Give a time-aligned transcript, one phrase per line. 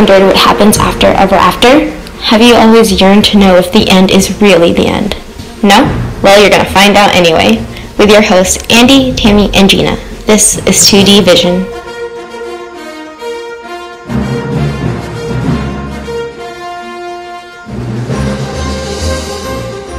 [0.00, 1.90] wondered what happens after Ever After?
[2.22, 5.14] Have you always yearned to know if the end is really the end?
[5.62, 5.84] No?
[6.22, 7.58] Well, you're going to find out anyway
[7.98, 9.96] with your hosts Andy, Tammy, and Gina.
[10.24, 11.66] This is 2D Vision.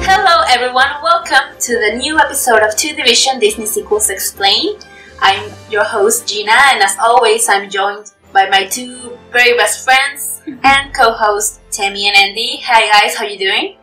[0.02, 4.83] Hello everyone, welcome to the new episode of 2D Vision Disney Sequels Explained.
[5.20, 10.41] I'm your host Gina and as always I'm joined by my two very best friends
[10.63, 12.59] and co-hosts Tammy and Andy.
[12.63, 13.77] Hi guys, how you doing?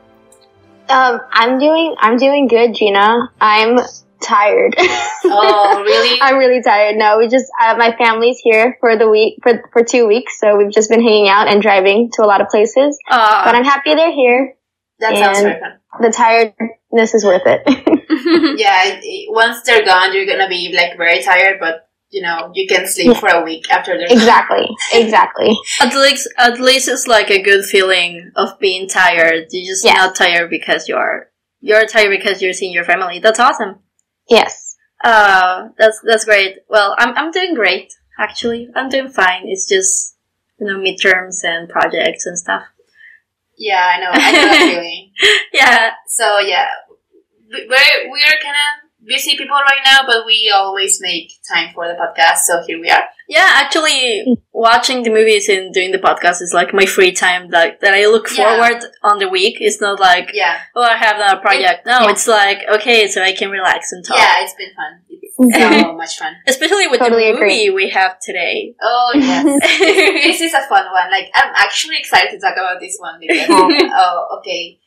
[0.88, 3.30] Um, I'm doing I'm doing good, Gina.
[3.40, 3.78] I'm
[4.20, 4.74] tired.
[5.24, 6.18] Oh, really?
[6.20, 6.96] I'm really tired.
[6.96, 10.56] No, we just uh, my family's here for the week for for two weeks, so
[10.56, 12.98] we've just been hanging out and driving to a lot of places.
[13.08, 14.54] But Uh, I'm happy they're here.
[15.00, 15.78] that sounds very fun.
[16.00, 17.62] The tiredness is worth it.
[18.58, 22.86] Yeah, once they're gone, you're gonna be like very tired, but you know you can
[22.86, 24.66] sleep for a week after they're exactly.
[24.92, 25.56] Exactly.
[25.80, 29.46] At least, at least it's like a good feeling of being tired.
[29.50, 29.94] You're just Yeah.
[29.94, 33.18] not tired because you're you're tired because you're seeing your family.
[33.20, 33.80] That's awesome.
[34.28, 34.76] Yes.
[35.04, 36.58] Uh, that's that's great.
[36.68, 38.68] Well, I'm I'm doing great actually.
[38.74, 39.42] I'm doing fine.
[39.46, 40.16] It's just
[40.58, 42.62] you know midterms and projects and stuff.
[43.56, 44.10] Yeah, I know.
[44.12, 45.12] I know that feeling.
[45.52, 46.66] Yeah, So yeah,
[47.50, 51.88] we- we're we're kind of busy people right now, but we always make time for
[51.88, 52.38] the podcast.
[52.48, 53.04] So here we are.
[53.28, 53.48] yeah.
[53.62, 57.50] Actually, watching the movies and doing the podcast is like my free time.
[57.50, 58.44] That that I look Yeah.
[58.44, 59.56] forward on the week.
[59.60, 61.86] It's not like Yeah, oh I have another project.
[61.86, 62.10] No, yeah.
[62.10, 64.16] it's like okay, so I can relax and talk.
[64.18, 64.92] yeah, it's been fun.
[65.10, 65.34] It's
[65.84, 66.34] so much fun.
[66.48, 67.70] Especially with Totally the agree.
[67.70, 68.74] movie we have today.
[68.82, 69.44] Oh yes,
[70.26, 71.10] this is a fun one.
[71.10, 73.46] Like I'm actually excited to talk about this one because
[74.02, 74.78] oh okay.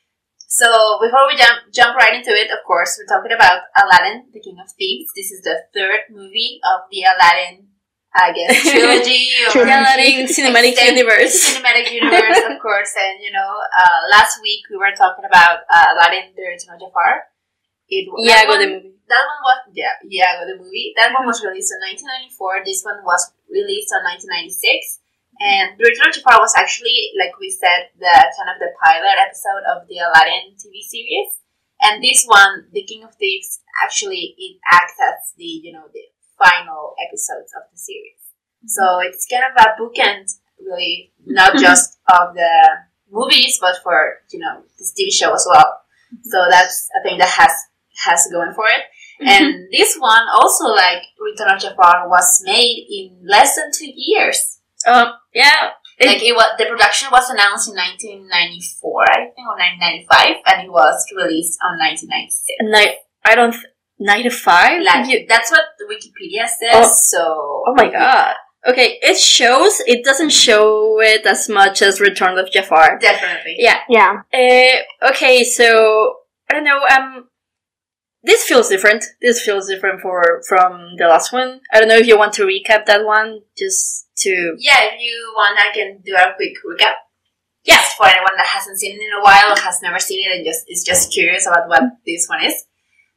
[0.61, 4.37] So before we jump jump right into it, of course, we're talking about Aladdin, the
[4.37, 5.09] King of Thieves.
[5.17, 7.65] This is the third movie of the Aladdin,
[8.13, 9.65] I guess, trilogy or.
[9.65, 11.57] Aladdin Cinematic Universe.
[11.57, 12.93] cinematic universe, of course.
[12.93, 17.25] And you know, uh, last week we were talking about uh, Aladdin, the of Jafar.
[17.89, 18.21] It, one-
[18.61, 18.93] the movie.
[19.09, 20.93] That one was yeah, Iago the movie.
[20.93, 22.61] That one was released in 1994.
[22.69, 25.00] This one was released in 1996.
[25.39, 29.17] And The Return of Jafar was actually, like we said, the kind of the pilot
[29.17, 31.39] episode of the Aladdin TV series.
[31.81, 36.01] And this one, The King of Thieves, actually it acts as the you know the
[36.37, 38.21] final episodes of the series.
[38.61, 38.67] Mm-hmm.
[38.67, 42.53] So it's kind of a bookend, really, not just of the
[43.11, 45.81] movies, but for you know this TV show as well.
[46.23, 47.51] So that's a thing that has
[48.05, 48.83] has going for it.
[49.21, 49.27] Mm-hmm.
[49.27, 54.59] And this one also, like Return of Jafar, was made in less than two years.
[54.87, 55.71] Um, yeah.
[55.99, 60.65] It- like it was, the production was announced in 1994, I think, or 1995, and
[60.65, 62.57] it was released on 1996.
[62.61, 63.51] ni- I don't.
[63.53, 63.65] Th-
[63.99, 64.81] 95?
[64.83, 66.73] Like, You- that's what the Wikipedia says.
[66.73, 66.91] Oh.
[67.03, 68.33] So, oh my god.
[68.67, 72.97] Okay, it shows, it doesn't show it as much as Return of Jafar.
[72.99, 73.55] definitely.
[73.57, 73.79] Yeah.
[73.89, 74.21] Yeah.
[74.33, 76.15] Uh, okay, so,
[76.49, 77.27] I don't know, um,
[78.23, 79.03] this feels different.
[79.21, 81.61] This feels different for from the last one.
[81.73, 84.55] I don't know if you want to recap that one, just to...
[84.59, 86.93] Yeah, if you want, I can do a quick recap.
[87.63, 90.45] Yes, for anyone that hasn't seen it in a while, has never seen it, and
[90.45, 92.55] just is just curious about what this one is.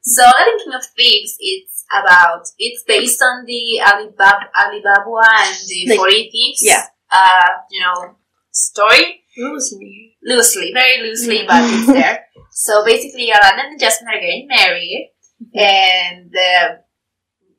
[0.03, 5.57] So, Aladdin King of Thieves, it's about it's based on the Ali Baba, Alibaba and
[5.67, 6.61] the Like- Forty Thieves.
[6.63, 6.85] yeah.
[7.11, 8.17] Uh, you know,
[8.51, 10.14] story Loosely.
[10.25, 11.47] Loosely, very loosely, mm.
[11.47, 12.21] but it's there.
[12.57, 15.11] So basically, Aladdin and Jasmine are getting married,
[15.43, 15.59] mm-hmm.
[15.59, 16.85] and the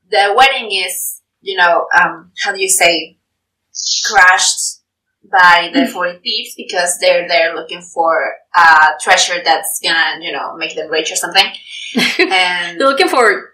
[0.10, 3.18] the wedding is, you know, um, how do you say,
[4.06, 4.80] crashed
[5.30, 5.90] by the mm.
[5.90, 10.90] forty thieves because they're there looking for a treasure that's gonna, you know, make them
[10.90, 11.46] rich or something.
[12.20, 13.50] And They're looking for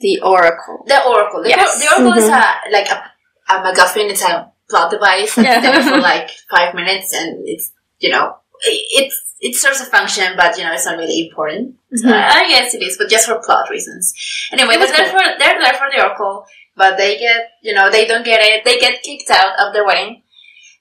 [0.00, 0.84] the Oracle.
[0.86, 1.80] the oracle, the, Yes.
[1.80, 2.72] the oracle is a mm-hmm.
[2.72, 3.04] like a,
[3.48, 4.10] a MacGuffin.
[4.10, 5.36] It's a plot device.
[5.36, 5.60] It's Yeah.
[5.60, 10.56] there for like five minutes, and it's you know it, it serves a function, but
[10.56, 11.76] you know it's not really important.
[11.92, 12.06] Mhm.
[12.06, 14.12] Uh, guess it is, but just for plot reasons.
[14.52, 16.46] Anyway, but they're, for, they're there for the oracle,
[16.76, 18.64] but they get you know they don't get it.
[18.64, 20.22] They get kicked out of their wedding,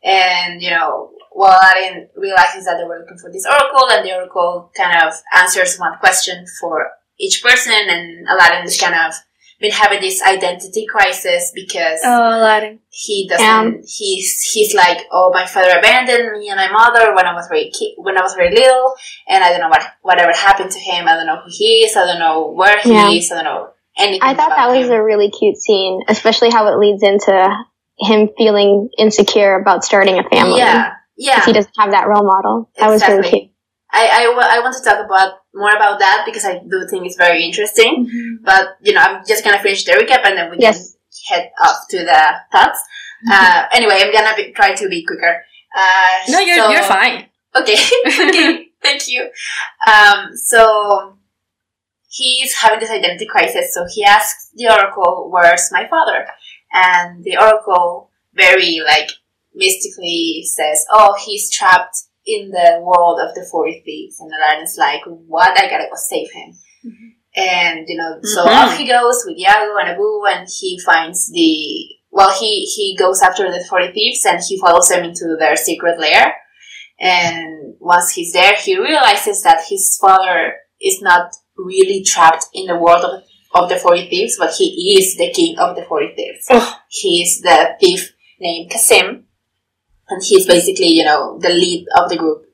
[0.03, 1.11] and you know.
[1.31, 5.13] Well, Aladdin realizes that they were looking for this oracle, and the oracle kind of
[5.33, 9.13] answers one question for each person, and Aladdin is kind of
[9.59, 12.79] been having this identity crisis because Oh, Aladdin.
[12.89, 13.45] he doesn't.
[13.47, 17.47] Um, he's he's like, oh, my father abandoned me and my mother when I was
[17.47, 18.93] very ki- when I was very little,
[19.27, 21.07] and I don't know what whatever happened to him.
[21.07, 21.95] I don't know who he is.
[21.97, 23.09] I don't know where he Yeah.
[23.09, 23.31] is.
[23.31, 24.21] I don't know anything.
[24.23, 24.93] I thought about that was him.
[24.93, 27.49] a really cute scene, especially how it leads into
[27.99, 30.59] him feeling insecure about starting a family.
[30.59, 31.39] yeah, yeah.
[31.39, 32.69] If he doesn't have that role model.
[32.77, 33.51] That was really cute.
[33.91, 37.15] I, I, I want to talk about more about that because I do think it's
[37.17, 38.39] very interesting.
[38.43, 40.95] But you know, I'm just gonna finish the recap and then we Yes.
[41.29, 42.21] can head up to the
[42.51, 42.79] thoughts.
[43.31, 45.43] Uh, anyway, I'm gonna be, try to be quicker.
[45.75, 47.25] Uh, No, you're so- you're fine.
[47.55, 47.75] Okay.
[48.07, 48.65] okay.
[48.81, 49.29] Thank you.
[49.87, 51.17] Um, so
[52.09, 53.73] he's having this identity crisis.
[53.73, 56.27] So he asks the oracle, "Where's my father?"
[56.71, 59.09] And the oracle, very like
[59.53, 65.01] mystically, says, "Oh, he's trapped in the world of the forty thieves." And Aladdin's like,
[65.05, 65.57] "What?
[65.59, 66.53] I gotta go save him."
[67.35, 68.55] And you know, so Mhm.
[68.57, 73.21] off he goes with Iago and Abu, and he finds the well, he he goes
[73.21, 76.35] after the forty thieves, and he follows them into their secret lair.
[76.99, 82.75] And once he's there, he realizes that his father is not really trapped in the
[82.77, 83.23] world of,
[83.53, 86.45] of the 40 thieves, but he is the king of the 40 thieves.
[86.49, 86.77] Oh.
[86.89, 89.27] He's the thief named Kasim,
[90.09, 92.45] and he's basically, you know, the lead of the group.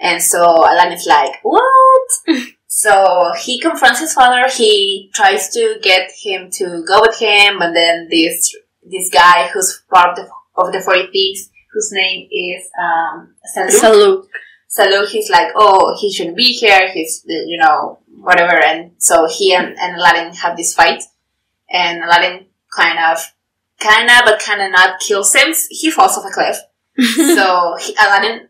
[0.00, 2.10] And so Alan is like, what?
[2.66, 7.74] so he confronts his father, he tries to get him to go with him, and
[7.74, 8.54] then this
[8.88, 13.70] this guy who's part of the, of the 40 thieves, whose name is um, Luke.
[13.72, 14.26] Saluk.
[14.68, 16.90] So he's like, oh, he shouldn't be here.
[16.92, 18.62] He's, you know, whatever.
[18.62, 21.02] And so he and, and Aladdin have this fight.
[21.70, 23.18] And Aladdin kind of,
[23.80, 25.54] kind of, but kind of not kills him.
[25.70, 26.58] He falls off a cliff.
[27.36, 28.48] so he, Aladdin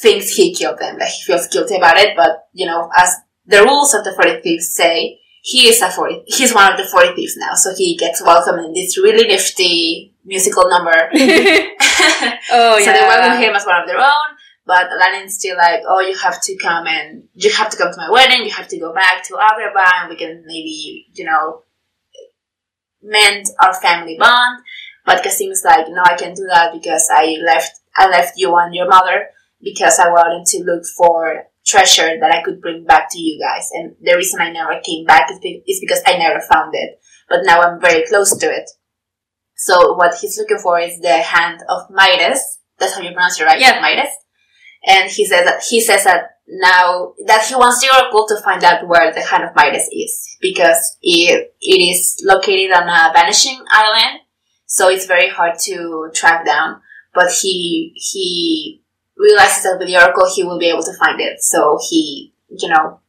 [0.00, 0.98] thinks he killed them.
[0.98, 2.16] Like he feels guilty about it.
[2.16, 3.14] But, you know, as
[3.46, 6.84] the rules of the 40 Thieves say, he is a 40, he's one of the
[6.84, 7.54] 40 Thieves now.
[7.54, 10.90] So he gets welcomed in this really nifty musical number.
[11.14, 12.92] oh So yeah.
[12.92, 16.42] they welcome him as one of their own, but Aladdin's still like, oh, you have
[16.42, 18.44] to come and you have to come to my wedding.
[18.44, 21.62] You have to go back to Agrabah, and we can maybe, you know,
[23.00, 24.62] mend our family bond.
[25.04, 28.54] But Kasim is like, no, I can't do that because I left, I left you
[28.56, 29.28] and your mother
[29.60, 33.68] because I wanted to look for treasure that I could bring back to you guys.
[33.72, 37.00] And the reason I never came back is, because I never found it.
[37.28, 38.70] But now I'm very close to it.
[39.56, 42.58] So what he's looking for is the hand of Midas.
[42.78, 43.58] That's how you pronounce it, right?
[43.60, 43.80] Yeah.
[43.80, 44.12] Midas.
[44.86, 48.62] And he says that he says that now that he wants the oracle to find
[48.62, 53.64] out where the hand of Midas is because it, it is located on a vanishing
[53.70, 54.20] island,
[54.66, 56.80] so it's very hard to track down.
[57.16, 58.82] But he he
[59.16, 61.40] realizes that with the oracle he will be able to find it.
[61.40, 63.00] So he you know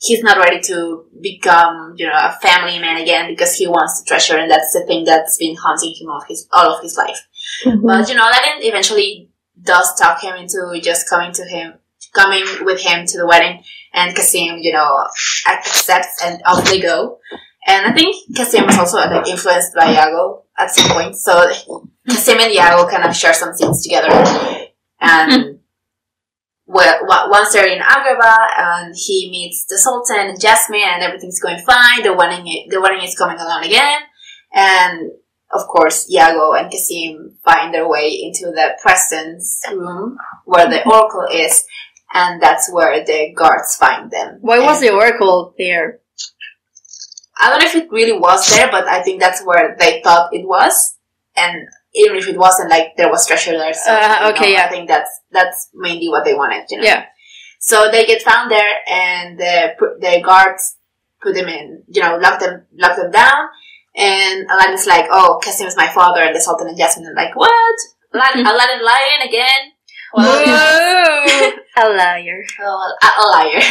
[0.00, 4.06] he's not ready to become you know a family man again because he wants the
[4.06, 6.98] treasure and that's the thing that's been haunting him all of his all of his
[6.98, 7.26] life.
[7.64, 7.86] Mm-hmm.
[7.86, 9.30] But you know, Aladdin eventually
[9.60, 11.74] does talk him into just coming to him,
[12.12, 13.62] coming with him to the wedding,
[13.92, 15.04] and Kasim, you know,
[15.48, 17.18] accepts and off they go.
[17.66, 21.50] And I think Kasim was also like, influenced by Iago at some point, so
[22.08, 24.10] Kasim and Iago kind of share some scenes together.
[25.00, 25.52] And hmm.
[26.66, 31.58] well, once they're in Agrabah, and he meets the Sultan and Jasmine, and everything's going
[31.58, 32.02] fine.
[32.02, 34.00] The wedding, the wedding is coming along again,
[34.52, 35.10] and
[35.54, 41.26] of course, Iago and Kasim find their way into the presence room where the oracle
[41.32, 41.64] is,
[42.12, 44.38] and that's where the guards find them.
[44.40, 46.00] Why was And the oracle there?
[47.40, 50.34] I don't know if it really was there, but I think that's where they thought
[50.34, 50.96] it was,
[51.36, 53.72] and even if it wasn't, like there was treasure there.
[53.74, 54.66] So Uh, you know, okay, yeah.
[54.66, 56.64] I think that's that's mainly what they wanted.
[56.70, 56.84] You know?
[56.84, 57.06] Yeah.
[57.60, 60.76] So they get found there, and the the guards
[61.22, 63.48] put them in, you know, lock them lock them down.
[63.96, 67.34] And Aladdin's like, "Oh, Kasim is my father," and the Sultan and Jasmine are like,
[67.36, 67.76] "What?
[68.12, 69.62] Aladdin, Aladdin lying again?"
[70.12, 71.50] Well, Whoa!
[71.76, 72.44] a liar.
[72.58, 73.62] well, a, a liar.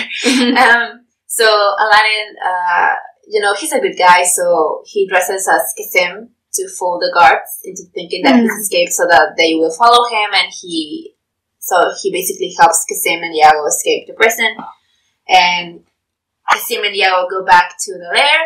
[0.57, 2.93] um, so Aladdin, uh,
[3.27, 7.59] you know, he's a good guy, so he dresses as Kasim to fool the guards
[7.63, 11.15] into thinking that he's escaped, so that they will follow him, and he,
[11.59, 14.55] so he basically helps Kasim and Iago escape the prison,
[15.27, 15.83] and
[16.49, 18.39] Kasim and Iago go back to the lair,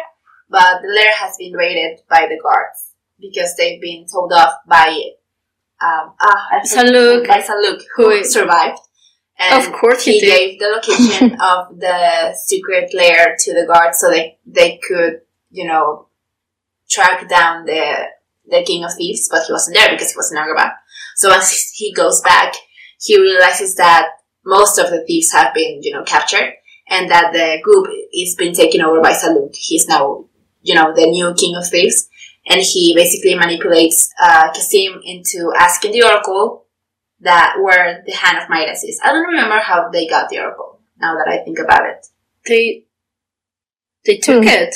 [0.50, 4.88] but the lair has been raided by the guards because they've been told off by
[5.82, 7.28] um, ah, Saluk.
[7.28, 8.80] by Saluk, Who survived.
[9.40, 14.00] And Of course he he gave the location of the secret lair to the guards
[14.00, 15.22] so they they could,
[15.52, 16.08] you know,
[16.98, 17.84] track down the
[18.54, 20.72] the king of thieves, but he wasn't there because he was in Agrabah.
[21.22, 21.48] So as
[21.80, 22.54] he goes back,
[23.06, 24.06] he realizes that
[24.46, 26.54] most of the thieves have been, you know, captured,
[26.89, 29.54] and that the group is being taken over by Saluk.
[29.56, 30.25] He's now,
[30.62, 32.08] you know, the new king of thieves,
[32.50, 36.66] and he basically manipulates uh, Kasim into asking the oracle
[37.20, 39.00] that where the hand of Midas is.
[39.04, 40.80] I don't remember how they got the oracle.
[41.00, 42.08] Now that I think about it.
[42.48, 42.86] They
[44.06, 44.48] they took Hmm.
[44.48, 44.75] it.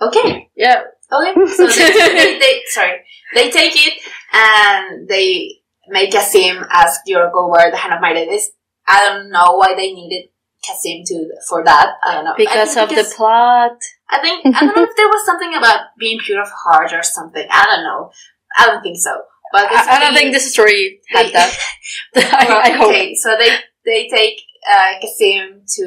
[0.00, 0.50] Okay.
[0.54, 0.82] Yeah.
[1.12, 1.32] Okay.
[1.56, 3.00] So they, they, sorry,
[3.34, 3.94] they take it
[4.32, 8.50] and they make Kasim ask oracle where the hand of Midas is.
[8.88, 10.30] I don't know why they needed
[10.66, 11.94] Kasim to for that.
[12.04, 13.78] I don't know Because of because- the plot.
[14.08, 17.02] I think I don't know if there was something about being pure of heart or
[17.02, 17.46] something.
[17.50, 18.10] I don't know.
[18.58, 19.10] I don't think so.
[19.52, 21.56] But I, I don't think this story had that.
[22.16, 22.88] I, I hope.
[22.90, 23.50] Okay, so they
[23.84, 25.84] they take uh, Kasim to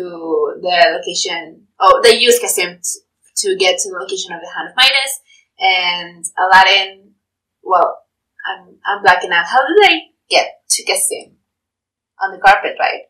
[0.61, 1.67] the location.
[1.79, 2.99] Oh, they use Kasim t-
[3.39, 5.13] to get to the location of the Hand of Midas,
[5.59, 7.13] and Aladdin.
[7.63, 7.99] Well,
[8.47, 9.45] I'm I'm blacking out.
[9.45, 11.37] How did they get to Kasim
[12.21, 12.75] on the carpet?
[12.79, 13.01] Right.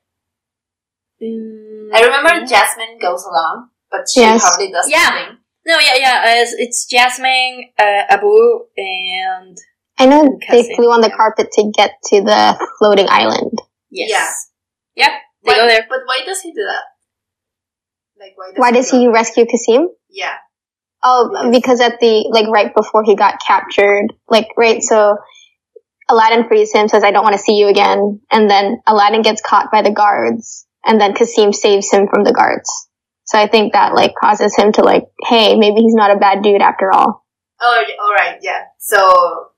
[1.21, 4.41] Mm, I remember Jasmine goes along, but she Yes.
[4.41, 5.05] probably does Yeah.
[5.05, 5.37] something.
[5.65, 6.23] No, yeah, yeah.
[6.25, 9.57] Uh, it's, it's Jasmine, uh, Abu, and
[9.99, 13.51] I know And they flew on the carpet to get to the floating island.
[13.91, 14.47] yes.
[14.95, 15.11] Yep,
[15.43, 15.85] they Why- go there.
[15.89, 16.83] But why does he do that?
[18.19, 18.47] Like why?
[18.51, 19.89] Does Why does he rescue Kasim?
[20.09, 20.35] Yeah.
[21.01, 24.81] Oh, because at the like right before he got captured, like right.
[24.81, 25.17] So
[26.09, 29.41] Aladdin frees him, says, "I don't want to see you again," and then Aladdin gets
[29.41, 32.69] caught by the guards, and then Kasim saves him from the guards.
[33.29, 36.41] So I think that like causes him to like, hey, maybe he's not a bad
[36.41, 37.23] dude after all.
[37.61, 38.63] Oh, all right, yeah.
[38.79, 39.51] So,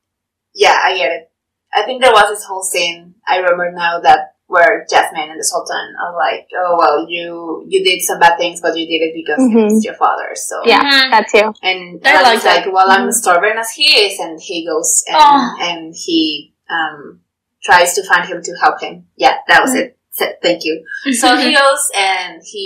[0.53, 1.31] yeah, I get it.
[1.74, 3.15] I think there was this whole scene.
[3.25, 7.79] I remember now that where Jasmine and the Sultan are like, "Oh well, you you
[7.89, 9.65] did some bad things, but you did it because Mhm.
[9.72, 11.12] it's your father." So, Yeah, Mhm.
[11.13, 11.48] that too.
[11.63, 12.65] and I like that.
[12.65, 13.13] like, "Well, I'm Mhm.
[13.22, 15.55] stubborn as he is," and he goes and Oh.
[15.70, 17.22] and he um
[17.63, 18.96] tries to find him to help him.
[19.15, 19.98] Yeah, that was it.
[20.13, 20.75] So, Thank you.
[21.22, 22.65] So he goes and he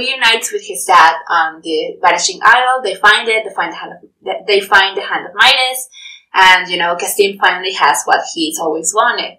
[0.00, 2.80] reunites with his dad on the Vanishing Isle.
[2.86, 3.42] They find it.
[3.44, 5.80] They find the hand of they find the hand of Midas,
[6.32, 9.38] and you know Kasim finally has what he's always wanted.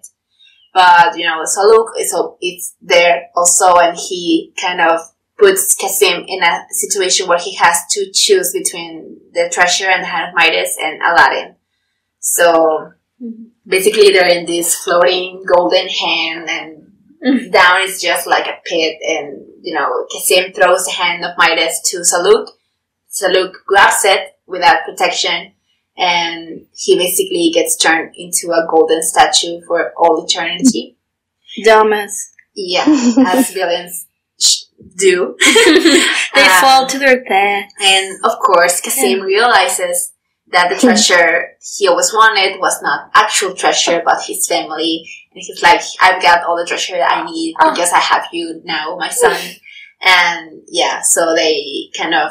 [0.78, 5.00] But you know Saluk is it's there also, and he kind of
[5.36, 10.06] puts Kasim in a situation where he has to choose between the treasure and the
[10.06, 11.56] hand of Midas and Aladdin.
[12.20, 12.92] So
[13.66, 16.74] basically, they're in this floating golden hand and
[17.26, 17.50] Mhm.
[17.50, 19.28] down is just like a pit and
[19.60, 22.46] you know Kasim throws the hand of Midas to Saluk.
[23.10, 25.54] Saluk grabs it without protection
[25.98, 30.96] and he basically gets turned into a golden statue for all eternity.
[31.66, 32.30] Dumbass.
[32.54, 32.84] Yeah,
[33.26, 34.06] as villains
[34.96, 35.36] do.
[35.44, 37.70] they Um, fall to their death.
[37.80, 40.12] And of course, Kasim realizes
[40.50, 45.08] that the treasure he always wanted was not actual treasure, but his family.
[45.32, 47.70] And he's like, I've got all the treasure that I need Oh.
[47.72, 49.36] because I have you now, my son.
[50.02, 52.30] and yeah, so they kind of,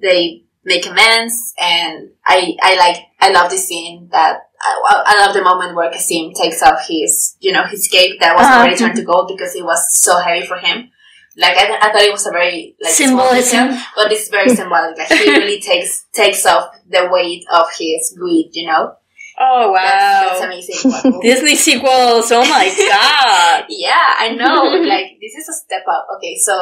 [0.00, 5.34] they make amends and I, I like, I love the scene that, I, I love
[5.34, 8.58] the moment where Kasim takes off his, you know, his cape that was Uh-huh.
[8.60, 10.90] already turned to gold because it was so heavy for him.
[11.36, 13.84] Like, I, I thought it was a very, like, small detail Symbolism.
[13.94, 14.98] but it's very symbolic.
[14.98, 18.50] Like he really takes takes off the weight of his greed.
[18.54, 18.94] You know,
[19.38, 19.78] Oh wow.
[19.78, 21.20] that's, that's amazing.
[21.22, 22.32] Disney sequels.
[22.32, 23.66] Oh my god.
[23.68, 24.64] yeah, I know.
[24.82, 26.08] like this is a step up.
[26.16, 26.52] Okay, so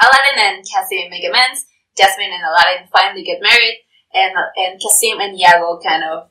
[0.00, 1.64] Aladdin and Kasim make amends.
[1.96, 3.78] Jasmine and Aladdin finally get married,
[4.14, 6.30] and and Kasim and Iago kind of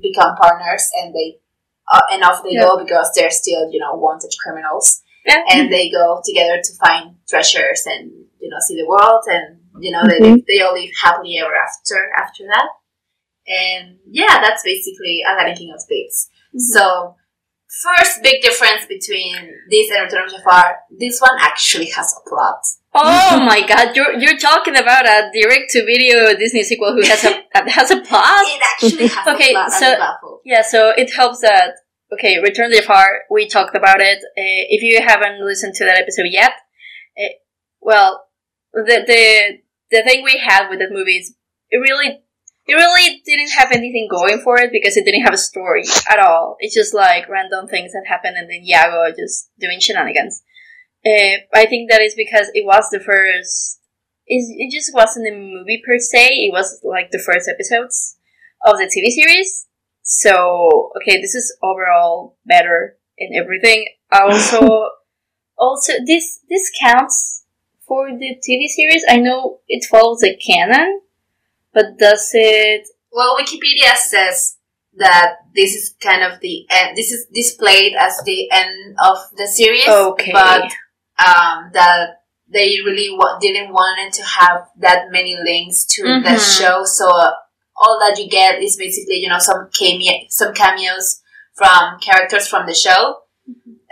[0.00, 1.38] become partners, and they
[1.92, 5.02] uh, and off they go because they're still you know wanted criminals.
[5.26, 5.44] Yeah.
[5.50, 8.10] and they go together to find treasures and
[8.40, 10.44] you know see the world and you know they Mhm.
[10.48, 12.68] they all live happily ever after after that
[13.46, 17.16] and yeah that's basically Aladdin King of Thieves so
[17.82, 19.36] first big difference between
[19.70, 22.62] this and Return of Jafar this one actually has a plot
[22.94, 27.22] Oh my god, you're you're talking about a direct to video Disney sequel who has
[27.24, 28.42] a that has a plot?
[28.46, 30.40] it actually has Okay, a plot so-.
[30.44, 31.74] Yeah, so it helps that
[32.12, 33.06] okay, Return of Jafar.
[33.30, 34.18] we talked about it.
[34.18, 36.52] Uh, if you haven't listened to that episode yet,
[37.18, 37.28] uh,
[37.80, 38.24] well,
[38.72, 39.58] the the
[39.90, 41.34] the thing we had with that movie is
[41.70, 42.20] it really
[42.66, 46.18] it really didn't have anything going for it because it didn't have a story at
[46.18, 46.56] all.
[46.58, 50.42] It's just like random things that happen and then Iago just doing shenanigans.
[51.04, 53.80] Uh, I think that is because it was the first.
[54.26, 56.26] It, it just wasn't a movie per se.
[56.26, 58.16] It was like the first episodes
[58.66, 59.66] of the TV series.
[60.02, 63.86] So okay, this is overall better in everything.
[64.12, 64.90] Also,
[65.58, 67.44] also this this counts
[67.86, 69.04] for the TV series.
[69.08, 71.00] I know it follows a canon,
[71.72, 72.88] but does it?
[73.12, 74.56] well Wikipedia says
[74.96, 79.46] that this is kind of the end this is displayed as the end of the
[79.46, 80.32] series Okay.
[80.32, 80.70] but
[81.18, 86.30] um, that they really wa- didn't want it to have that many links to the
[86.36, 86.58] Mhm.
[86.58, 86.84] show.
[86.84, 87.32] So uh,
[87.76, 91.20] all that you get is basically you know some cameo, some cameos
[91.54, 93.18] from characters from the show.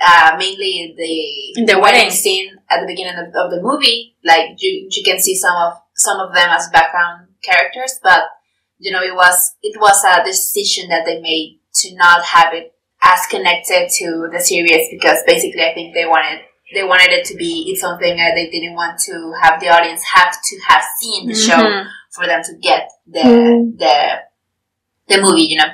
[0.00, 2.10] Uh, mainly the The wedding.
[2.10, 5.72] scene at the beginning of, of the movie, like you, you can see some of
[5.94, 8.24] some of them as background characters, but
[8.78, 12.74] you know it was it was a decision that they made to not have it
[13.02, 16.40] as connected to the series because basically I think they wanted
[16.74, 19.68] they wanted it to be its own thing and they didn't want to have the
[19.68, 21.86] audience have to have seen the show Mhm.
[22.12, 23.78] for them to get the Mm.
[23.78, 23.96] the
[25.08, 25.70] the movie, you know.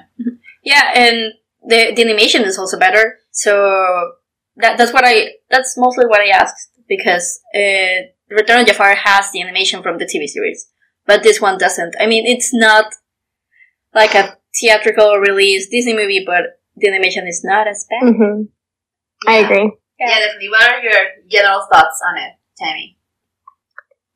[0.62, 1.32] Yeah, and
[1.66, 3.18] the the animation is also better.
[3.30, 3.52] So
[4.56, 7.96] that that's what I that's mostly what I asked because uh,
[8.28, 10.68] Return of Jafar has the animation from the TV series,
[11.06, 11.94] but this one doesn't.
[11.98, 12.86] I mean, it's not
[13.94, 18.14] like a theatrical release Disney movie, but the animation is not as bad.
[18.14, 18.42] hmm
[19.26, 19.72] I agree.
[20.06, 20.48] Yeah, definitely.
[20.50, 22.98] What are your general thoughts on it, Tammy?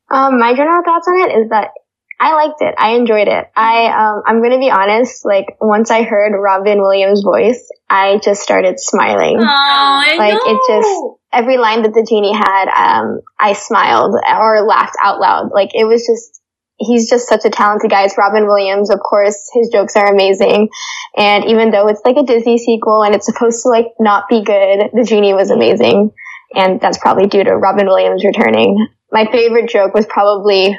[0.09, 1.71] Um, my general thoughts on it is that
[2.19, 2.73] I liked it.
[2.77, 3.45] I enjoyed it.
[3.55, 5.23] I um, I'm gonna be honest.
[5.25, 9.37] Like once I heard Robin Williams' voice, I just started smiling.
[9.39, 10.41] Oh, I Like, know.
[10.45, 15.51] it just- Every line that the genie had, um, I smiled or laughed out loud.
[15.53, 16.41] Like it was just.
[16.79, 18.03] He's just such a talented guy.
[18.03, 19.49] It's Robin Williams, of course.
[19.53, 20.69] His jokes are amazing,
[21.15, 24.43] and even though it's like a Disney sequel and it's supposed to like not be
[24.43, 26.11] good, the genie was amazing,
[26.53, 28.87] and that's probably due to Robin Williams returning.
[29.11, 30.77] My favorite joke was probably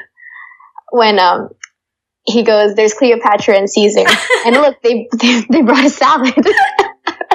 [0.91, 1.49] when um
[2.25, 4.05] he goes, "There's Cleopatra and Caesar,"
[4.45, 6.33] and look, they they, they brought a salad.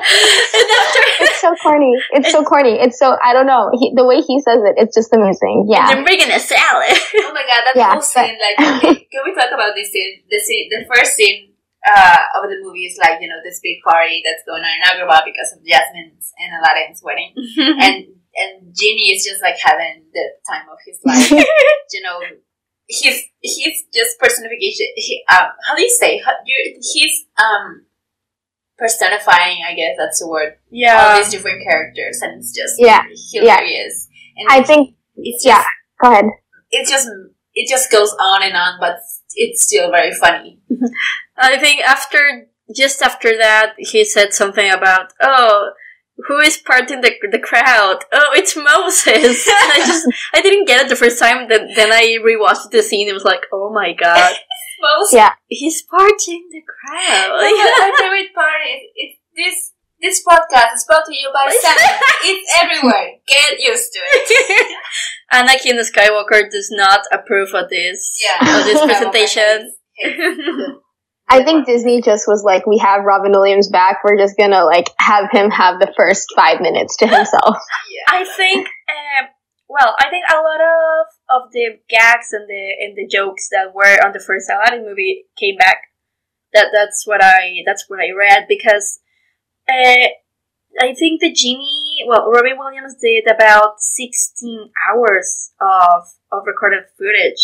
[0.04, 1.92] and after it's so corny.
[2.12, 2.76] It's so corny.
[2.80, 3.70] It's so I don't know.
[3.72, 5.66] He, the way he says it, it's just amazing.
[5.68, 5.88] Yeah.
[5.92, 6.92] they're making a salad.
[7.24, 10.22] Oh my god, that Yeah, whole scene, like, okay, can we talk about this scene?
[10.30, 11.50] The scene, the first scene
[11.82, 14.82] uh, of the movie is like, you know, this big party that's going on in
[14.86, 17.34] Agrabah because of Jasmine's and Aladdin's wedding.
[17.58, 21.30] and and Genie is just like having the time of his life.
[21.92, 22.20] you know,
[22.86, 24.86] he's he's just personification.
[24.96, 26.18] He, um, how do you say?
[26.24, 27.86] How, you he's um
[28.78, 29.58] personifying.
[29.66, 30.54] I guess that's the word.
[30.70, 30.98] Yeah.
[31.00, 33.02] All these different characters, and it's just Yeah,
[33.32, 34.08] hilarious.
[34.36, 34.96] And I think.
[35.16, 35.64] it's just Yeah.
[36.02, 36.26] Go ahead.
[36.70, 37.08] it just
[37.54, 38.96] it just goes on and on, but
[39.36, 40.58] it's still very funny.
[41.36, 45.70] I think after just after that, he said something about oh.
[46.28, 47.98] Who is parting the the crowd?
[48.12, 49.48] Oh, it's Moses.
[49.50, 51.48] I just I didn't get it the first time.
[51.48, 53.08] Then then I rewatched the scene.
[53.08, 54.32] It was like, oh my god,
[54.84, 55.32] Most Yeah.
[55.48, 57.30] he's parting the crowd.
[57.40, 61.74] my favorite part is it, this this podcast is brought to you by Sam.
[62.24, 63.12] it's everywhere.
[63.26, 64.76] Get used to it.
[65.32, 68.58] Anakin the Skywalker does not approve of this Yeah.
[68.58, 69.72] of this presentation.
[71.26, 74.00] I think Disney just was like, we have Robin Williams back.
[74.04, 77.56] We're just gonna like have him have the first five minutes to himself.
[77.90, 78.18] yeah.
[78.20, 79.28] I think, um,
[79.74, 81.06] well, I think a lot of
[81.36, 85.26] of the gags and the and the jokes that were on the first Aladdin movie
[85.38, 85.78] came back.
[86.54, 89.00] That that's what I that's what I read because,
[89.68, 90.06] uh,
[90.80, 92.04] I think the genie.
[92.06, 97.42] Well, Robin Williams did about sixteen hours of of recorded footage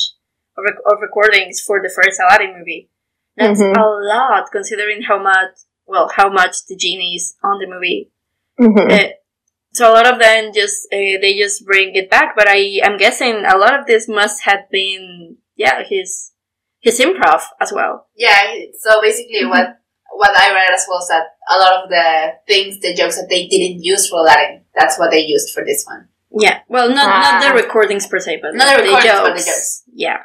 [0.56, 2.90] of, rec- of recordings for the first Aladdin movie.
[3.36, 3.76] That's Mhm.
[3.76, 5.54] a lot considering how much
[5.86, 8.10] well how much the genie is on the movie.
[8.58, 9.10] hmm Uh,
[9.80, 12.96] so a lot of them just uh, they just bring it back, but I am
[13.00, 16.32] guessing a lot of this must have been yeah his
[16.84, 18.08] his improv as well.
[18.16, 18.44] Yeah,
[18.78, 19.80] so basically what
[20.12, 22.06] what I read as well is that a lot of the
[22.46, 25.84] things, the jokes that they didn't use for Aladdin, that's what they used for this
[25.86, 26.08] one.
[26.30, 27.62] Yeah, well, not not the Ah.
[27.62, 29.24] recordings per se, but Not the the recordings, jokes.
[29.28, 29.82] but the jokes.
[29.94, 30.18] Yeah.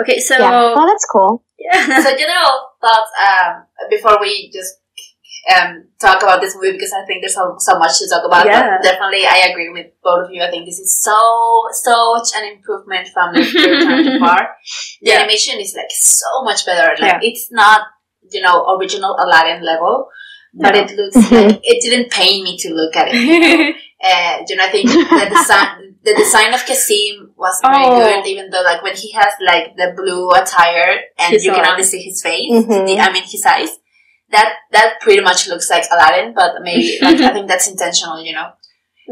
[0.00, 0.74] Okay, so Yeah.
[0.78, 1.44] Oh, that's cool.
[1.58, 2.00] yeah.
[2.00, 4.80] so general thoughts um, before we just
[5.50, 8.46] um, talk about this movie because I think there's so, so much to talk about.
[8.46, 8.76] Yeah.
[8.78, 10.42] But definitely, I agree with both of you.
[10.42, 11.18] I think this is so
[11.72, 14.56] such an improvement from the Return of Jafar.
[15.02, 15.18] The Yeah.
[15.18, 16.90] animation is like so much better.
[17.00, 17.28] Like Yeah.
[17.30, 17.82] it's not
[18.30, 20.08] you know original Aladdin level,
[20.54, 20.80] but No.
[20.80, 23.14] it looks like it didn't pain me to look at it.
[23.16, 23.72] You know?
[24.04, 28.00] Uh, you know, I think the design, the design of Kasim was very Oh.
[28.02, 31.64] good, even though like when he has like the blue attire and His you can
[31.64, 32.84] only see his face, Mhm.
[32.84, 33.78] the, I mean his eyes.
[34.32, 38.32] That that pretty much looks like Aladdin, but maybe like I think that's intentional, you
[38.32, 38.48] know.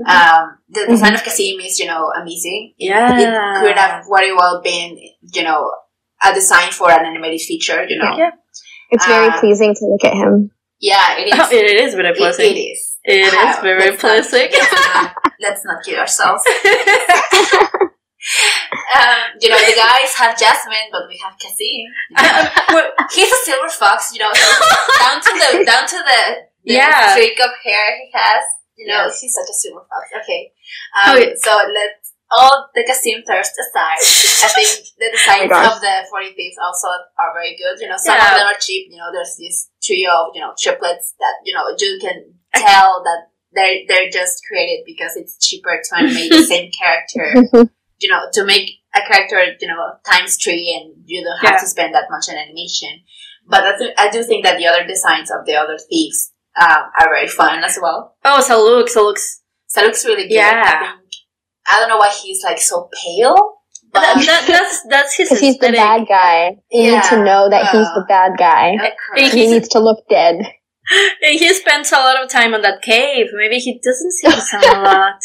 [0.07, 2.75] Um, the design of Kasim is, you know, amazing.
[2.79, 3.19] It, Yeah.
[3.19, 4.97] it could have very well been,
[5.35, 5.71] you know,
[6.25, 8.17] a design for an animated feature, you know.
[8.17, 8.31] Yeah.
[8.91, 10.51] It's very Uh, pleasing to look at him.
[10.81, 11.35] Yeah, it is.
[11.41, 12.97] Oh, it is very It- it is.
[13.05, 16.43] It is Uh, very let's not- let's, not, let's not kid ourselves.
[18.97, 21.35] Um, you know, the guys have Jasmine, but we have.
[22.71, 26.23] Well, He's a silver fox, you know, down to the down to the,
[26.65, 27.13] the Yeah.
[27.13, 28.45] streak of hair he has.
[28.77, 29.21] You know, Yes.
[29.21, 30.09] he's such a silver fox.
[30.23, 30.53] Okay,
[30.97, 31.35] um, Okay.
[31.37, 33.99] so let's all the Kasim thirst aside.
[34.47, 35.75] I think the designs gosh.
[35.75, 36.87] of the Forty Thieves also
[37.19, 37.81] are very good.
[37.83, 38.33] You know, some Yeah.
[38.33, 38.87] of them are cheap.
[38.91, 43.03] You know, there's this trio of you know triplets that you know you can tell
[43.03, 47.69] that they're they're just created because it's cheaper to animate the same character
[48.01, 51.61] you know, to make a character, you know, times three and you don't have Yeah.
[51.63, 53.01] to spend that much on animation.
[53.49, 56.83] But I, th- I do think that the other designs of the other thieves um,
[57.01, 58.17] are very fun as well.
[58.25, 59.43] oh, Saluk, so looks.
[59.75, 60.35] Saluk really good.
[60.35, 60.63] Yeah.
[60.65, 61.01] I think,
[61.73, 63.37] I don't know why he's like so pale,
[63.93, 66.57] but That, that, that's that's his Because he's the bad guy.
[66.71, 68.77] You need to know that he's Uh, the bad guy.
[69.17, 70.37] He needs to look dead.
[71.23, 73.27] He spends a lot of time on that cave.
[73.33, 75.21] Maybe he doesn't see the sun a lot.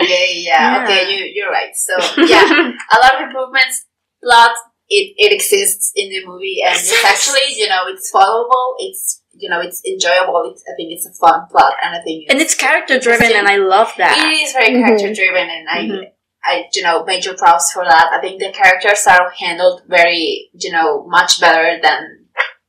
[0.00, 0.84] Okay, yeah, Yeah.
[0.84, 1.74] okay, you, you're right.
[1.74, 2.44] So, yeah,
[2.96, 3.86] a lot of improvements.
[4.22, 4.50] Plot,
[4.88, 9.48] it, it exists in the movie, and it's actually, you know, it's followable, it's, you
[9.48, 12.38] know, it's enjoyable, it's, I think it's a fun plot, and I think it's, and
[12.42, 14.18] it's character driven, and I love that.
[14.18, 14.84] It is very Mhm.
[14.84, 16.04] character driven, and I, Mhm.
[16.44, 18.10] I, you know, major props for that.
[18.12, 22.19] I think the characters are handled very, you know, much better than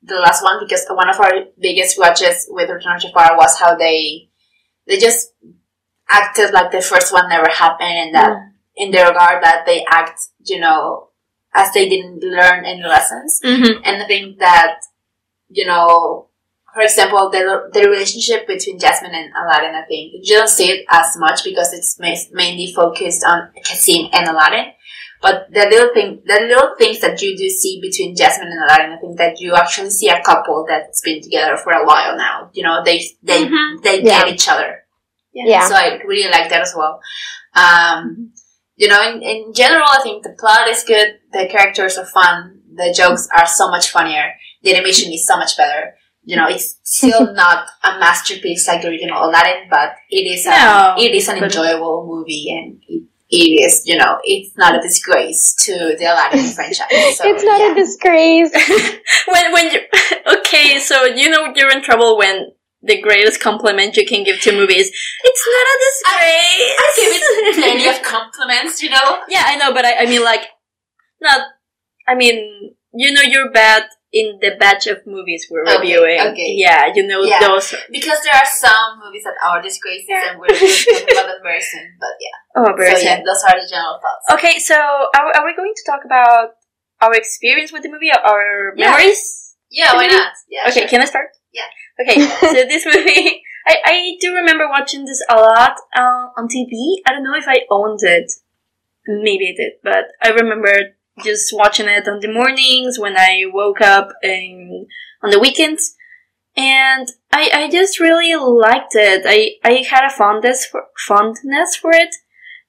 [0.04, 3.76] the last one because one of our biggest watches with Return of Jafar was how
[3.76, 4.30] they,
[4.88, 5.34] they just
[6.10, 8.38] acted like the first one never happened, and that
[8.76, 11.10] in the regard that they act, you know,
[11.54, 13.40] as they didn't learn any lessons.
[13.44, 13.82] Mm-hmm.
[13.84, 14.80] And I think that,
[15.50, 16.30] you know,
[16.74, 20.86] for example, the, the relationship between Jasmine and Aladdin, I think, you don't see it
[20.90, 24.72] as much because it's ma- mainly focused on Kasim and Aladdin.
[25.22, 28.98] But the little thing, the little things that you do see between Jasmine and Aladdin,
[28.98, 32.50] I think that you actually see a couple that's been together for a while now.
[32.54, 33.84] You know, they, they, Mhm.
[33.84, 34.24] they Yeah.
[34.24, 34.84] get each other.
[35.34, 35.68] Yeah.
[35.68, 37.00] So I really like that as well.
[37.56, 38.34] Um,
[38.76, 41.20] you know, in, in general, I think the plot is good.
[41.32, 42.62] The characters are fun.
[42.74, 44.34] The jokes are so much funnier.
[44.64, 45.96] The animation is so much better.
[46.24, 50.50] You know, it's still not a masterpiece like the original Aladdin, but it is a,
[50.50, 53.01] No, it is an enjoyable movie and it,
[53.32, 57.18] it is, you know, it's not a disgrace to the Aladdin franchise.
[57.18, 57.72] So, it's not yeah.
[57.72, 58.52] a disgrace.
[59.28, 59.80] when when you
[60.40, 62.52] okay, so you know you're in trouble when
[62.84, 64.92] the greatest compliment you can give to movies.
[65.24, 66.76] It's not a disgrace.
[66.78, 69.20] I give it plenty of compliments, you know?
[69.30, 70.42] yeah, I know, but I, I mean like
[71.22, 71.42] not.
[72.08, 76.20] I mean, you know, you're bad in the batch of movies we're Okay, reviewing.
[76.36, 76.52] okay.
[76.60, 77.40] Yeah, you know Yeah.
[77.40, 77.74] those.
[77.92, 81.40] Because there are some movies that are disgraces and we're going to talk about them
[81.44, 82.38] very soon, but yeah.
[82.60, 84.26] Oh, very So yeah, those are the general thoughts.
[84.36, 86.60] Okay, so are, are we going to talk about
[87.02, 88.92] our experience with the movie, our Yeah.
[88.92, 89.56] memories?
[89.70, 90.34] Yeah, why not?
[90.50, 90.90] Yeah, okay, sure.
[90.90, 91.30] can I start?
[91.54, 91.70] Yeah.
[92.04, 92.20] Okay,
[92.52, 97.00] so this movie, I, I do remember watching this a lot uh, on TV.
[97.08, 98.30] I don't know if I owned it.
[99.08, 103.82] Maybe I did, but I remember just watching it on the mornings when I woke
[103.82, 104.88] up and
[105.24, 105.96] on the weekends.
[106.56, 109.24] And I, I just really liked it.
[109.26, 112.14] I, I had a fondness for, fondness for it.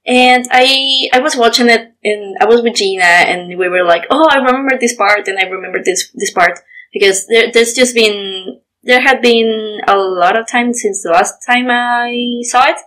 [0.04, 4.04] And I I was watching it and I was with Gina and we were like,
[4.10, 6.58] oh, I remember this part and I remember this this part
[6.92, 11.34] because there, there's just been there had been a lot of time since the last
[11.46, 12.78] time I saw it.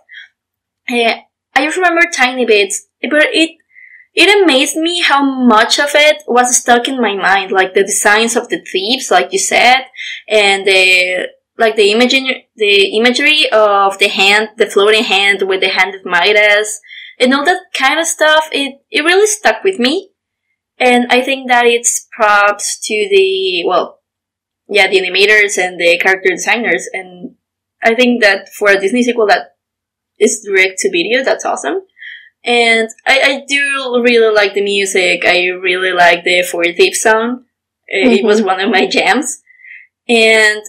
[0.88, 1.20] Eh,
[1.54, 3.56] I just remember tiny bits, but it
[4.16, 8.34] it amazed me how much of it was stuck in my mind, like the designs
[8.34, 9.84] of the thieves, like you said,
[10.28, 15.68] and the like the imagery the imagery of the hand, the floating hand with the
[15.68, 16.80] hand of Midas,
[17.20, 18.48] and all that kind of stuff.
[18.52, 20.12] It it really stuck with me,
[20.78, 24.00] and I think that it's props to the well
[24.68, 26.88] yeah, the animators and the character designers.
[26.92, 27.34] And
[27.82, 29.56] I think that for a Disney sequel that
[30.18, 31.82] is direct to video, that's awesome.
[32.46, 35.24] And I, I do really like the music.
[35.26, 37.44] I really like the Four Thief song.
[37.92, 39.42] Uh, It was one of my jams.
[40.08, 40.62] And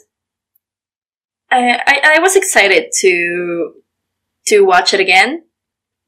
[1.52, 3.74] I, I, I was excited to,
[4.48, 5.44] to watch it again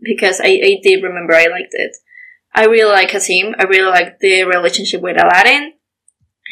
[0.01, 1.95] because I, I did remember I liked it.
[2.53, 3.53] I really like Kasim.
[3.60, 5.73] I really like the relationship with Aladdin.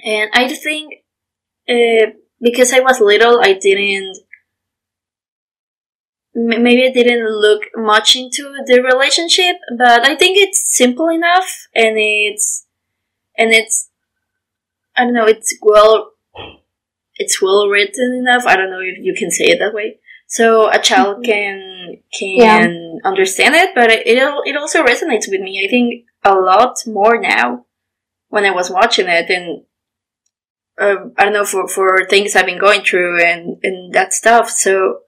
[0.06, 0.93] And I think
[1.67, 4.15] uh, because I was little, I didn't.
[6.39, 11.95] Maybe I didn't look much into the relationship, but I think it's simple enough, and
[11.97, 12.67] it's,
[13.36, 13.89] and it's,
[14.95, 16.12] I don't know, it's well,
[17.15, 18.45] it's well written enough.
[18.45, 19.97] I don't know if you can say it that way.
[20.28, 25.65] So a child can can understand it, but it it it also resonates with me.
[25.65, 27.65] I think a lot more now
[28.28, 29.63] when I was watching it, and
[30.78, 34.52] uh, I don't know for for things I've been going through and and that stuff.
[34.52, 35.00] So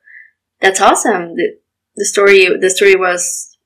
[0.61, 1.35] that's awesome.
[1.35, 1.57] The
[1.95, 3.57] the story the story was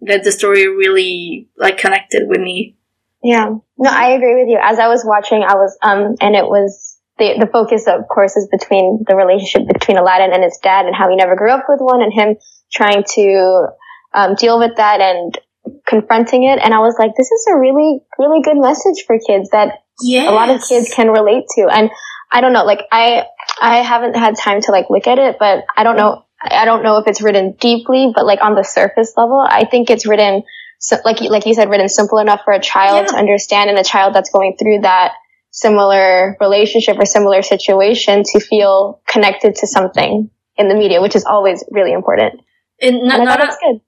[0.00, 2.76] that the story really like connected with me.
[3.22, 3.50] Yeah.
[3.76, 4.58] No, I agree with you.
[4.62, 8.34] As I was watching, I was, um, and it was, the, the focus, of course,
[8.34, 11.66] is between the relationship between Aladdin and his dad and how he never grew up
[11.68, 12.36] with one and him
[12.72, 13.66] trying to,
[14.14, 15.38] um, deal with that and
[15.86, 16.60] confronting it.
[16.64, 20.30] And I was like, this is a really, really good message for kids that Yeah,
[20.30, 21.68] a lot of kids can relate to.
[21.70, 21.90] And
[22.32, 23.26] I don't know, like I,
[23.60, 26.82] I haven't had time to like look at it, but I don't know, I don't
[26.82, 30.42] know if it's written deeply, but like on the surface level, I think it's written,
[30.78, 33.12] so, like, you- like you said, written simple enough for a child Yeah.
[33.12, 35.12] to understand and a child that's going through that
[35.50, 41.24] similar relationship or similar situation to feel connected to something in the media, which is
[41.24, 42.40] always really important.
[42.80, 43.80] And not, And not a, good.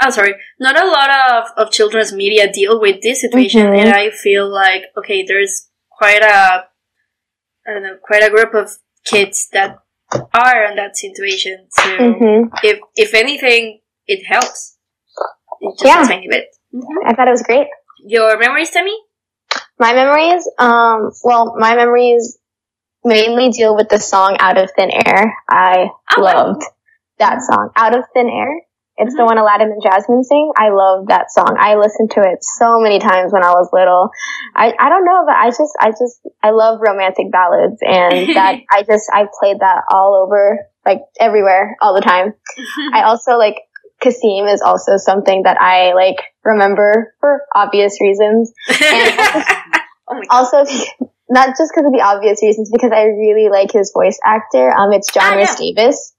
[0.00, 3.78] I'm sorry, not a lot of, of children's media deal with this situation, Mhm.
[3.82, 6.64] and I feel like okay, there's quite a
[7.68, 9.78] I don't know, quite a group of kids that
[10.34, 14.76] are in that situation to hmm if if anything it helps
[15.78, 16.04] just Yeah.
[16.04, 16.46] a tiny bit
[17.06, 17.66] I thought it was great.
[18.04, 18.96] your memories Tammy?
[19.78, 22.38] My memories, um, well, my memories
[23.04, 25.34] mainly deal with the song Out of Thin Air.
[25.50, 26.62] I Oh, loved
[27.18, 27.70] that song.
[27.76, 28.62] Out of Thin Air.
[28.96, 30.52] It's the one Aladdin and Jasmine sing.
[30.56, 31.56] I love that song.
[31.58, 34.10] I listened to it so many times when I was little.
[34.54, 38.60] I, I don't know, but I just, I just, I love romantic ballads and that,
[38.70, 42.34] I just, I played that all over, like everywhere, all the time.
[42.92, 43.56] I also like
[44.02, 48.52] Kasim is also something that I like remember for obvious reasons.
[50.08, 50.64] Oh also
[51.30, 54.68] not just because of the obvious reasons, because I really like his voice actor.
[54.68, 55.72] Um, it's John Ah, Rhys yeah.
[55.72, 56.11] Davies.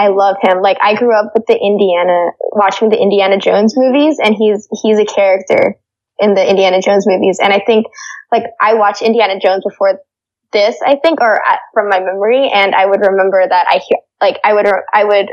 [0.00, 0.62] I love him.
[0.62, 4.98] Like I grew up with the Indiana, watching the Indiana Jones movies, and he's he's
[4.98, 5.76] a character
[6.18, 7.38] in the Indiana Jones movies.
[7.42, 7.84] And I think
[8.32, 10.00] like I watched Indiana Jones before
[10.52, 13.98] this, I think, or uh, from my memory, and I would remember that I hear
[14.22, 15.28] like I would I would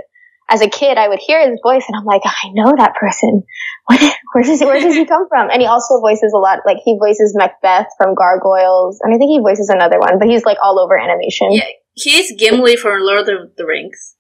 [0.52, 3.44] as a kid I would hear his voice, and I'm like I know that person.
[3.88, 5.50] Where, where does where does he come from?
[5.50, 6.60] And he also voices a lot.
[6.66, 10.44] Like he voices Macbeth from Gargoyles, and I think he voices another one, but he's
[10.44, 11.54] like all over animation.
[11.54, 14.17] yeah he's Gimli from Lord of the Rings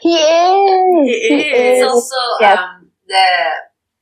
[0.00, 1.06] He is.
[1.06, 1.82] He He is.
[1.82, 1.88] It's is.
[1.88, 2.58] also Yes.
[2.58, 3.26] um, the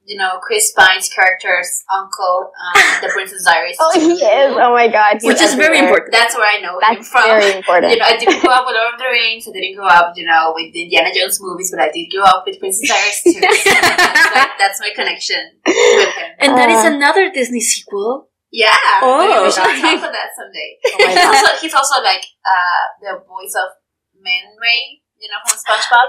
[0.04, 3.76] you know Chris Pine's character's uncle, um, the Princess Diaries.
[3.80, 4.50] Oh, he is.
[4.58, 5.14] Oh my god.
[5.22, 7.22] he's which is very important That's where I know him from.
[7.24, 7.92] very important.
[7.92, 9.46] You know, I didn't grow up with Lord of the Rings.
[9.48, 12.24] I didn't grow up, you know, with the Indiana Jones movies, but I did grow
[12.24, 13.38] up with Princess Diaries too.
[13.62, 16.30] So that's, my, that's my connection with him.
[16.40, 16.94] and that is Uh.
[16.96, 18.74] another Disney sequel Yeah.
[19.02, 19.18] Oh.
[19.22, 20.70] maybe we should talk about that someday.
[20.82, 23.70] Oh my he's, also, he's also like uh, the voice of
[24.18, 26.08] Man Ray, you know, from SpongeBob.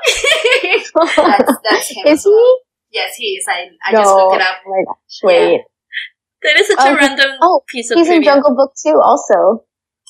[1.38, 2.08] That's, that's him.
[2.08, 2.58] is he?
[2.92, 3.46] Yes, he is.
[3.48, 4.00] I, I no.
[4.02, 4.56] just looked it up.
[4.66, 5.18] Oh my gosh.
[5.24, 5.62] Wait.
[6.44, 9.00] that is such Oh, a random oh, piece of He's in Jungle Book too.
[9.02, 9.66] Also,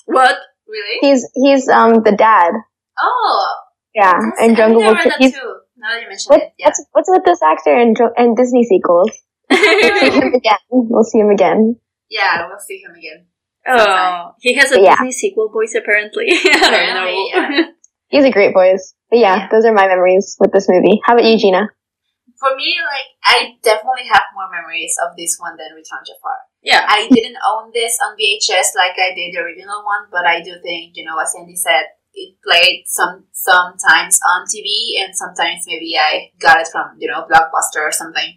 [0.05, 0.35] what
[0.67, 0.97] Really?
[1.01, 2.51] he's he's um the dad.
[2.99, 3.53] Oh,
[3.93, 4.95] Yeah, yes, in Jungle Book.
[4.97, 5.15] read too.
[5.19, 5.53] He's too.
[5.77, 6.67] Now that you mention what, it, yeah.
[6.67, 9.11] what's what's with this actor in Jo- in Disney sequels?
[9.49, 10.57] We'll see him again.
[10.71, 11.75] We'll see him again.
[12.09, 13.25] Yeah, we'll see him again.
[13.67, 14.95] oh he has a Yeah.
[14.95, 17.65] Disney sequel voice apparently I don't Apparently, know yeah.
[18.13, 18.93] He's a great voice.
[19.09, 19.47] But yeah, Yeah.
[19.49, 21.01] those are my memories with this movie.
[21.05, 21.65] How about you, Gina?
[22.37, 26.37] For me, like, I definitely have more memories of this one than Return to Jafar.
[26.61, 30.41] yeah I didn't own this on VHS like I did the original one, but I
[30.45, 35.65] do think, you know, as Andy said, it played some sometimes on TV and sometimes
[35.67, 38.29] maybe I got it from, you know, Blockbuster or something.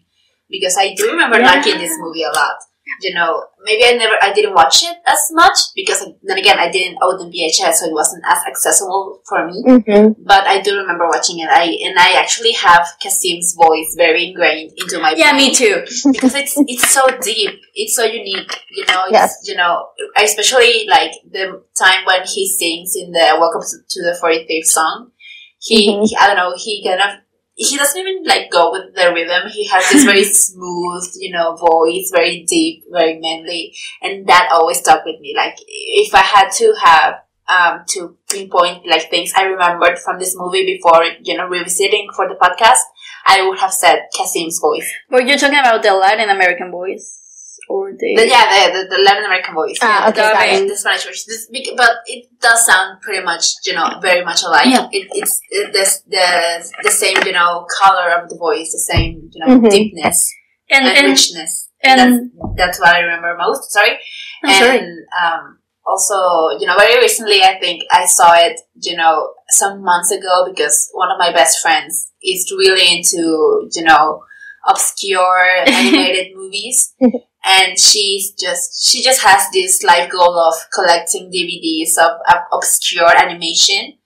[0.48, 1.52] Because I do remember Yeah.
[1.52, 2.56] liking this movie a lot.
[3.02, 6.70] You know, maybe I never, I didn't watch it as much because then again, I
[6.70, 9.62] didn't own the VHS, so it wasn't as accessible for me.
[9.66, 10.22] Mm-hmm.
[10.24, 11.48] But I do remember watching it.
[11.50, 15.82] I and I actually have Kasim's voice very ingrained into my yeah brain me too
[16.12, 18.52] because it's it's so deep, it's so unique.
[18.70, 19.38] You know, it's, Yes.
[19.44, 24.46] you know, especially like the time when he sings in the "Welcome to the Forty
[24.46, 25.10] Fifth Song."
[25.58, 26.06] He, Mhm.
[26.08, 27.18] he, I don't know, he kind of
[27.58, 29.48] he doesn't even like go with the rhythm.
[29.50, 34.78] He has this very smooth, you know, voice, very deep, very manly, and that always
[34.78, 35.34] stuck with me.
[35.34, 37.14] Like if I had to have
[37.48, 42.28] um to pinpoint like things I remembered from this movie before, you know, revisiting for
[42.28, 42.82] the podcast,
[43.26, 44.92] I would have said Kasim's voice.
[45.08, 47.25] but you're talking about the Latin American voice
[47.68, 49.76] or the The, yeah, the, the, the Latin American voice.
[49.82, 51.24] Ah, okay, the, got the, the Spanish version.
[51.28, 54.66] This, but it does sound pretty much, you know, very much alike.
[54.66, 54.88] Yeah.
[54.92, 59.30] It, it's it, the, the, the same, you know, color of the voice, the same,
[59.32, 59.70] you know, Mhm.
[59.70, 60.32] deepness
[60.70, 61.70] and and, and richness.
[61.82, 63.70] and- that's, that's what I remember most.
[63.72, 63.98] Sorry.
[64.44, 64.80] I'm and sorry.
[65.22, 70.10] um, also, you know, very recently, I think I saw it, you know, some months
[70.10, 74.22] ago because one of my best friends is really into, you know,
[74.68, 76.94] obscure animated movies.
[77.48, 83.16] And she's just, she just has this life goal of collecting DVDs of, of obscure
[83.16, 83.98] animation.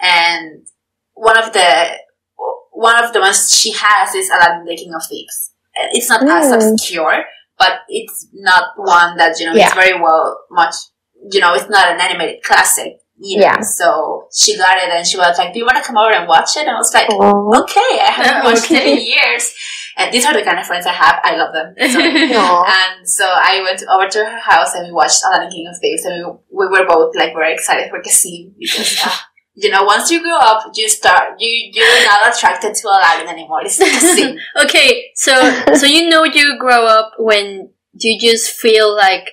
[0.00, 0.66] And
[1.14, 1.96] one of the,
[2.72, 5.52] one of the ones she has is Aladdin the King of Thieves.
[5.92, 6.72] It's not as Mm.
[6.72, 7.24] obscure,
[7.58, 9.66] but it's not one that, you know, Yeah.
[9.66, 10.74] it's very well much,
[11.30, 12.98] you know, it's not an animated classic.
[13.18, 13.44] You know?
[13.46, 13.60] Yeah.
[13.60, 16.26] So she got it and she was like, do you want to come over and
[16.28, 16.66] watch it?
[16.66, 17.60] And I was like, Aw.
[17.62, 19.54] okay, I haven't watched it in years.
[19.96, 21.20] And these are the kind of friends I have.
[21.22, 21.74] I love them.
[21.90, 25.78] So, and so I went over to her house and we watched Aladdin King of
[25.78, 29.10] Thieves and we, we were both like very excited for Cassim because, uh,
[29.54, 33.60] you know, once you grow up, you start, you, you're not attracted to Aladdin anymore.
[33.62, 34.38] It's Cassim.
[34.64, 35.32] okay, so
[35.74, 39.32] so you know you grow up when you just feel like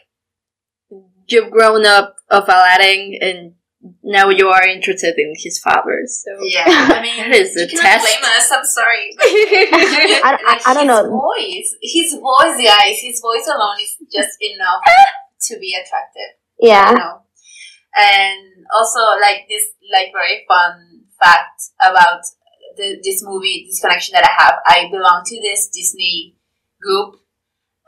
[1.27, 3.53] you've grown up of Aladdin and
[4.03, 6.03] now you are interested in his father.
[6.07, 6.63] So yeah.
[6.67, 8.05] I mean, That is you a test.
[8.05, 8.51] blame us.
[8.51, 9.15] I'm sorry.
[9.17, 11.19] But I, I, like I don't know his know.
[11.19, 14.81] voice, his voice, guys, his voice alone is just enough
[15.47, 16.31] to be attractive.
[16.59, 16.91] Yeah.
[16.91, 17.21] you know.
[17.97, 22.21] and also like this like very fun fact about
[22.77, 24.55] the, this movie, this connection that I have.
[24.65, 26.35] I belong to this Disney
[26.81, 27.15] group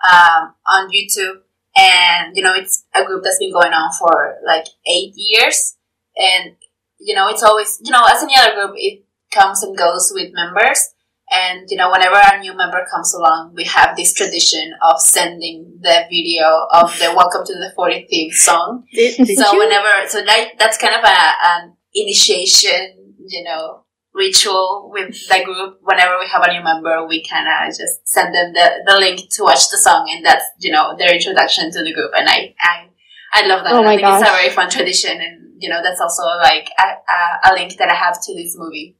[0.04, 1.42] um, on YouTube,
[1.78, 5.78] and you know it's a group that's been going on for like eight years,
[6.18, 6.56] and
[7.00, 10.34] you know it's always you know as any other group, it comes and goes with
[10.34, 10.94] members.
[11.32, 15.80] And you know, whenever a new member comes along, we have this tradition of sending
[15.82, 18.84] the video of the "Welcome to the 45th" song.
[18.92, 19.60] Did, did so you?
[19.60, 25.80] whenever, so that, that's kind of a, an initiation, you know, ritual with the group.
[25.84, 29.22] Whenever we have a new member, we kind of just send them the, the link
[29.32, 32.12] to watch the song, and that's you know their introduction to the group.
[32.14, 32.90] And I I,
[33.34, 33.72] I love that.
[33.72, 36.88] Oh I think it's a very fun tradition, and you know that's also like a,
[36.88, 38.98] a, a link that I have to this movie.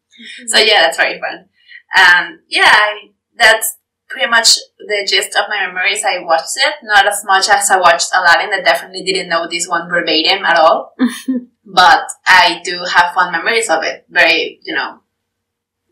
[0.48, 1.50] So yeah, that's very fun.
[1.98, 6.04] Um, yeah, I, that's pretty much the gist of my memories.
[6.06, 8.54] I watched it, not as much as I watched Aladdin.
[8.54, 10.94] I definitely didn't know this one verbatim at all,
[11.66, 14.06] but I do have fun memories of it.
[14.10, 15.00] Very, you know,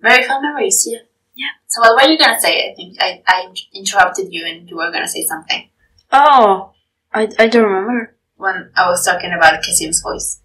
[0.02, 0.86] very fun memories.
[0.90, 1.00] Yeah,
[1.36, 1.54] yeah.
[1.68, 2.70] So what were you gonna say?
[2.72, 5.70] I think I, I interrupted you, and you were gonna say something
[6.12, 6.72] Oh,
[7.14, 8.16] I, I don't remember.
[8.38, 10.42] when I was talking about Kasim's voice.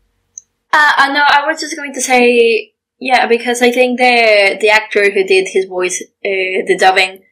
[0.74, 4.70] Uh, uh, no, I was just going to say, yeah, because I think the the
[4.70, 7.22] actor who did his voice, uh, the dubbing,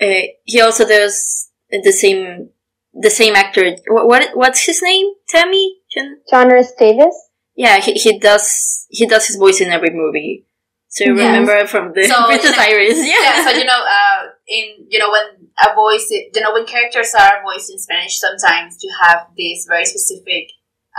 [0.00, 2.50] uh, he also does the same
[2.92, 3.76] the same actor.
[3.88, 5.06] What, what what's his name?
[5.28, 5.78] Tammy?
[5.92, 6.20] Jen?
[6.30, 7.16] John Rhys Davies.
[7.54, 10.44] Yeah, he, he does he does his voice in every movie.
[10.88, 11.26] So you Yes.
[11.32, 13.20] remember from the So, Princess you know- Iris, yeah.
[13.24, 17.12] yeah, so you know, uh, in you know when a voice, you know when characters
[17.18, 20.48] are voiced in Spanish, sometimes you have this very specific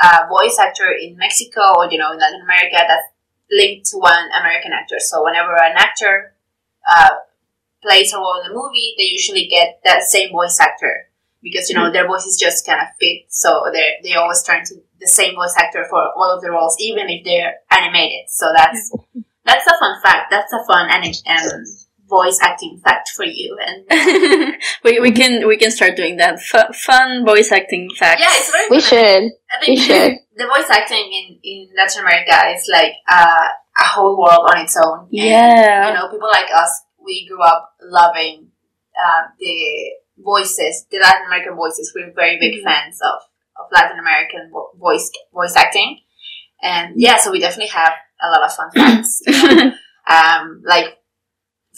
[0.02, 3.08] uh, voice actor in Mexico or you know in Latin America that's
[3.52, 4.98] linked to one American actor.
[5.00, 6.34] So whenever an actor
[6.90, 7.16] uh,
[7.82, 11.10] plays a role in the movie, they usually get that same voice actor
[11.42, 13.26] because you know their voices just kind of fit.
[13.30, 16.76] So they they always turn to the same voice actor for all of the roles,
[16.80, 18.30] even if they're animated.
[18.30, 18.92] So that's
[19.46, 20.32] that's a fun fact.
[20.32, 21.66] That's a fun and um,
[22.10, 23.58] voice acting fact for you.
[23.66, 26.36] And we, we can we can start doing that.
[26.54, 28.22] F- fun voice acting facts.
[28.22, 28.70] yeah, it's very.
[28.70, 28.90] We fun.
[28.90, 29.32] should.
[29.52, 30.14] I think we should.
[30.38, 33.48] the voice acting in in Latin America is like uh,
[33.80, 35.00] a whole world on its own.
[35.04, 35.88] And, Yeah.
[35.90, 38.48] you know, people like us, we grew up loving
[38.98, 41.92] uh, the voices, the Latin American voices.
[41.96, 42.64] We're very big Mhm.
[42.64, 43.22] fans of,
[43.60, 46.00] of Latin American vo- voice voice acting,
[46.62, 49.22] and yeah, so we definitely have a lot of fun facts.
[49.28, 49.72] you know.
[50.10, 50.97] Um, like,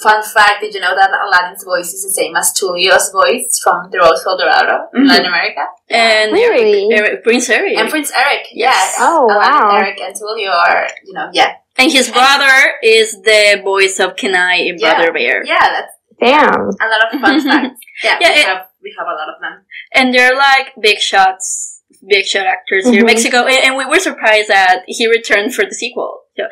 [0.02, 3.90] fun fact, did you know that Aladdin's voice is the same as Tulio's voice from
[3.92, 5.08] The Road to El Dorado in Mhm.
[5.10, 5.62] Latin America?
[5.90, 6.88] and Really?
[6.94, 7.78] Eric, Eric, Prince Eric.
[7.78, 8.74] And Prince Eric, Yes.
[8.76, 8.96] yes.
[9.00, 9.78] Oh, Aladdin, wow.
[9.78, 11.54] Eric and Tulio are, you know, yeah.
[11.78, 14.96] And his brother is the voice of Kenai in Yeah.
[14.96, 15.44] Brother Bear.
[15.46, 16.54] Yeah, that's Damn.
[16.54, 17.80] a lot of fun facts.
[18.04, 19.66] Yeah, Yeah, we, it- have, we have a lot of them.
[19.94, 23.08] And they're like big shots, big shot actors here in Mhm.
[23.08, 23.46] Mexico.
[23.46, 26.22] And, and we were surprised that he returned for the sequel.
[26.38, 26.44] So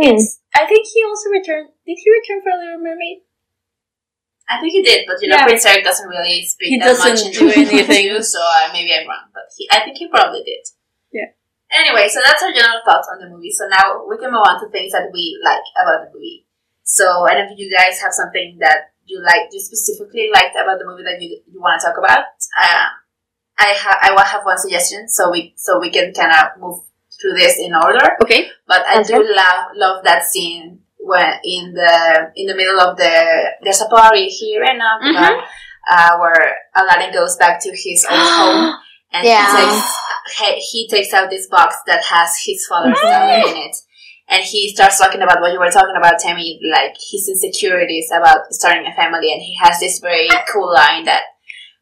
[0.00, 1.68] It's, I think he also returned.
[1.86, 3.22] Did he return for Little Mermaid?
[4.48, 5.44] I think he did, but you know, Yeah.
[5.44, 8.22] Prince Eric doesn't really speak He that much doesn't into anything.
[8.22, 9.28] so uh, maybe I'm wrong.
[9.34, 10.64] But he, I think he probably did.
[11.12, 11.28] Yeah.
[11.68, 13.52] Anyway, so that's our general thoughts on the movie.
[13.52, 16.46] So now we can move on to things that we like about the movie.
[16.82, 20.86] So, and if you guys have something that you like, you specifically liked about the
[20.88, 22.24] movie that you, you want to talk about,
[22.56, 22.88] uh,
[23.60, 26.80] I ha- I will have one suggestion, so we so we can kind of move
[27.20, 28.16] through this in order.
[28.22, 28.48] Okay.
[28.66, 32.96] But I Sounds do love love that scene when in the in the middle of
[32.96, 35.42] the there's a party here and now Mhm.
[35.90, 38.74] uh, where Aladdin goes back to his old home
[39.12, 39.46] and Yeah.
[39.46, 39.96] he takes
[40.36, 43.76] he, he takes out this box that has his father's name in it.
[44.30, 48.40] And he starts talking about what you were talking about, Tammy, like his insecurities about
[48.52, 49.32] starting a family.
[49.32, 51.22] And he has this very cool line that,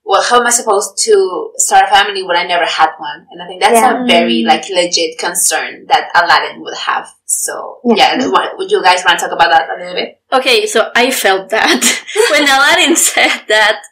[0.08, 3.26] well, how am I supposed to start a family when I never had one?
[3.30, 4.04] And I think that's Yeah.
[4.04, 4.46] a very, mm.
[4.46, 7.08] like, legit concern that Aladdin would have.
[7.24, 8.14] So, Yeah.
[8.14, 10.20] yeah, what- would you guys want to talk about that a little bit?
[10.32, 11.82] Okay, so I felt that
[12.30, 13.82] when Aladdin said that,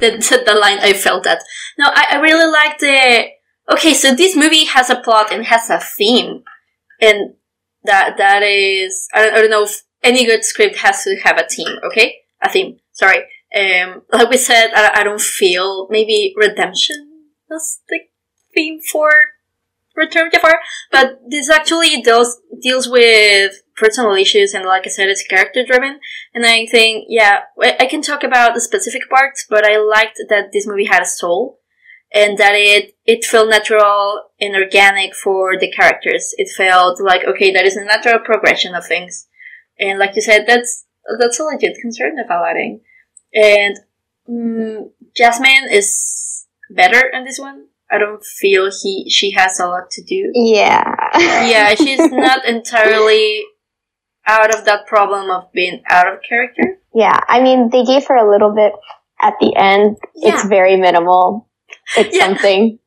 [0.00, 1.42] that said the line, I felt that.
[1.78, 3.28] No, I, I really like the.
[3.72, 6.42] Okay, so this movie has a plot and has a theme,
[7.00, 7.34] and
[7.84, 11.38] that that is I don't, I don't know if any good script has to have
[11.38, 11.78] a theme.
[11.86, 12.80] Okay, a theme.
[12.92, 13.24] Sorry.
[13.54, 17.12] Um, like we said, I, I don't feel maybe redemption
[17.50, 18.00] was the
[18.54, 19.10] theme for
[19.94, 20.58] Return of Jafar,
[20.90, 26.00] but this actually deals deals with personal issues, and like I said, it's character driven.
[26.34, 30.18] And I think, yeah, I I can talk about the specific parts, but I liked
[30.30, 31.60] that this movie had a soul,
[32.12, 36.34] and that it it felt natural and organic for the characters.
[36.38, 39.28] It felt like okay, that is a natural progression of things,
[39.78, 40.86] and like you said, that's
[41.20, 42.80] that's a legit concern of Aladdin.
[43.34, 43.78] And
[44.28, 47.66] mm, Jasmine is better in this one.
[47.90, 50.30] I don't feel he she has a lot to do.
[50.34, 50.82] Yeah.
[51.18, 53.44] Yeah, she's not entirely
[54.26, 56.78] out of that problem of being out of character.
[56.94, 58.72] Yeah, I mean, they gave her a little bit
[59.20, 59.96] at the end.
[60.14, 60.34] Yeah.
[60.34, 61.48] It's very minimal.
[61.96, 62.26] It's Yeah.
[62.26, 62.78] something.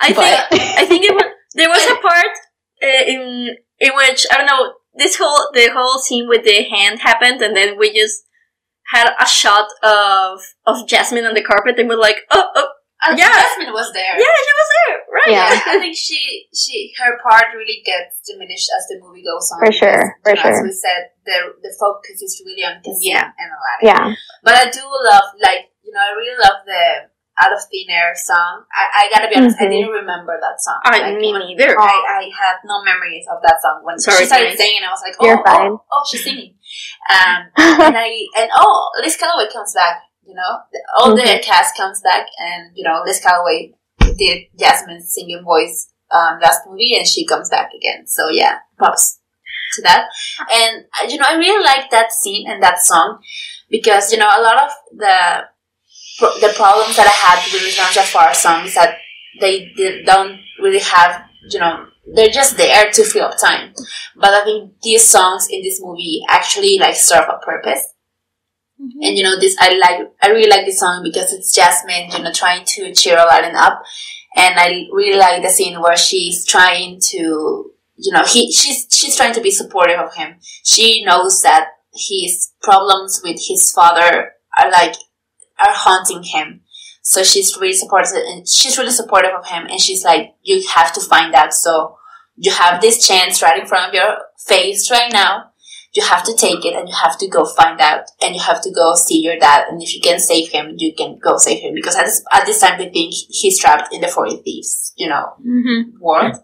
[0.00, 1.24] I But- think I think it was,
[1.54, 2.32] there was a part
[2.82, 7.00] uh, in in which I don't know this whole the whole scene with the hand
[7.00, 8.24] happened, and then we just
[8.90, 12.68] had a shot of of Jasmine on the carpet, and we're like, oh, oh,
[13.06, 13.28] Uh, Yeah.
[13.28, 14.16] Jasmine was there.
[14.16, 15.32] yeah, she was there, right?
[15.36, 15.50] Yeah.
[15.74, 19.58] I think she she her part really gets diminished as the movie goes on.
[19.60, 20.64] For sure, for you know, As sure.
[20.64, 23.28] we said, the the focus is really on Kasim Yeah.
[23.36, 23.84] and Aladdin.
[23.90, 24.04] Yeah.
[24.42, 24.80] But I do
[25.12, 26.84] love, like, you know, I really love the
[27.36, 28.64] Out of Thin Air song.
[28.72, 29.76] I, I gotta be honest, I Mhm.
[29.76, 30.80] didn't remember that song.
[30.88, 31.76] I Like, me neither.
[31.76, 33.84] I, I had no memories of that song.
[33.84, 35.68] When Sorry, she started singing, I was like, oh, You're fine.
[35.76, 36.55] oh, oh, she's singing.
[37.10, 41.42] Um, and I, and oh, Liz Callaway comes back, you know, The- all the Mhm.
[41.42, 43.72] cast comes back, and, you know, Liz Callaway
[44.18, 48.06] did Jasmine's singing voice um, last movie, and she comes back again.
[48.06, 49.18] So, yeah, props
[49.74, 50.08] to that.
[50.52, 53.18] And, uh, you know, I really like that scene and that song
[53.68, 55.44] because, you know, a lot of the
[56.40, 58.96] the problems that I had with Return Jafar songs that
[59.40, 59.70] they
[60.06, 63.74] don't really have, you know, they're just there to fill up time.
[64.14, 67.84] But I think these songs in this movie actually like serve a purpose.
[68.80, 69.02] Mm-hmm.
[69.02, 70.12] And you know, this I like.
[70.22, 73.82] I really like this song because it's Jasmine, you know, trying to cheer Aladdin up,
[74.36, 79.16] and I really like the scene where she's trying to, you know, he she's she's
[79.16, 80.36] trying to be supportive of him.
[80.62, 84.96] She knows that his problems with his father are like
[85.58, 86.60] are haunting him.
[87.12, 89.66] So she's really supportive, and she's really supportive of him.
[89.70, 91.52] And she's like, "You have to find out.
[91.54, 91.96] So
[92.36, 95.52] you have this chance right in front of your face right now.
[95.94, 98.60] You have to take it, and you have to go find out, and you have
[98.62, 99.68] to go see your dad.
[99.68, 102.44] And if you can save him, you can go save him because at this, at
[102.44, 105.98] this time they think he's trapped in the forty thieves, you know, Mm-hmm.
[106.00, 106.36] world.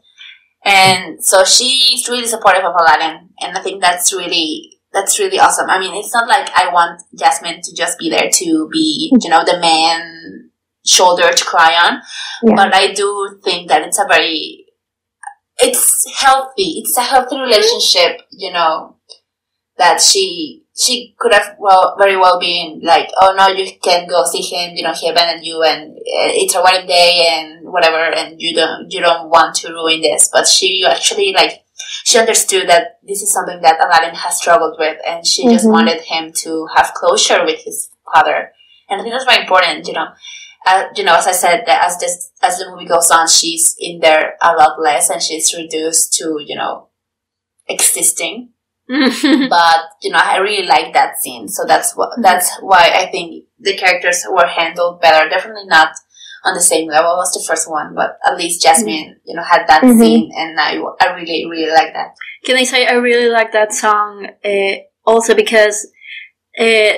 [0.64, 5.68] And so she's really supportive of Aladdin, and I think that's really that's really awesome.
[5.68, 9.30] I mean, it's not like I want Jasmine to just be there to be, you
[9.30, 10.41] know, the man
[10.84, 12.02] shoulder to cry on,
[12.42, 12.56] Yeah.
[12.56, 14.66] but I do think that it's a very
[15.58, 16.80] it's healthy.
[16.82, 18.96] It's a healthy relationship, you know,
[19.78, 24.24] that she she could have well very well been like, oh no, you can go
[24.24, 24.74] see him.
[24.76, 28.54] You know, he abandoned you, and uh, it's a wedding day, and whatever, and you
[28.54, 30.30] don't you don't want to ruin this.
[30.32, 31.62] But she actually like
[32.04, 35.72] she understood that this is something that Aladdin has struggled with, and she just Mhm.
[35.72, 38.52] wanted him to have closure with his father.
[38.88, 40.08] And I think that's very important, you know.
[40.66, 43.74] Uh, you know, as I said, that as this as the movie goes on, she's
[43.78, 46.88] in there a lot less, and she's reduced to you know
[47.68, 48.50] existing
[48.88, 53.44] but you know I really like that scene, so that's what that's why I think
[53.58, 55.28] the characters were handled better.
[55.30, 55.88] Definitely not
[56.44, 59.66] on the same level as the first one, but at least Jasmine, you know, had
[59.68, 59.98] that Mhm.
[59.98, 62.14] scene, and I I really really like that.
[62.44, 64.74] Can I say I really like that song uh,
[65.06, 65.86] also because
[66.58, 66.94] uh,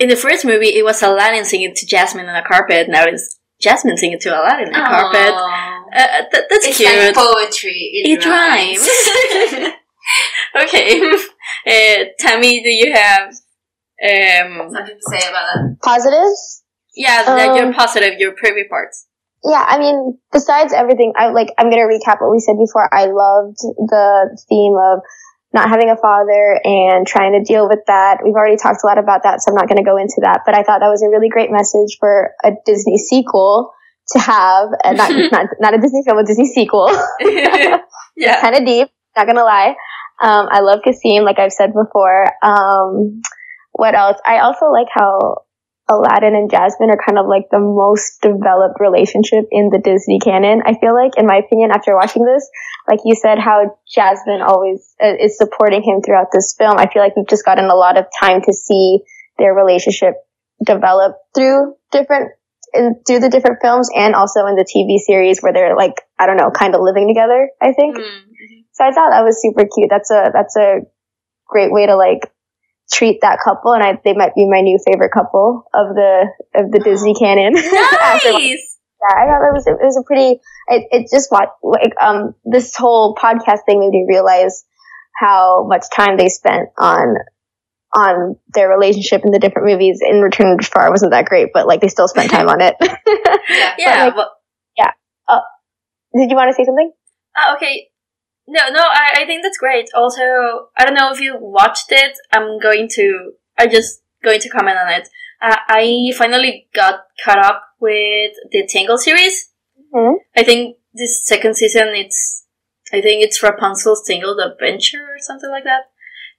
[0.00, 2.88] in the first movie it was Aladdin singing to Jasmine on a carpet.
[2.88, 5.34] Now it's Jasmine singing to Aladdin on a carpet.
[5.92, 6.90] Uh, th- that's It's cute.
[6.90, 7.90] like poetry.
[7.94, 9.74] It, it rhymes.
[10.64, 11.00] okay.
[11.66, 15.76] Uh, Tammy, do you have um, Something to say about that?
[15.82, 16.62] Positives?
[16.96, 19.06] yeah, that Um, you're positive, your privy parts.
[19.44, 22.88] Yeah, I mean, besides everything, I like, I'm gonna recap what we said before.
[22.94, 25.00] I loved the theme of
[25.52, 28.18] not having a father and trying to deal with that.
[28.24, 30.54] We've already talked a lot about that, so I'm not gonna go into that, but
[30.54, 33.72] I thought that was a really great message for a Disney sequel
[34.12, 36.88] to have, and not, not, not a Disney film, a Disney sequel.
[37.20, 38.40] yeah.
[38.40, 39.74] kind of deep, not gonna lie.
[40.22, 42.26] Um, I love Kasim, like I've said before.
[42.42, 43.22] Um,
[43.72, 44.18] what else?
[44.26, 45.44] I also like how
[45.90, 50.62] Aladdin and Jasmine are kind of like the most developed relationship in the Disney canon.
[50.64, 52.48] I feel like, in my opinion, after watching this,
[52.88, 56.78] like you said, how Jasmine always uh, is supporting him throughout this film.
[56.78, 59.00] I feel like we've just gotten a lot of time to see
[59.36, 60.14] their relationship
[60.64, 62.32] develop through different
[62.72, 66.26] in, through the different films and also in the TV series where they're like I
[66.26, 67.50] don't know, kind of living together.
[67.60, 67.96] I think.
[67.96, 68.20] Mm.
[68.72, 69.90] So I thought that was super cute.
[69.90, 70.86] That's a that's a
[71.48, 72.30] great way to like
[72.92, 76.70] treat that couple, and I they might be my new favorite couple of the of
[76.70, 77.54] the Disney canon.
[77.54, 78.78] Nice.
[79.00, 80.40] yeah, I thought that was it was a pretty.
[80.68, 81.48] It, it just like
[82.00, 84.64] um this whole podcast thing made me realize
[85.16, 87.14] how much time they spent on
[87.92, 90.00] on their relationship in the different movies.
[90.06, 92.74] In Return of Jafar wasn't that great, but like they still spent time on it.
[93.50, 93.74] Yeah.
[93.78, 94.04] Yeah.
[94.04, 94.28] like- but,
[96.14, 96.90] Did you want to say something?
[97.36, 97.89] uh, okay.
[98.52, 99.88] No, no, I, I think that's great.
[99.94, 100.22] Also,
[100.76, 102.18] I don't know if you watched it.
[102.32, 105.08] I'm going to, I just going to comment on it.
[105.40, 109.50] Uh, I finally got caught up with the Tangle series.
[109.94, 110.16] Mhm.
[110.36, 112.46] I think this second season it's
[112.92, 115.82] I think it's Rapunzel's Tangled Adventure or something like that.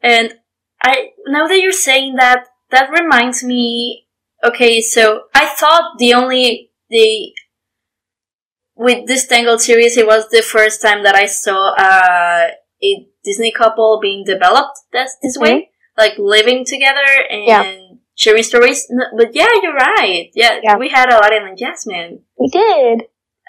[0.01, 0.35] And
[0.83, 4.07] I now that you're saying that, that reminds me.
[4.43, 7.31] Okay, so I thought the only the
[8.81, 12.47] with this Tangled series, it was the first time that I saw uh,
[12.83, 12.89] a
[13.23, 17.63] Disney couple being developed this this way, like living together and Yeah.
[18.15, 18.89] sharing stories.
[19.17, 20.29] But yeah, you're right.
[20.33, 20.77] Yeah, Yeah.
[20.77, 22.23] we had a Aladdin and Jasmine.
[22.39, 23.01] We did.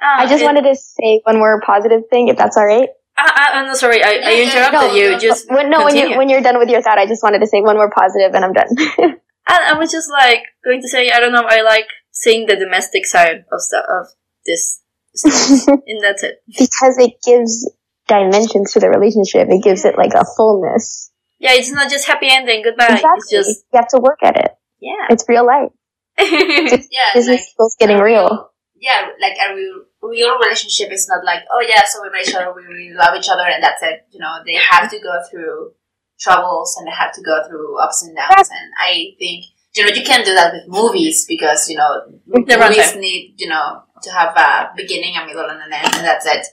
[0.02, 2.90] Uh, I just and- wanted to say one more positive thing, if that's all right.
[3.16, 5.10] I, I, I'm sorry, I, I interrupted no, you.
[5.12, 7.40] no, just when, no, when you when you're done with your thought, I just wanted
[7.40, 8.68] to say one more positive, and I'm done.
[9.46, 12.56] I, I was just like going to say, I don't know, I like seeing the
[12.56, 14.06] domestic side of stuff of
[14.46, 14.81] this.
[15.24, 16.42] and that's it.
[16.46, 17.70] because it gives
[18.08, 19.48] dimensions to the relationship.
[19.50, 21.10] It gives it like a fullness.
[21.38, 22.84] Yeah, it's not just happy ending, goodbye.
[22.84, 23.10] exactly.
[23.18, 24.52] It's just you have to work at it.
[24.80, 25.06] yeah.
[25.10, 25.72] It's real life.
[26.18, 28.50] Yeah, Disney like skills getting uh, real.
[28.76, 32.34] Yeah, like a real, real relationship is not like, oh yeah, so we met each
[32.34, 34.06] other, we really love each other, and that's it.
[34.10, 35.72] You know, they have to go through
[36.22, 38.48] troubles and they have to go through ups and downs.
[38.50, 39.44] And I think,
[39.74, 43.48] you know, you can't do that with movies because, you know, The movies need, you
[43.48, 46.46] know, to have a beginning, a middle, and an end, and that's it.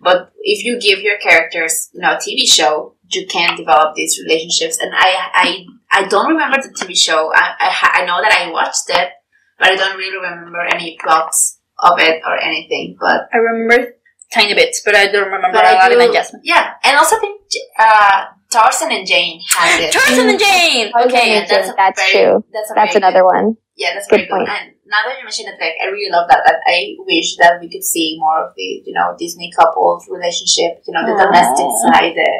[0.00, 4.18] But if you give your characters, you know, a TV show, you can develop these
[4.24, 4.78] relationships.
[4.80, 7.30] And I, I, I don't remember the TV show.
[7.34, 9.10] I, I, I know that I watched it,
[9.58, 12.96] but I don't really remember any plots of it or anything.
[12.98, 13.92] But I remember
[14.32, 16.40] tiny bits, but I don't remember but I Aladdin do, and Jasmine.
[16.44, 17.40] yeah, and also I think
[17.78, 19.92] uh, Tarzan and Jane had it.
[19.92, 20.92] Tarzan and Jane!
[21.06, 22.44] Okay, and that's Jane, a that's very, true.
[22.52, 23.56] That's, a That's another good, one.
[23.76, 24.46] Yeah, that's Good very good.
[24.46, 24.48] point.
[24.48, 26.42] And now that you mentioned it, like I really love that.
[26.44, 30.84] That I wish that we could see more of the you know Disney couples relationship.
[30.86, 31.24] You know, the Aw.
[31.24, 32.12] domestic side.
[32.14, 32.30] The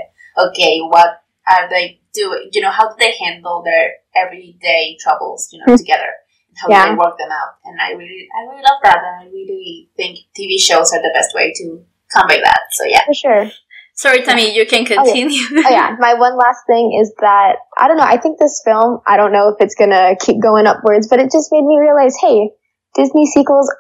[0.53, 2.51] okay, what are they doing?
[2.53, 5.49] You know, how do they handle their everyday troubles?
[5.53, 5.77] You know, Hmm.
[5.77, 6.13] together.
[6.61, 6.85] How Yeah.
[6.85, 7.57] do they work them out?
[7.65, 11.11] And I really, I really love that, and I really think TV shows are the
[11.15, 11.83] best way to
[12.15, 12.61] convey that.
[12.73, 13.05] So yeah.
[13.07, 13.51] For sure.
[13.95, 15.39] Sorry, Tammy, you can continue.
[15.53, 18.05] Oh yeah, my one last thing is that I don't know.
[18.05, 19.01] I think this film.
[19.07, 22.17] I don't know if it's gonna keep going upwards, but it just made me realize,
[22.21, 22.51] hey,
[22.95, 23.73] Disney sequels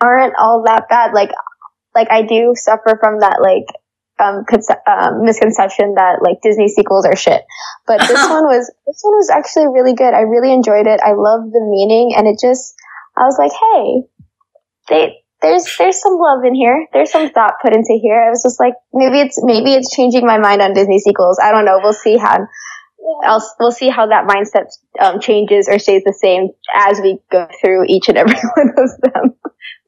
[0.00, 1.12] aren't all that bad.
[1.14, 1.30] Like,
[1.94, 3.66] like I do suffer from that like
[4.18, 7.42] um, conce- um misconception that like Disney sequels are shit.
[7.86, 10.14] But this one was this one was actually really good.
[10.14, 11.00] I really enjoyed it.
[11.00, 12.74] I love the meaning, and it just
[13.16, 14.02] I was like, hey,
[14.88, 16.86] they there's there's some love in here.
[16.92, 18.20] There's some thought put into here.
[18.20, 21.38] I was just like, maybe it's maybe it's changing my mind on Disney sequels.
[21.42, 21.80] I don't know.
[21.82, 22.38] We'll see how.
[23.24, 24.66] Else, we'll see how that mindset
[25.00, 28.90] um, changes or stays the same as we go through each and every one of
[29.00, 29.34] them.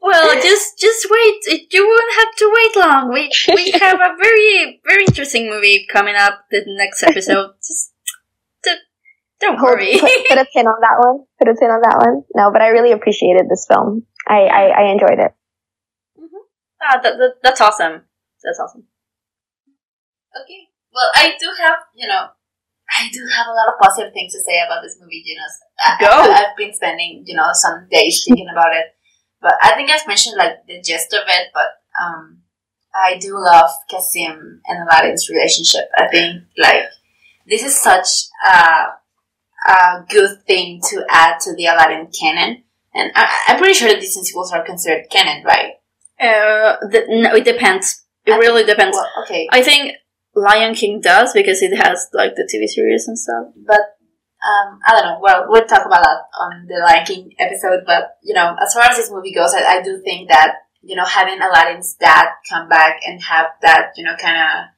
[0.01, 1.69] Well, just just wait.
[1.71, 3.13] You won't have to wait long.
[3.13, 7.51] We we have a very very interesting movie coming up the next episode.
[7.63, 7.93] Just
[9.41, 9.99] don't Hold- worry.
[9.99, 11.25] put, put a pin on that one.
[11.39, 12.23] Put a pin on that one.
[12.35, 14.05] No, but I really appreciated this film.
[14.29, 15.33] I, I, I enjoyed it.
[16.83, 18.03] Ah, that, that, that's awesome.
[18.43, 18.85] That's awesome.
[20.43, 20.69] Okay.
[20.93, 22.29] Well, I do have, you know,
[22.91, 25.47] I do have a lot of positive things to say about this movie, you know.
[25.87, 26.33] I, Go.
[26.33, 28.87] I, have been spending, you know, some days thinking about it.
[29.41, 31.69] But I think I've mentioned, like, the gist of it, but
[32.03, 32.43] um,
[32.95, 35.89] I do love Kasim and Aladdin's relationship.
[35.97, 36.85] I think, like,
[37.47, 38.09] this is such
[38.45, 42.65] a, a good thing to add to the Aladdin canon.
[42.93, 45.75] And I, I'm pretty sure that these sequels are considered canon, right?
[46.21, 48.05] Uh, the, no, it depends.
[48.27, 48.97] It I really depends.
[48.97, 49.49] Well, okay.
[49.51, 49.95] I think
[50.35, 53.47] Lion King does because it has like the TV series and stuff.
[53.67, 53.81] but
[54.43, 55.19] um, I don't know.
[55.21, 57.85] Well, we'll talk about that on the Lion King episode.
[57.87, 60.97] But you know, as far as this movie goes, I, I do think that you
[60.97, 64.69] know having Aladdin's dad come back and have that you know kind of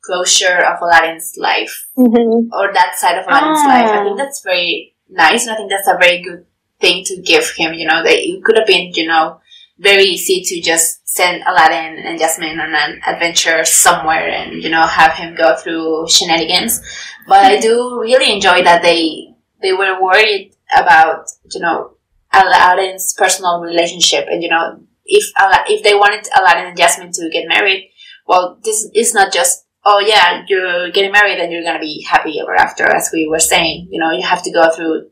[0.00, 2.52] closure of Aladdin's life Mm-hmm.
[2.52, 3.68] or that side of Aladdin's Ah.
[3.68, 6.44] life, I think that's very nice, and I think that's a very good
[6.80, 7.74] thing to give him.
[7.74, 9.40] You know, that it could have been you know
[9.78, 14.86] very easy to just send Aladdin and Jasmine on an adventure somewhere and you know
[14.86, 16.80] have him go through shenanigans.
[17.28, 21.96] But I do really enjoy that they they were worried about you know
[22.32, 25.30] Aladdin's personal relationship and you know if
[25.68, 27.90] if they wanted Aladdin and Jasmine to get married,
[28.26, 32.40] well, this is not just oh yeah you're getting married and you're gonna be happy
[32.40, 33.88] ever after as we were saying.
[33.90, 35.10] You know you have to go through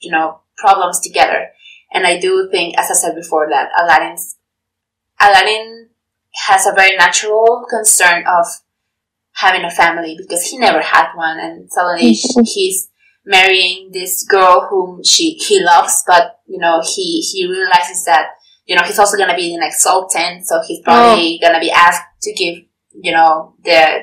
[0.00, 1.48] you know problems together.
[1.92, 4.33] And I do think, as I said before, that Aladdin's
[5.20, 5.90] Aladdin
[6.46, 8.46] has a very natural concern of
[9.32, 12.46] having a family because he never had one, and suddenly Mhm.
[12.52, 12.88] he's
[13.24, 18.28] marrying this girl whom she he loves, but you know he he realizes that
[18.66, 22.02] you know he's also gonna be the next sultan, so he's probably gonna be asked
[22.22, 22.56] to give
[22.92, 24.02] you know the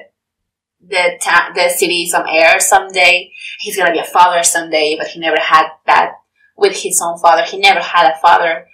[0.81, 1.19] the
[1.55, 3.31] the city some heir someday.
[3.59, 6.13] He's gonna be a father someday, but he never had that
[6.57, 7.43] with his own father.
[7.43, 8.67] He never had a father.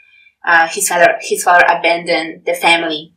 [0.47, 3.13] Uh, his father his father abandoned the family,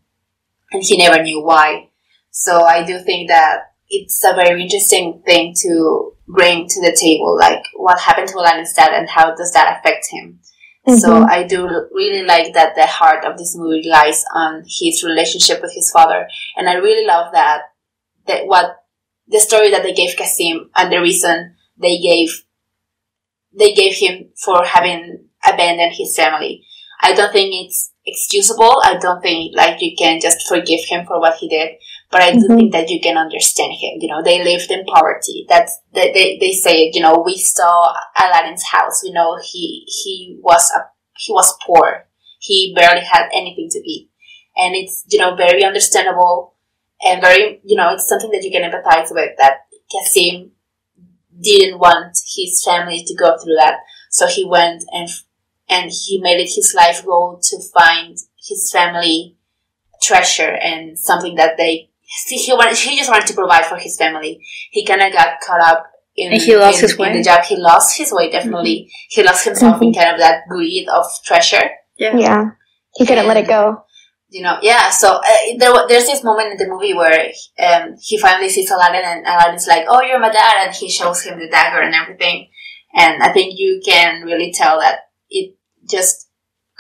[0.73, 1.89] and he never knew why.
[2.31, 7.37] So I do think that it's a very interesting thing to bring to the table,
[7.39, 10.41] like what happened to Aladdin's dad and how does that affect him.
[10.89, 10.99] Mm-hmm.
[10.99, 15.63] So I do really like that the heart of this movie lies on his relationship
[15.63, 16.27] with his father,
[16.57, 17.63] and I really love that
[18.27, 18.77] that what
[19.29, 22.45] the story that they gave Kasim and the reason they gave
[23.57, 26.65] they gave him for having abandoned his family.
[27.03, 28.81] I don't think it's excusable.
[28.85, 31.77] I don't think like you can just forgive him for what he did.
[32.11, 32.57] But I do mm-hmm.
[32.57, 33.99] think that you can understand him.
[34.01, 35.47] You know, they lived in poverty.
[35.49, 36.91] That's they, they, they say.
[36.93, 39.03] You know, we saw Aladdin's house.
[39.05, 40.81] We know he he was a
[41.17, 42.09] he was poor.
[42.41, 44.11] He barely had anything to eat,
[44.57, 46.57] and it's you know very understandable
[47.03, 49.31] and very you know it's something that you can empathize with.
[49.39, 49.59] That
[49.93, 50.53] Kasim
[51.41, 53.79] didn't want his family to go through that,
[54.11, 55.09] so he went and
[55.71, 59.37] and he made it his life goal to find his family
[60.03, 61.91] treasure and something that they
[62.29, 64.45] he wanted, he just wanted to provide for his family.
[64.73, 67.11] He kind of got caught up in, and he lost in, his way.
[67.11, 67.45] in the job.
[67.45, 68.81] He lost his way definitely.
[68.81, 69.07] Mm-hmm.
[69.11, 69.85] He lost himself mm-hmm.
[69.85, 71.71] in kind of that greed of treasure.
[71.99, 72.45] Yeah, yeah.
[72.97, 73.85] He couldn't and, let it go.
[74.29, 74.91] You know, yeah.
[74.91, 77.31] So uh, there, there's this moment in the movie where
[77.63, 81.23] um, he finally sees Aladdin, and Aladdin's like, "Oh, you're my dad," and he shows
[81.23, 82.49] him the dagger and everything.
[82.95, 85.57] And I think you can really tell that it
[85.91, 86.31] just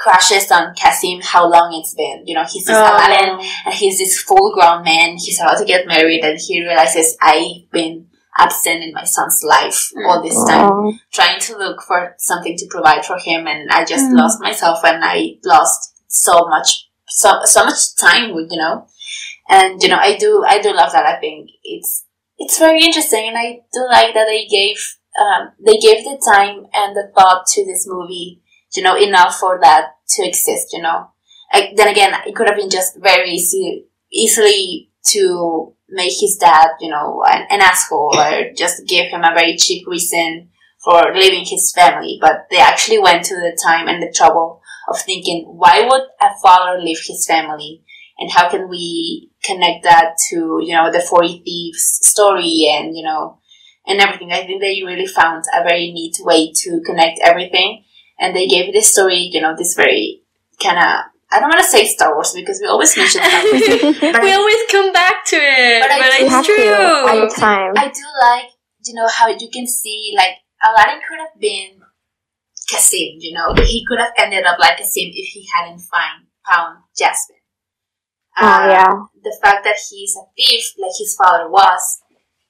[0.00, 2.26] crashes on Kasim how long it's been.
[2.26, 2.82] You know, he sees oh.
[2.82, 5.16] Aladdin and he's this full grown man.
[5.16, 8.08] He's about to get married and he realizes I've been
[8.38, 13.04] absent in my son's life all this time, trying to look for something to provide
[13.04, 13.46] for him.
[13.46, 14.16] And I just mm.
[14.16, 18.86] lost myself and I lost so much, so, so much time with, you know,
[19.50, 21.04] and, you know, I do, I do love that.
[21.04, 22.06] I think it's,
[22.38, 24.76] it's very interesting and I do like that they gave,
[25.20, 28.40] um, they gave the time and the thought to this movie
[28.74, 31.10] you know, enough for that to exist, you know.
[31.52, 36.90] Then again, it could have been just very easy, easily to make his dad, you
[36.90, 40.50] know, an, an asshole or just give him a very cheap reason
[40.84, 42.18] for leaving his family.
[42.20, 46.30] But they actually went to the time and the trouble of thinking, why would a
[46.42, 47.82] father leave his family?
[48.18, 53.02] And how can we connect that to, you know, the 40 Thieves story and, you
[53.02, 53.40] know,
[53.86, 54.32] and everything.
[54.32, 57.84] I think they really found a very neat way to connect everything
[58.20, 60.22] and they gave this story, you know, this very
[60.62, 64.02] kind of I don't want to say Star Wars because we always mention Star Wars.
[64.22, 66.74] we always come back to it, but, but it's true.
[66.74, 67.72] All the time.
[67.76, 68.50] I do like,
[68.84, 71.80] you know, how you can see like Aladdin could have been
[72.68, 73.16] Kasim.
[73.18, 77.38] You know, he could have ended up like Kasim if he hadn't find, found Jasmine.
[78.38, 78.92] Oh uh, yeah.
[79.22, 82.00] The fact that he's a thief, like his father was,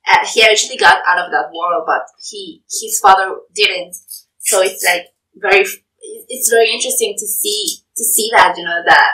[0.09, 3.95] uh, he actually got out of that world, but he his father didn't.
[4.39, 5.65] So it's like very
[6.29, 9.11] it's very interesting to see to see that you know that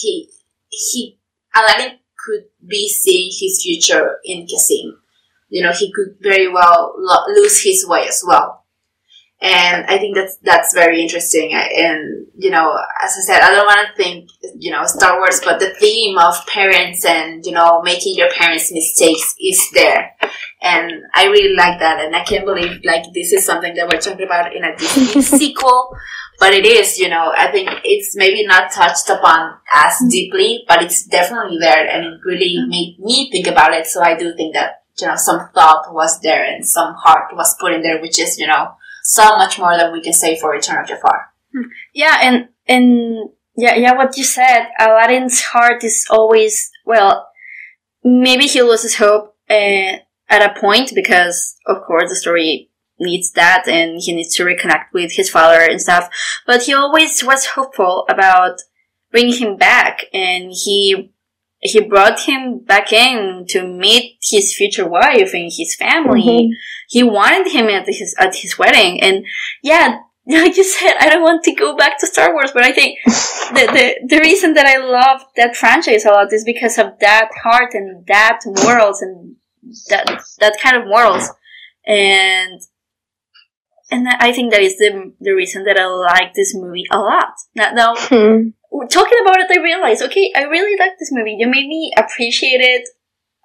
[0.00, 0.28] he
[0.68, 1.18] he
[1.54, 5.00] Aladdin could be seeing his future in Kasim.
[5.48, 8.57] You know, he could very well lo- lose his way as well
[9.40, 11.52] and I think that's that's very interesting.
[11.54, 15.40] And you know, as I said, I don't want to think you know Star Wars,
[15.44, 20.16] but the theme of parents and you know making your parents' mistakes is there,
[20.60, 22.04] and I really like that.
[22.04, 25.22] And I can't believe like this is something that we're talking about in a Disney
[25.38, 25.96] sequel,
[26.40, 26.98] but it is.
[26.98, 30.08] You know, I think it's maybe not touched upon as mm-hmm.
[30.08, 32.70] deeply, but it's definitely there, and it really mm-hmm.
[32.70, 33.86] made me think about it.
[33.86, 37.54] So I do think that you know some thought was there and some heart was
[37.60, 38.72] put in there, which is you know
[39.08, 41.32] so much more than we can say for Return of Jafar.
[41.54, 41.68] Hmm.
[41.94, 47.28] Yeah, and and yeah, yeah, what you said, Aladdin's heart is always well.
[48.04, 49.96] Maybe he loses hope uh,
[50.28, 54.92] at a point because, of course, the story needs that, and he needs to reconnect
[54.92, 56.10] with his father and stuff.
[56.46, 58.60] But he always was hopeful about
[59.10, 61.12] bringing him back, and he
[61.68, 66.22] he brought him back in to meet his future wife and his family.
[66.22, 66.52] Mm-hmm.
[66.88, 69.24] He wanted him at his at his wedding, and
[69.62, 72.72] yeah, like you said, I don't want to go back to Star Wars, but I
[72.72, 76.98] think the, the the reason that I love that franchise a lot is because of
[77.00, 79.36] that heart and that morals and
[79.88, 81.28] that that kind of morals,
[81.86, 82.60] and
[83.90, 87.32] and I think that is the the reason that I like this movie a lot.
[87.54, 91.36] Now, now hmm talking about it, I realized, okay, I really like this movie.
[91.38, 92.88] You made me appreciate it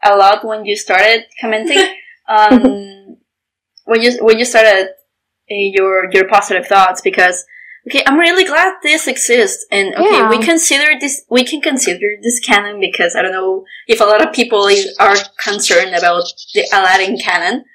[0.04, 1.80] a lot when you started commenting.
[2.28, 3.18] um,
[3.86, 7.46] when you when you started uh, your your positive thoughts, because
[7.88, 10.30] okay, I'm really glad this exists, and okay, yeah.
[10.30, 14.26] we consider this we can consider this canon because I don't know if a lot
[14.26, 14.70] of people
[15.00, 17.66] are concerned about the Aladdin canon,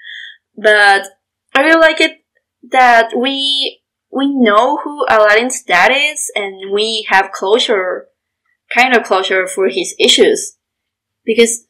[0.57, 1.09] but
[1.55, 2.19] I really like it
[2.71, 3.81] that we
[4.11, 8.09] we know who Aladdin's dad is, and we have closure,
[8.75, 10.57] kind of closure for his issues,
[11.25, 11.67] because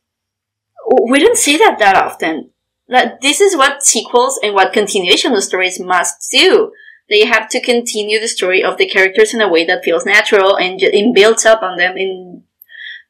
[1.10, 2.50] we don't see that that often.
[2.88, 6.72] That this is what sequels and what continuation of stories must do.
[7.10, 10.56] They have to continue the story of the characters in a way that feels natural
[10.56, 12.42] and, and builds up on them, and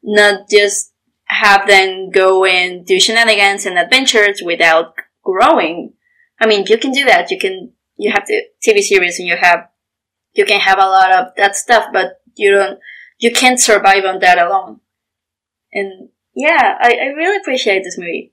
[0.02, 0.92] not just
[1.24, 5.92] have them go and do shenanigans and adventures without growing.
[6.40, 7.30] I mean, you can do that.
[7.30, 9.68] You can, you have the TV series and you have,
[10.34, 12.78] you can have a lot of that stuff, but you don't,
[13.18, 14.80] you can't survive on that alone.
[15.72, 18.32] And yeah, I, I really appreciate this movie.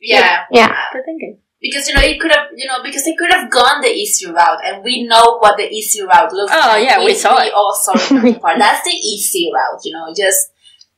[0.00, 0.44] Yeah.
[0.50, 0.74] Yeah.
[0.92, 1.38] For thinking.
[1.58, 4.26] Because you know it could have you know because they could have gone the easy
[4.30, 6.62] route and we know what the easy route looks like.
[6.62, 6.84] Oh, like.
[6.86, 7.54] yeah, we saw we it.
[7.54, 8.40] all saw it.
[8.42, 8.58] part.
[8.58, 10.12] That's the easy route, you know.
[10.14, 10.52] Just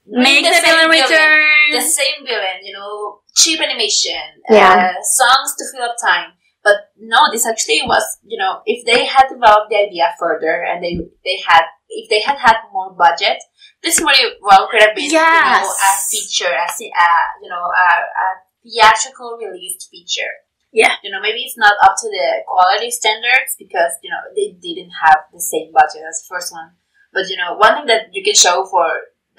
[0.04, 1.70] Make bring the villain same return.
[1.70, 4.18] the same villain, you know, cheap animation,
[4.50, 4.90] Yeah.
[4.98, 6.32] uh, songs to fill up time.
[6.68, 10.84] But no, this actually was, you know, if they had developed the idea further and
[10.84, 13.40] they they had if they had had more budget,
[13.82, 17.08] this movie well could have been, you know, a feature, a, a
[17.40, 18.26] you know, a, a
[18.60, 20.44] theatrical released feature.
[20.72, 20.92] Yeah.
[21.02, 24.92] You know, maybe it's not up to the quality standards because you know they didn't
[25.02, 26.76] have the same budget as the first one.
[27.16, 28.84] But you know, one thing that you can show for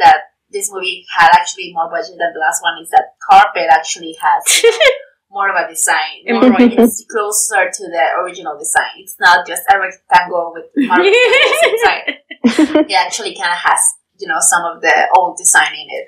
[0.01, 4.17] that this movie had actually more budget than the last one is that carpet actually
[4.19, 4.77] has you know,
[5.31, 6.25] more of a design.
[6.27, 6.75] More, Embroidery.
[6.83, 8.97] it's closer to the original design.
[8.97, 12.85] It's not just a rectangle with marble tables inside.
[12.89, 13.79] It actually kind of has
[14.19, 16.05] you know some of the old design in it.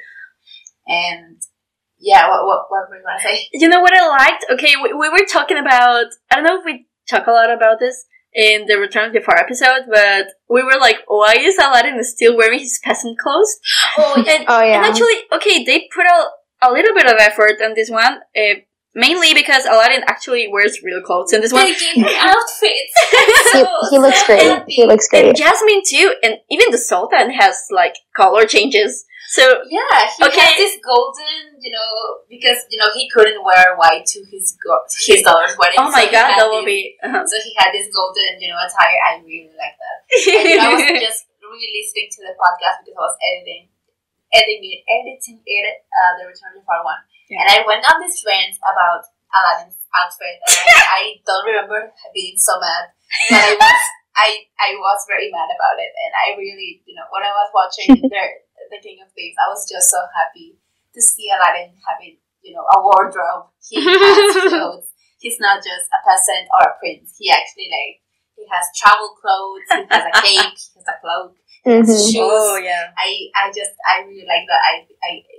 [0.88, 1.38] And
[2.00, 3.48] yeah, what what what were you gonna say?
[3.54, 4.46] You know what I liked?
[4.52, 7.80] Okay, we, we were talking about, I don't know if we talk a lot about
[7.80, 12.36] this in the Return of Jafar episode, but we were like, why is Aladdin still
[12.38, 13.60] wearing his peasant clothes?
[13.98, 14.78] Oh, And, Oh, yeah.
[14.78, 18.56] and actually, okay, they put a, a little bit of effort on this one, uh,
[18.94, 21.66] mainly because Aladdin actually wears real clothes in this one.
[21.66, 22.94] they gave her outfits.
[23.54, 24.44] He, So- he looks great.
[24.44, 24.72] happy.
[24.72, 25.26] He looks great.
[25.26, 25.44] And great.
[25.46, 29.06] Jasmine too, and even the Sultan has like color changes.
[29.32, 29.80] So, Yeah,
[30.20, 30.44] he Okay.
[30.44, 31.92] has this golden, you know,
[32.28, 35.80] because you know he couldn't wear white to his go- his daughter's wedding.
[35.80, 36.96] oh my so god, that will be.
[37.00, 37.24] Uh-huh.
[37.24, 39.00] So he had this golden, you know, attire.
[39.08, 39.98] I really like that.
[40.36, 43.64] And you know, I was just really listening to the podcast because I was editing,
[44.36, 45.64] editing, editing it,
[45.96, 47.21] uh, the Return of Part one, Yeah.
[47.40, 52.36] And I went on this rant about Aladdin's outfit, and I, I don't remember being
[52.38, 52.92] so mad,
[53.30, 53.82] but I was.
[54.12, 57.48] I, I was very mad about it, and I really, you know, when I was
[57.56, 58.24] watching the
[58.68, 60.60] the King of Thieves, I was just so happy
[60.94, 63.52] to see Aladdin having, you know, a wardrobe.
[63.64, 64.92] He has clothes.
[65.20, 67.16] He's not just a peasant or a prince.
[67.20, 68.04] He actually like
[68.36, 69.64] he has travel clothes.
[69.72, 70.60] He has a cape.
[70.60, 71.36] He has a cloak.
[71.64, 71.86] Mhm.
[71.88, 72.20] Shoes.
[72.20, 72.90] Oh, yeah.
[72.98, 74.60] I I just I really like that.
[74.60, 74.74] I
[75.04, 75.38] I, I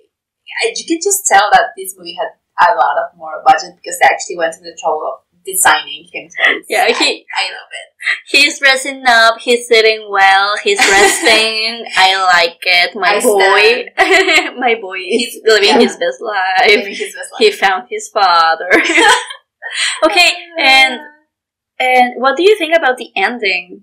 [0.74, 2.28] you can just tell that this movie had
[2.70, 6.28] a lot of more budget because they actually went to the trouble of designing him.
[6.68, 7.88] Yeah, I, he- I love it.
[8.28, 11.84] He's dressing up, he's sitting well, he's resting.
[11.96, 12.94] I like it.
[12.94, 15.78] My I boy, my boy is He's- living yeah.
[15.80, 16.62] his best life.
[16.66, 18.68] Maybe his best He found his father.
[20.04, 21.00] okay, and
[21.78, 23.82] and what do you think about the ending?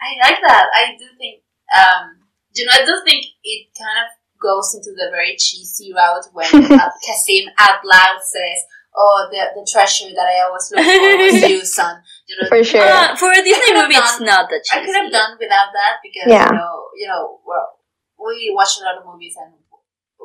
[0.00, 0.66] I like that.
[0.74, 1.42] I do think,
[1.76, 2.18] um,
[2.54, 4.10] you know, I do think it kind of
[4.44, 8.58] goes into the very cheesy route when uh, Kasim out loud says,
[8.92, 11.96] "Oh, the the treasure that I always look for was you, son."
[12.28, 12.84] You know, For sure.
[12.84, 16.04] Uh, for a Disney could've movie, it's not that I could have done without that
[16.04, 16.48] because Yeah.
[16.52, 17.80] you know, you know, well,
[18.20, 19.52] we watch a lot of movies and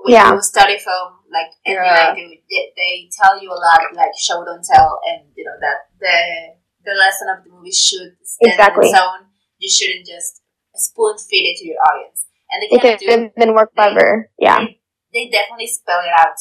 [0.04, 0.32] when Yeah.
[0.36, 2.12] you study film, like and Yeah.
[2.12, 5.58] I do, they, they tell you a lot, like show don't tell, and you know
[5.60, 6.16] that the
[6.88, 8.88] the lesson of the movie should stand Exactly.
[8.88, 9.20] on its own.
[9.60, 10.40] You shouldn't just
[10.76, 13.12] spoon feed it to your audience, and they It kind of could do.
[13.12, 14.30] have been more clever.
[14.40, 14.60] Yeah.
[14.60, 14.80] They,
[15.14, 16.38] they definitely spell it out,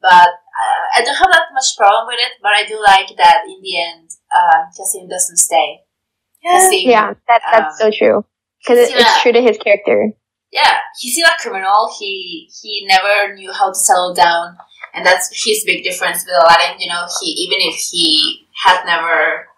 [0.00, 2.32] but uh, I don't have that much problem with it.
[2.42, 5.80] But I do like that in the end, um, Kasim doesn't stay.
[6.42, 8.24] Kasim, Yeah, that, that's so Um, true.
[8.60, 10.12] Because it, it's true to his character.
[10.52, 11.92] yeah, he's still a criminal.
[11.98, 14.56] He he never knew how to settle down,
[14.94, 16.80] and that's his big difference with Aladdin.
[16.80, 19.48] You know, he even if he had never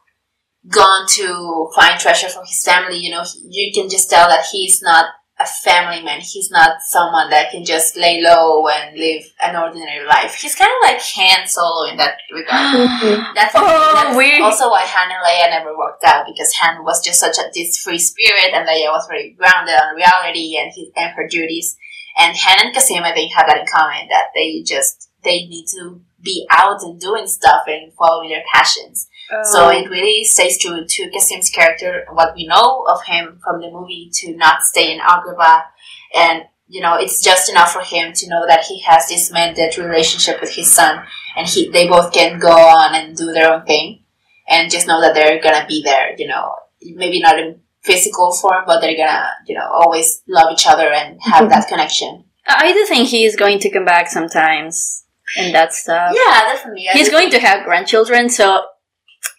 [0.69, 4.47] gone to find treasure for his family, you know, he- you can just tell that
[4.51, 5.07] he's not
[5.39, 6.21] a family man.
[6.21, 10.35] He's not someone that can just lay low and live an ordinary life.
[10.35, 12.89] He's kind of like Han Solo in that regard.
[13.35, 14.41] That's, Oh, that's weird.
[14.41, 17.77] also why Han and Leia never worked out because Han was just such a this
[17.79, 21.77] free spirit and Leia was very grounded on reality and his and her duties.
[22.17, 25.67] And Han and Kasim, I think, have that in common that they just they need
[25.77, 29.07] to be out and doing stuff and following their passions.
[29.45, 29.71] So oh.
[29.71, 34.11] it really stays true to Kasim's character, what we know of him from the movie,
[34.15, 35.63] to not stay in Agrabah.
[36.15, 39.79] And, you know, it's just enough for him to know that he has this mandate
[39.79, 41.05] relationship with his son,
[41.37, 44.05] and he they both can go on and do their own thing,
[44.49, 46.55] and just know that they're gonna be there, you know.
[46.95, 51.19] maybe not in physical form, but they're gonna, you know, always love each other and
[51.23, 51.49] have mm-hmm.
[51.49, 52.25] that connection.
[52.47, 55.05] I do think he is going to come back sometimes
[55.37, 56.13] and that stuff.
[56.15, 56.89] Yeah, definitely.
[56.89, 58.65] I He's going to have grandchildren, so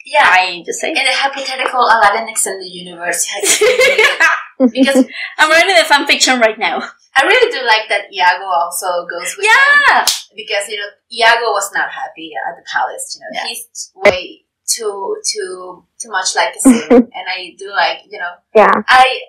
[0.07, 0.91] Yeah, I just say.
[0.91, 3.59] in a hypothetical Aladdin extended universe, has-
[4.71, 5.03] because
[5.37, 6.79] I'm writing a fan fiction right now.
[7.17, 9.51] I really do like that Iago also goes with him.
[9.51, 10.05] Yeah!
[10.35, 13.19] because you know Iago was not happy at the palace.
[13.19, 13.47] You know, Yeah.
[13.49, 18.31] he's way too too too much like a sim, and I do like you know
[18.55, 18.71] Yeah.
[18.87, 19.19] I.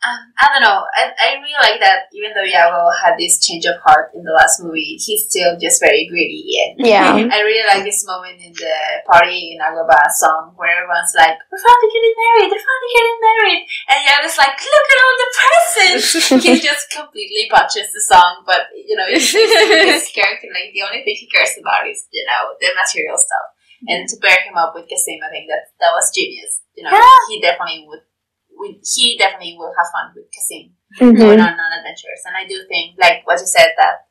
[0.00, 0.80] Um, I don't know.
[0.96, 4.32] I, I really like that even though Iago had this change of heart in the
[4.32, 6.40] last movie, he's still just very greedy.
[6.56, 7.12] And Yeah.
[7.36, 11.60] I really like this moment in the party in Agrabah song where everyone's like, We're
[11.60, 13.60] finally getting married, they're finally getting married.
[13.92, 16.08] And Iago's like, Look at all the presents!
[16.48, 20.80] he just completely botches the song, but you know, it's, it's his character, like the
[20.80, 23.46] only thing he cares about is, you know, the material stuff.
[23.88, 26.60] And to pair him up with Kasim, I think that that was genius.
[26.76, 27.16] You know, Yeah.
[27.32, 28.04] he definitely would,
[28.60, 31.16] would he definitely will have fun with Kasim Mhm.
[31.18, 32.20] going on, on adventures.
[32.26, 34.06] And I do think, like what you said, that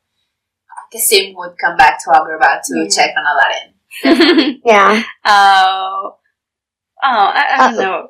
[0.92, 2.88] Kasim would come back to Agrabah to Yeah.
[2.90, 4.60] check on Aladdin.
[4.64, 5.02] Yeah.
[5.24, 6.16] oh.
[7.02, 8.08] Oh, I, I don't Uh, know.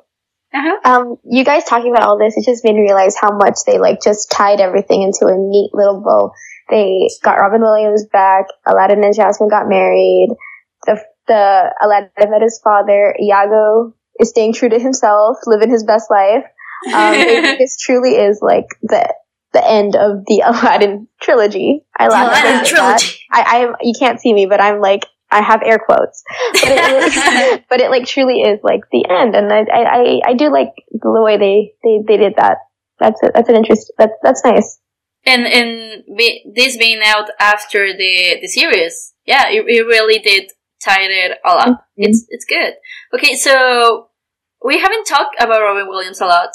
[0.53, 0.77] Uh-huh.
[0.83, 3.77] Um, you guys talking about all this, it just made me realize how much they
[3.79, 6.33] like just tied everything into a neat little bow.
[6.69, 8.45] They got Robin Williams back.
[8.67, 10.29] Aladdin and Jasmine got married.
[10.85, 13.15] The the Aladdin met his father.
[13.21, 16.45] Iago is staying true to himself, living his best life.
[16.93, 17.13] Um,
[17.59, 19.13] this truly is like the
[19.53, 21.85] the end of the Aladdin trilogy.
[21.97, 22.67] I laugh at Aladdin that.
[22.67, 23.19] trilogy.
[23.31, 23.75] I, I am.
[23.81, 26.23] You can't see me, but I'm like I have air quotes.
[26.53, 30.51] But it, but it like truly is like the end, and I I, I, do
[30.51, 32.57] like the way they, they, they did that.
[32.99, 33.91] That's a, that's an interest.
[33.97, 34.79] That's that's nice.
[35.25, 40.51] and and be, this being out after the the series, yeah, it, it really did
[40.83, 41.67] tie it all up.
[41.69, 41.79] Mhm.
[41.97, 42.73] It's it's good.
[43.13, 44.09] Okay, so
[44.63, 46.49] we haven't talked about Robin Williams a lot.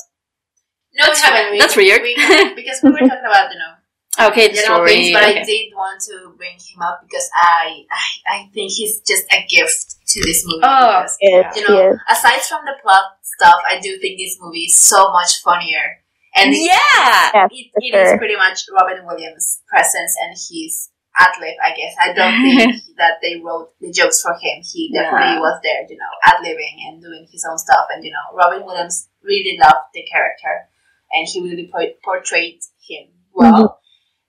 [0.94, 1.52] No, we haven't.
[1.52, 2.02] We, That's weird.
[2.02, 2.14] We,
[2.54, 3.72] because we were talking about, you know,
[4.28, 4.90] Okay, the general story.
[4.96, 5.40] things, but okay.
[5.40, 9.44] I did want to bring him up because I, I, I think he's just a
[9.46, 10.62] gift to this movie.
[10.64, 11.98] Oh, because, Yes, you know, is.
[12.08, 16.00] aside from the plot stuff, I do think this movie is so much funnier.
[16.34, 20.88] And it- yeah, Yeah, it, for it is pretty much Robin Williams' presence and his
[21.18, 21.94] ad lib, I guess.
[22.00, 24.62] I don't think that they wrote the jokes for him.
[24.62, 25.40] He definitely Yeah.
[25.40, 27.86] was there, you know, ad libbing and doing his own stuff.
[27.90, 30.68] And, you know, Robin Williams really loved the character
[31.12, 33.80] and he really por- portrayed him well.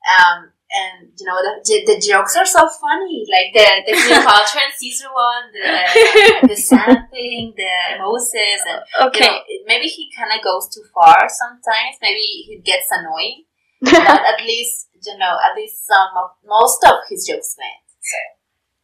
[0.08, 4.74] Um, and you know the, the, jokes are so funny, like the the Cleopatra and
[4.76, 9.28] Caesar one, the the sand thing, the Moses, and you okay.
[9.28, 11.96] know, maybe he kind of goes too far sometimes.
[12.02, 13.46] Maybe he gets annoying,
[13.82, 17.84] but at least you know, at least some of most of his jokes land.
[18.02, 18.18] So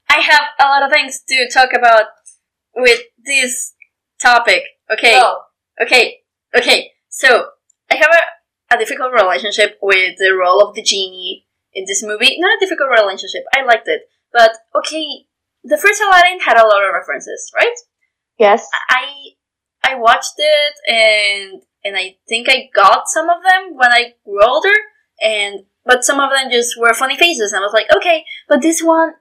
[0.09, 2.05] I have a lot of things to talk about
[2.75, 3.73] with this
[4.21, 4.63] topic.
[4.91, 5.41] Okay, oh,
[5.81, 6.19] okay,
[6.55, 6.91] okay.
[7.09, 7.47] So
[7.91, 12.35] I have a, a difficult relationship with the role of the genie in this movie.
[12.39, 13.43] Not a difficult relationship.
[13.55, 14.01] I liked it,
[14.31, 15.25] but okay.
[15.63, 17.77] The first Aladdin had a lot of references, right?
[18.37, 18.67] Yes.
[18.89, 19.05] I
[19.83, 24.43] I watched it and and I think I got some of them when I grew
[24.43, 24.73] older,
[25.21, 28.61] and but some of them just were funny faces, and I was like, okay, but
[28.61, 29.13] this one,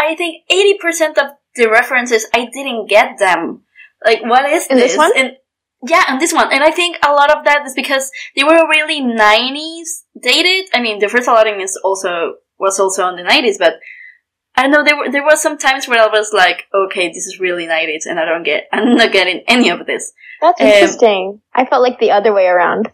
[0.00, 3.62] I think eighty percent of the references I didn't get them.
[4.04, 5.12] Like, what is In this one?
[5.16, 5.32] And
[5.86, 8.68] yeah, and this one, and I think a lot of that is because they were
[8.68, 10.68] really nineties dated.
[10.74, 13.74] I mean, the first Aladdin is also was also on the nineties, but
[14.56, 14.84] I know.
[14.84, 18.06] There were there was some times where I was like, okay, this is really nineties,
[18.06, 20.12] and I don't get, I'm not getting any of this.
[20.40, 21.40] That's Um, interesting.
[21.54, 22.90] I felt like the other way around.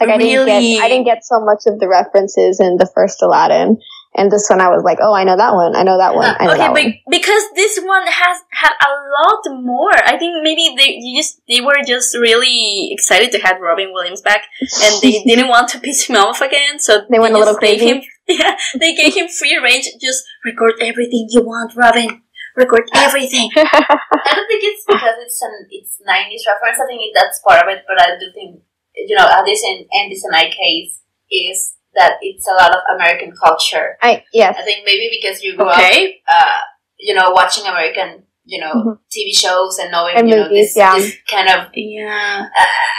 [0.00, 3.22] Like I didn't get I didn't get so much of the references in the first
[3.22, 3.78] Aladdin,
[4.16, 5.76] and this one I was like, oh, I know that one.
[5.76, 6.34] I know that one.
[6.38, 6.94] I know okay, that but one.
[7.10, 9.92] because this one has had a lot more.
[9.94, 14.22] I think maybe they you just they were just really excited to have Robin Williams
[14.22, 14.44] back,
[14.82, 17.60] and they didn't want to piss him off again, so They went a just little
[17.60, 17.94] gave crazy.
[17.94, 19.86] him yeah they gave him free range.
[20.00, 22.22] Just record everything you want, Robin.
[22.56, 23.50] Record everything.
[23.56, 26.80] I don't think it's because it's an it's nineties reference.
[26.82, 28.62] I think that's part of it, but I do think
[29.08, 32.80] you know, at least in in this night case is that it's a lot of
[32.94, 33.96] American culture.
[34.02, 34.56] I yes.
[34.58, 36.58] I think maybe because you grew up uh,
[36.98, 38.98] you know, watching American, you know, Mhm.
[39.10, 40.94] TV shows and knowing, And you know, this, yeah.
[40.96, 41.68] this kind of.
[41.74, 42.46] Yeah.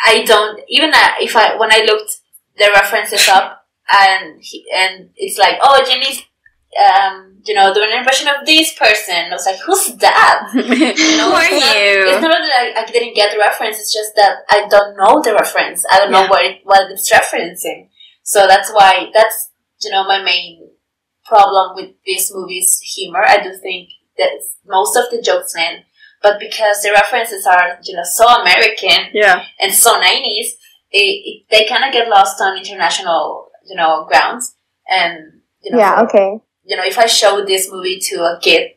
[0.05, 2.11] I don't even uh, if I when I looked
[2.57, 6.23] the references up and he, and it's like, oh, Genie's,
[6.79, 9.15] um, you know, doing an impression of this person.
[9.29, 10.49] I was like, who's that?
[10.53, 11.75] Who are it's not-
[12.07, 13.77] It's not that I, I didn't get the reference.
[13.79, 15.83] It's just that I don't know the reference.
[15.91, 17.89] I don't know what it, what it's referencing.
[18.23, 19.49] So that's why that's
[19.81, 20.69] you know my main
[21.25, 23.23] problem with this movie's humor.
[23.27, 24.29] I do think that
[24.65, 25.83] most of the jokes land,
[26.21, 29.43] but because the references are you know so American Yeah.
[29.59, 30.55] and so nineties,
[30.91, 34.55] it, it, they kind of get lost on international you know grounds.
[34.87, 36.37] And you know, Yeah, okay.
[36.65, 38.71] You know, if I showed this movie to a kid,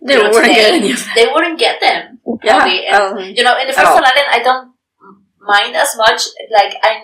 [0.00, 0.98] They you know, weren't today, getting it.
[1.14, 2.18] they wouldn't get them.
[2.42, 2.64] Yeah.
[2.64, 3.86] And, um, you know, in the first.
[3.90, 4.72] Aladdin, I don't
[5.40, 6.22] mind as much.
[6.52, 7.02] Like I,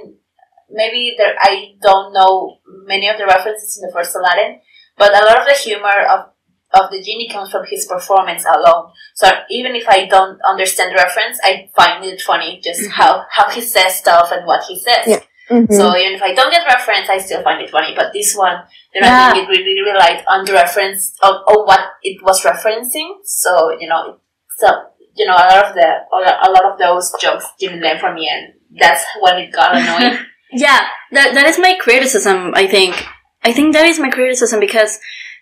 [0.70, 4.60] maybe there, I don't know many of the references in the first Aladdin,
[4.96, 6.30] but a lot of the humor of
[6.74, 8.90] of the genie comes from his performance alone.
[9.14, 12.90] So even if I don't understand the reference, I find it funny just Mm-hmm.
[12.90, 15.06] how how he says stuff and what he says.
[15.06, 15.20] Yeah.
[15.50, 15.72] Mhm.
[15.72, 17.94] So even if I don't get reference, I still find it funny.
[17.94, 18.62] But this one,
[18.94, 19.28] you know, Yeah.
[19.28, 23.08] I think it really relied on the reference of, of what it was referencing.
[23.24, 24.18] So you know,
[24.58, 24.66] so
[25.14, 28.28] you know, a lot of the a lot of those jokes didn't land for me,
[28.28, 30.18] and that's when it got annoying.
[30.52, 32.52] Yeah, that that is my criticism.
[32.54, 32.94] I think.
[33.42, 34.98] I think that is my criticism because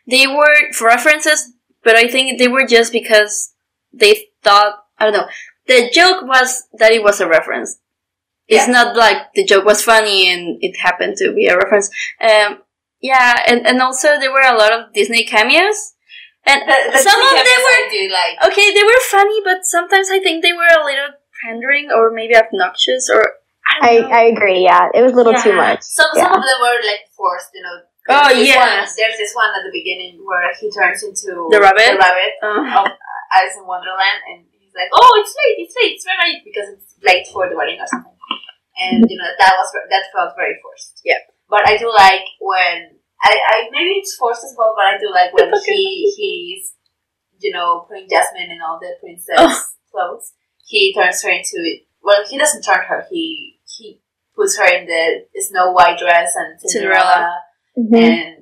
[0.07, 1.53] they were for references,
[1.85, 3.53] but I think they were just because
[3.93, 5.29] they thought I don't know.
[5.67, 7.79] The joke was that it was a reference.
[8.49, 8.73] It's Yeah.
[8.73, 11.89] not like the joke was funny and it happened to be a reference.
[12.21, 12.61] Um,
[13.01, 15.95] yeah, and, and also there were a lot of Disney cameos,
[16.47, 18.37] and The- the some of them were do like.
[18.49, 18.73] okay.
[18.75, 21.13] They were funny, but sometimes I think they were a little
[21.45, 23.23] pandering or maybe obnoxious or
[23.65, 24.17] I I, don't know.
[24.17, 24.89] I agree, yeah.
[24.95, 25.81] It was a little too much.
[25.83, 27.77] Some some of them were like forced, you know.
[28.13, 28.61] Oh, There's this yes.
[28.61, 31.97] one- there's this one at the beginning where he turns into The rabbit?
[31.97, 32.33] The rabbit.
[32.45, 32.93] Uh, of
[33.33, 36.69] Alice in Wonderland, and he's like, "Oh, it's late, it's late, it's very late because
[36.77, 38.13] it's late for the wedding or something."
[38.77, 41.01] And you know that was that felt very forced.
[41.05, 41.19] Yeah.
[41.49, 45.11] But I do like when I, I maybe it's forced as well, but I do
[45.11, 46.73] like when he he's
[47.39, 49.63] you know putting Jasmine in all the princess Oh.
[49.91, 50.33] clothes.
[50.67, 53.05] He turns her into well, he doesn't turn her.
[53.11, 54.01] He he
[54.35, 57.39] puts her in the Snow White dress and Cinderella
[57.79, 57.95] Mhm.
[57.97, 58.37] and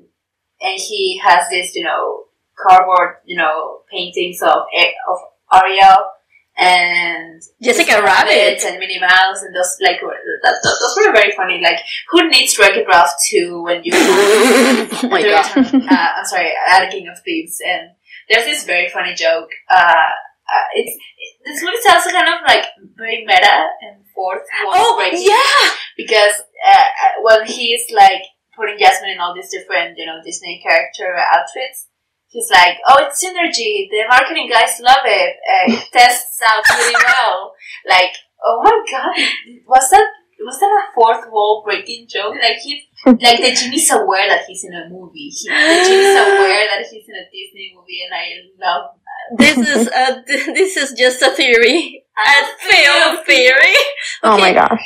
[0.60, 2.24] and he has this you know
[2.56, 4.62] cardboard you know paintings of
[5.08, 5.18] of
[5.52, 5.96] Ariel
[6.62, 8.62] and Jessica Rabbit.
[8.64, 11.60] and Minnie Mouse and those like were- that, that, those were very funny.
[11.62, 11.78] Like
[12.10, 15.56] who needs Wreck It Ralph two when you oh my god.
[15.56, 17.90] Return- uh, I'm sorry, uh, King of Thieves, and
[18.28, 19.50] there's this very funny joke.
[19.70, 20.10] Uh,
[20.52, 24.72] uh, it's it, this movie is also kind of like very meta and fourth wall
[24.74, 25.70] Oh breaking yeah.
[25.96, 28.22] because uh, uh, when he's like
[28.54, 31.88] putting Jasmine in all these different, you know, Disney character outfits,
[32.32, 33.86] he's like, "Oh, it's synergy.
[33.92, 35.36] The marketing guys love it.
[35.44, 37.52] Uh, it tests out really well."
[37.88, 38.12] Like,
[38.44, 39.14] oh my god,
[39.68, 40.06] was that
[40.40, 42.34] was that a fourth wall breaking joke?
[42.42, 45.28] Like he, like the genie's aware that he's in a movie.
[45.30, 48.24] He, the genie's aware that he's in a Disney movie, and I
[48.58, 48.90] love.
[49.38, 52.04] This is a this is just a theory.
[52.26, 53.76] A film theory.
[54.22, 54.54] Oh my Okay.
[54.54, 54.82] gosh.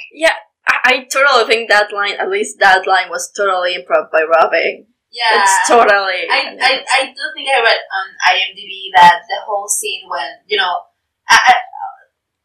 [0.68, 4.86] I, I totally think that line, at least that line, was totally improv by Robin.
[5.16, 6.28] Yeah, It's totally.
[6.28, 10.60] I, I, I do think I read on IMDb that the whole scene when you
[10.60, 10.84] know,
[11.24, 11.54] I, I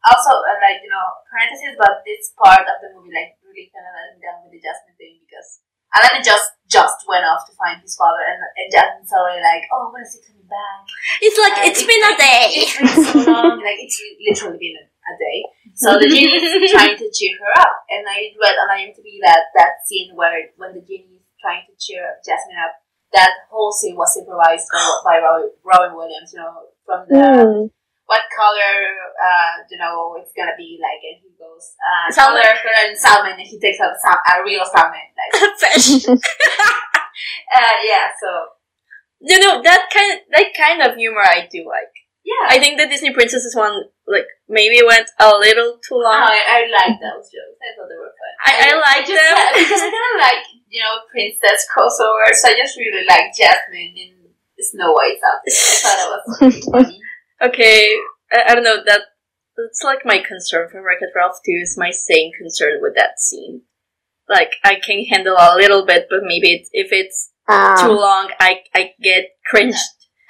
[0.08, 3.84] also uh, like you know parentheses, but this part of the movie like really kind
[3.84, 5.60] of let me down with the Jasmine thing because
[5.92, 9.92] Aladdin just just went off to find his father, and, and Jasmine's already like, oh,
[9.92, 10.88] when is he coming back?
[11.20, 12.44] it's like Uh, it's been a day.
[12.56, 15.38] It's been so long, like it's literally been a, a day.
[15.76, 19.52] So the genie is trying to cheer her up, and I read on IMDb that
[19.52, 21.11] that scene where when the genie is
[21.42, 22.78] trying to cheer Jasmine up,
[23.12, 26.30] that whole scene was improvised by, by Robin, Robin Williams.
[26.32, 27.66] You know, from the Hmm.
[28.06, 28.74] what color,
[29.18, 32.42] uh, you know, it's gonna be like, and he goes, uh, Salmon.
[32.42, 36.06] color, color, and salmon, and he takes out sal- a real salmon, like, Fish.
[36.08, 38.08] uh, yeah.
[38.20, 38.28] So
[39.20, 41.92] you know that kind that kind of humor I do like.
[42.24, 46.22] Yeah, I think the Disney Princesses one like maybe went a little too Oh, long.
[46.22, 47.58] I, I like those jokes.
[47.58, 48.32] I thought they were fun.
[48.46, 49.36] I- I like just, them.
[49.62, 52.40] because I kind of like you know princess crossovers.
[52.46, 54.12] I just really like Jasmine in
[54.60, 55.54] Snow White's outfit.
[55.54, 57.00] I thought it was funny.
[57.42, 57.86] Okay,
[58.32, 59.00] I, I don't know that.
[59.54, 63.62] That's like my concern for Wreck-It Ralph 2 is my same concern with that scene.
[64.26, 68.30] Like, I can handle a little bit, but maybe it's, if it's too Um, long,
[68.40, 69.76] I, I get cringed.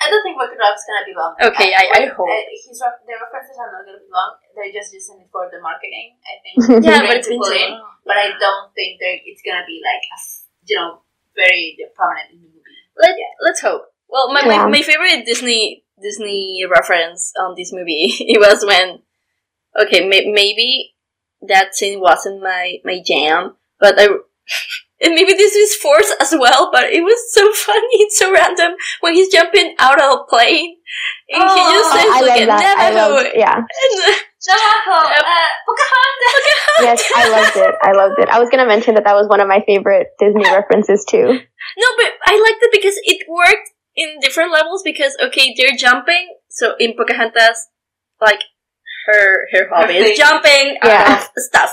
[0.02, 1.32] I don't think Wreck-It Ralph is gonna be long.
[1.38, 2.26] Okay, I- I hope.
[2.26, 4.34] Uh, his the references are not gonna be long.
[4.54, 6.18] They're just using it for the marketing.
[6.26, 6.56] I think.
[6.86, 7.86] Yeah, but it's to been too long.
[8.04, 11.02] But I don't think they're, it's gonna be like as you know
[11.38, 12.82] very prominent in the movie.
[12.98, 13.86] Let, let's hope.
[14.08, 14.66] Well, my, Yeah.
[14.68, 19.00] my, my favorite Disney Disney reference on this movie it was when
[19.78, 20.94] okay may, maybe
[21.48, 24.08] that scene wasn't my my jam, but I
[25.02, 28.72] and maybe this is forced as well, but it was so funny and so random
[29.00, 30.76] when he's jumping out of a plane
[31.28, 32.76] and he just Oh, says I like love that.
[32.78, 33.56] I Navajo love, yeah.
[33.56, 33.66] and
[34.50, 36.44] uh, Pocahontas.
[36.82, 37.74] Yes, I loved it.
[37.82, 38.28] I loved it.
[38.28, 41.26] I was gonna mention that that was one of my favorite Disney references too.
[41.26, 46.36] No, but I liked it because it worked in different levels because okay, they're jumping.
[46.50, 47.68] So in Pocahontas,
[48.20, 48.42] like
[49.06, 51.04] her her hobby is jumping Yeah.
[51.06, 51.72] out of stuff,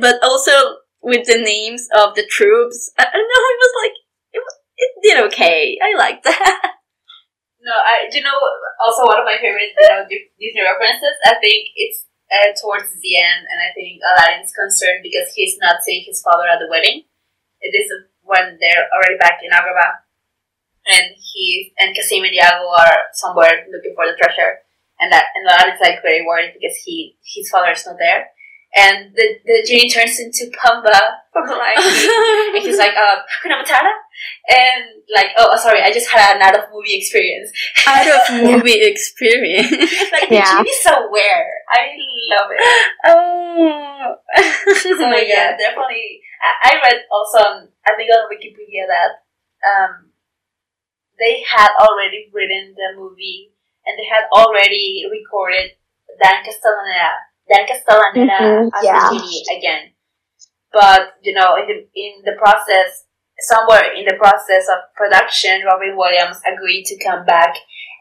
[0.00, 0.52] but also
[1.02, 2.90] with the names of the troops.
[2.98, 3.44] I, I don't know.
[3.50, 3.96] It was like
[4.32, 4.42] it,
[4.78, 5.78] it did okay.
[5.82, 6.78] I liked that.
[7.62, 8.34] No, I do you know
[8.82, 11.14] also one of my favorite you know Disney references.
[11.22, 15.78] I think it's uh, towards the end, and I think Aladdin's concerned because he's not
[15.86, 17.06] seeing his father at the wedding.
[17.62, 17.86] It is
[18.26, 20.02] when they're already back in Agrabah,
[20.90, 24.66] and he and Kasim and Iago are somewhere looking for the treasure,
[24.98, 28.34] and that and Aladdin's like very worried because he his father is not there,
[28.76, 32.56] and the the genie turns into Pumbaa from the Lion King.
[32.56, 33.92] And he's like, uh, Hakuna Matata?
[34.48, 37.50] And like, oh, sorry, I just had an out of movie experience.
[37.88, 39.70] Out of movie experience.
[40.12, 40.56] like, the Yeah.
[40.60, 41.48] genie's so aware.
[41.68, 41.80] I
[42.32, 42.60] love it.
[43.08, 44.14] oh.
[44.76, 45.58] So, oh my yeah, god.
[45.58, 46.20] definitely.
[46.42, 49.24] I, I read also, on, I think on Wikipedia that
[49.66, 50.10] um,
[51.18, 53.52] they had already written the movie
[53.86, 55.72] and they had already recorded
[56.22, 59.08] Dan Castellaneta, Dan Castellaneta Mhm, as yeah.
[59.10, 59.92] the genie again.
[60.72, 63.04] But, you know, in the, in the process,
[63.40, 67.54] somewhere in the process of production, Robin Williams agreed to come back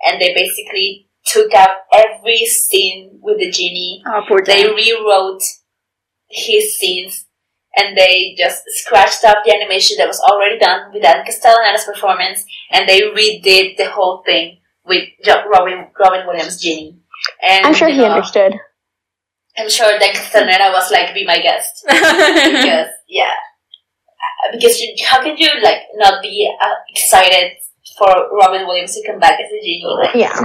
[0.06, 5.42] and they basically took out every scene with the genie Oh, poor they rewrote
[6.30, 7.26] his scenes
[7.76, 12.44] and they just scratched up the animation that was already done with Dan Castellaneta's performance
[12.72, 16.98] and they redid the whole thing with Robin Robin Williams Genie.
[17.48, 18.56] And I'm sure you he know, understood.
[19.58, 23.36] I'm sure Dan Castellaneta was like, "Be my guest," because yeah,
[24.45, 27.54] Uh, because you, how could you like not be uh, excited
[27.97, 29.84] for Robin Williams to come back as a genie?
[29.86, 30.39] Like, Yeah.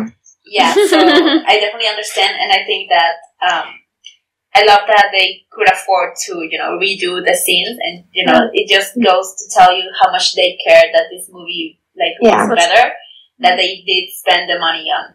[0.45, 0.99] yeah, so
[1.51, 3.15] I definitely understand, and I think that
[3.47, 3.67] um,
[4.55, 8.49] I love that they could afford to, you know, redo the scenes, and you know,
[8.53, 12.47] it just goes to tell you how much they care that this movie like Yeah.
[12.49, 12.93] was better.
[13.41, 15.13] That they did spend the money on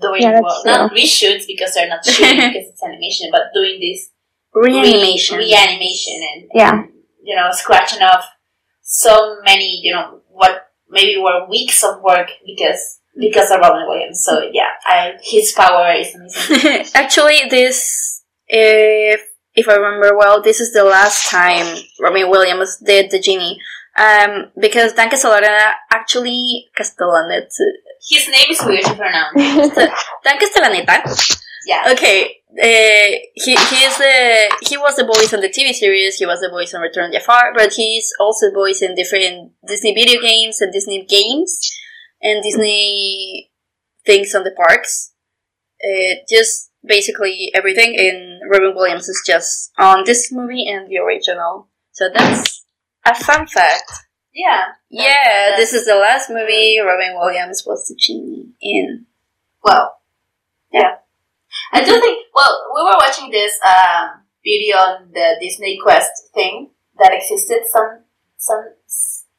[0.00, 0.72] doing Yeah, well, true.
[0.72, 4.10] not reshoots because they're not shooting because it's animation, but doing this
[4.54, 5.38] Reanimation.
[5.38, 6.82] re- reanimation, and Yeah.
[7.22, 8.24] you know, scratching off
[8.82, 14.22] so many, you know, what maybe were weeks of work because because of Robin Williams.
[14.24, 16.86] So yeah, I his power is amazing.
[16.94, 19.22] Actually, this, if
[19.54, 21.66] if I remember well, this is the last time
[22.00, 23.58] Robin Williams did the genie.
[23.98, 27.48] Um, because Dan Castellaneta actually Castellaneta.
[28.08, 29.74] His name is weird to pronounce.
[30.24, 31.42] Dan Castellaneta.
[31.66, 36.16] Yeah, Okay, uh, he he is the he was the voice on the TV series.
[36.16, 39.52] He was the voice on Return of Jafar, but he's also the voice in different
[39.66, 41.58] Disney video games and Disney games
[42.22, 43.50] and Disney
[44.06, 45.12] things on the parks.
[45.84, 47.98] Uh, just basically everything.
[47.98, 51.68] And Robin Williams is just on this movie and the original.
[51.92, 52.64] So that's
[53.04, 53.90] a fun fact.
[54.36, 54.64] Yeah.
[54.90, 59.06] Yeah, this is the last movie Robin Williams was the genie in.
[59.64, 59.98] Well,
[60.72, 60.96] yeah.
[61.72, 62.26] I do think.
[62.34, 68.04] Well, we were watching this um, video on the Disney Quest thing that existed some
[68.36, 68.64] some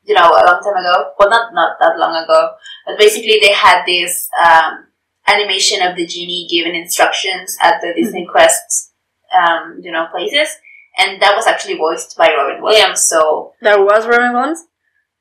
[0.03, 1.11] you know a long time ago.
[1.19, 2.51] Well, not not that long ago,
[2.85, 4.87] but basically they had this um,
[5.27, 8.93] animation of the genie giving instructions at the Disney Quest
[9.31, 10.49] um, you know places,
[10.97, 13.03] and that was actually voiced by Robin Williams.
[13.03, 14.65] So That was Robin Williams.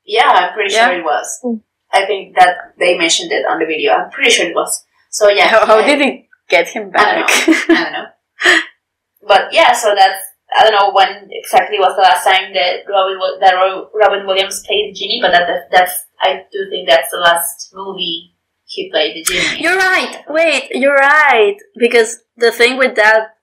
[0.07, 0.87] Yeah, I'm pretty Yeah.
[0.89, 1.27] sure it was.
[1.43, 1.61] Mm.
[1.93, 3.93] I think that they mentioned it on the video.
[3.93, 4.83] I'm pretty sure it was.
[5.11, 7.69] So yeah, How, how I- did he get him I don't back?
[7.69, 8.05] I don't know.
[9.27, 10.23] But yeah, so that's
[10.57, 13.53] I don't know when exactly was the last time that Robin that
[13.93, 18.33] Robin Williams played the genie, but that that's I do think that's the last movie
[18.65, 19.61] he played the genie.
[19.63, 20.23] You're right.
[20.29, 21.57] Wait, you're right.
[21.77, 23.35] Because the thing with that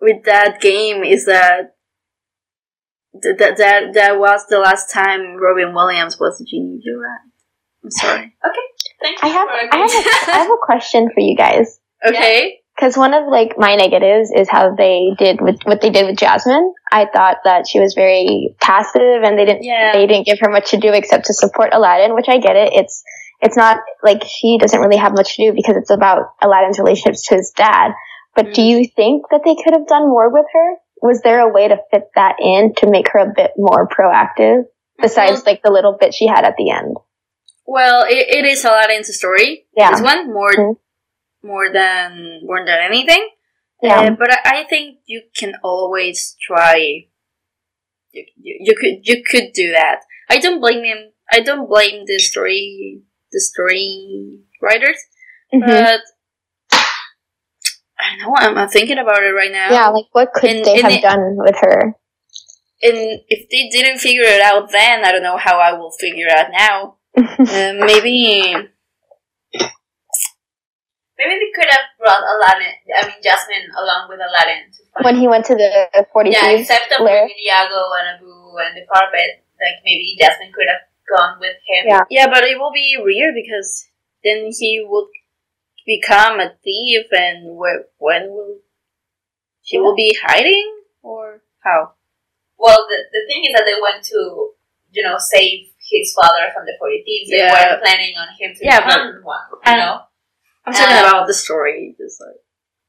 [0.00, 1.70] with that game is that th-
[3.14, 6.80] that that that was the last time Robin Williams was the genie.
[6.82, 7.20] You're right.
[7.84, 8.36] I'm sorry.
[8.44, 8.58] Okay.
[9.00, 12.60] Thank I have I have a, I have a question for you guys Okay.
[12.76, 16.16] because one of like my negatives is how they did with what they did with
[16.18, 16.72] Jasmine.
[16.92, 19.92] I thought that she was very passive and they didn't Yeah.
[19.92, 22.72] they didn't give her much to do except to support Aladdin, which I get it.
[22.72, 23.02] It's
[23.40, 27.26] it's not like she doesn't really have much to do because it's about Aladdin's relationships
[27.26, 27.92] to his dad.
[28.34, 28.68] But do mm.
[28.68, 30.76] you think that they could have done more with her?
[31.02, 34.64] Was there a way to fit that in to make her a bit more proactive
[35.00, 36.96] besides like the little bit she had at the end?
[37.66, 39.66] Well, it, it is Aladdin's story.
[39.76, 39.90] Yeah.
[39.90, 40.76] This one more Mhm.
[41.42, 43.28] more than more than anything.
[43.82, 44.00] Yeah.
[44.00, 47.06] Uh, but I, I think you can always try.
[48.12, 50.00] You, you, you could you could do that.
[50.30, 51.12] I don't blame him.
[51.30, 53.02] I don't blame the story
[53.32, 54.98] the story writers,
[55.52, 55.66] Mhm.
[55.66, 56.00] but
[58.02, 58.34] I know.
[58.36, 59.70] I'm, I'm thinking about it right now.
[59.70, 61.94] yeah, like what could in- they in have the- done with her?
[62.82, 66.26] And if they didn't figure it out then, I don't know how I will figure
[66.26, 66.96] it out now.
[67.16, 68.54] uh, maybe
[71.18, 72.74] Maybe they could have brought Aladdin.
[72.98, 74.74] I mean, Jasmine along with Aladdin.
[75.06, 77.22] When he went to the 40 yeah, except lair.
[77.22, 78.26] bringing and Abu
[78.58, 79.46] and the carpet.
[79.62, 81.86] Like maybe Jasmine could have gone with him.
[81.86, 82.02] Yeah.
[82.10, 83.86] Yeah, but it will be weird because
[84.24, 85.06] then he would
[85.86, 88.58] become a thief, and wh- when will
[89.62, 91.94] she will be hiding or how?
[92.58, 94.50] Well, the, the thing is that they went to,
[94.92, 97.30] you know, save his father from the 40 thieves.
[97.30, 97.52] They Yeah.
[97.52, 100.02] weren't planning on him to Yeah, become one, you know?
[100.66, 101.94] I'm talking Um, about the story.
[101.98, 102.38] Just like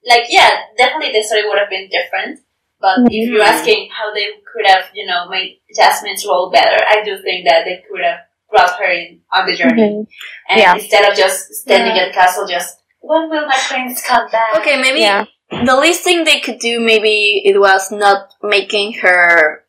[0.06, 2.40] Like, yeah, definitely the story would have been different.
[2.80, 3.48] But if you're Mhm.
[3.48, 7.64] asking how they could have, you know, made Jasmine's role better, I do think that
[7.66, 9.82] they could have brought her in on the journey.
[10.04, 10.08] Mhm.
[10.50, 10.76] And Yeah.
[10.76, 12.04] instead of just standing Yeah.
[12.04, 14.56] at the castle, just, when will my prince come back?
[14.58, 15.26] okay, maybe Yeah.
[15.52, 19.64] the least thing they could do maybe it was not making her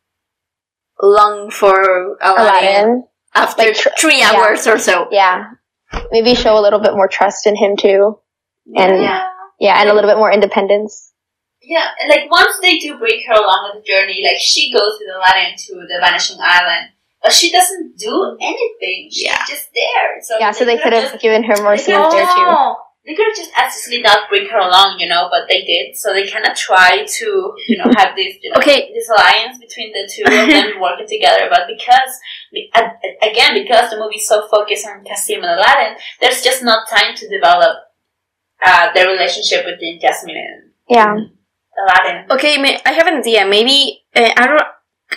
[1.03, 2.39] long for Aladdin,
[2.79, 3.05] Aladdin.
[3.35, 4.33] after Like, tr- three yeah.
[4.33, 5.09] hours or so.
[5.11, 5.45] Yeah.
[6.11, 8.19] Maybe show a little bit more trust in him too.
[8.75, 9.29] And yeah,
[9.59, 9.81] Yeah.
[9.81, 11.13] and a little bit more independence.
[11.61, 14.99] Yeah, and like once they do bring her along on the journey, like she goes
[15.01, 16.91] with Aladdin to the Vanishing Island,
[17.23, 19.09] but she doesn't do anything.
[19.11, 19.45] She's Yeah.
[19.49, 20.11] just there.
[20.23, 22.75] So Yeah, so they could have given her more they scenes there too.
[23.07, 25.95] They could have just absolutely not bring her along, you know, but they did.
[25.95, 27.27] So they kind of try to,
[27.69, 28.91] you know, have this, you know, Okay.
[28.95, 31.49] this alliance between the two of them working together.
[31.51, 32.13] But because,
[33.23, 37.29] again, because the movie's so focused on Kasim and Aladdin, there's just not time to
[37.29, 37.77] develop
[38.65, 41.15] uh, the relationship between Jasmine and Yeah.
[41.77, 42.31] Aladdin.
[42.31, 42.81] okay.
[42.87, 43.45] I have an idea.
[43.47, 44.63] Maybe uh, I don't.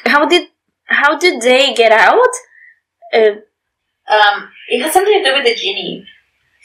[0.06, 0.50] How did
[0.86, 2.34] how did they get out?
[3.14, 3.40] Uh,
[4.10, 6.06] Um, it has something to do with the genie.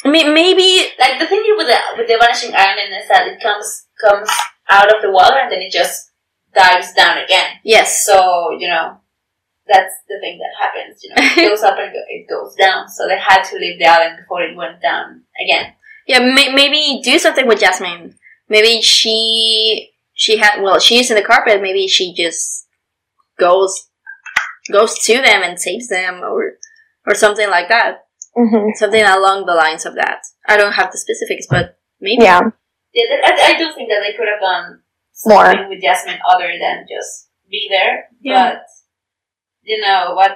[0.05, 3.87] May, maybe Like the thing with the with the vanishing island is that it comes
[4.01, 4.29] comes
[4.71, 6.11] out of the water and then it just
[6.55, 7.59] dives down again.
[7.65, 8.05] yes.
[8.05, 8.99] So you know,
[9.67, 11.01] that's the thing that happens.
[11.03, 12.89] You know, it goes up and go- it goes down.
[12.89, 15.75] So they had to leave the island before it went down again.
[16.07, 18.17] Yeah, may, maybe do something with Jasmine.
[18.49, 21.63] Maybe she she had well, she's in the carpet.
[21.63, 22.67] Maybe she just
[23.39, 23.89] goes
[24.71, 26.55] goes to them and saves them, or
[27.07, 28.07] or something like that.
[28.35, 30.23] Hmm Something along the lines of that.
[30.49, 32.25] I don't have the specifics, but maybe.
[32.25, 32.41] Yeah.
[32.95, 34.83] Yeah, I, I do think that they could have done
[35.25, 35.47] More.
[35.47, 38.09] something with Jasmine other than just be there.
[38.21, 38.53] Yeah.
[38.55, 38.63] But
[39.63, 40.33] you know what?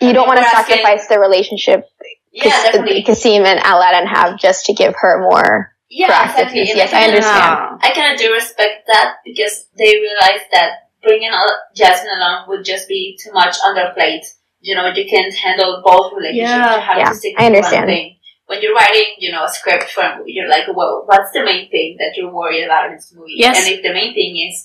[0.00, 1.88] You don't want to We're asking- sacrifice the relationship
[2.32, 3.02] Yeah, definitely.
[3.02, 5.72] Kasim and Aladdin have just to give her more.
[5.88, 6.62] Yeah, exactly.
[6.64, 7.80] Yes, I kinda- understand.
[7.82, 11.30] I kind of do respect that because they realized that bringing
[11.74, 14.26] Jasmine along would just be too much on their plate.
[14.68, 16.50] You know, you can't handle both relationships.
[16.50, 17.86] Yeah, you have yeah, to stick I to one understand.
[17.86, 18.06] thing.
[18.48, 21.42] When you're writing, you know, a script for a movie, you're like, well, what's the
[21.50, 23.34] main thing that you're worried about in this movie?
[23.36, 23.56] Yes.
[23.58, 24.56] And if the main thing is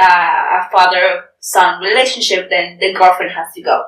[0.00, 3.78] uh, a father-son relationship, then the girlfriend has to go.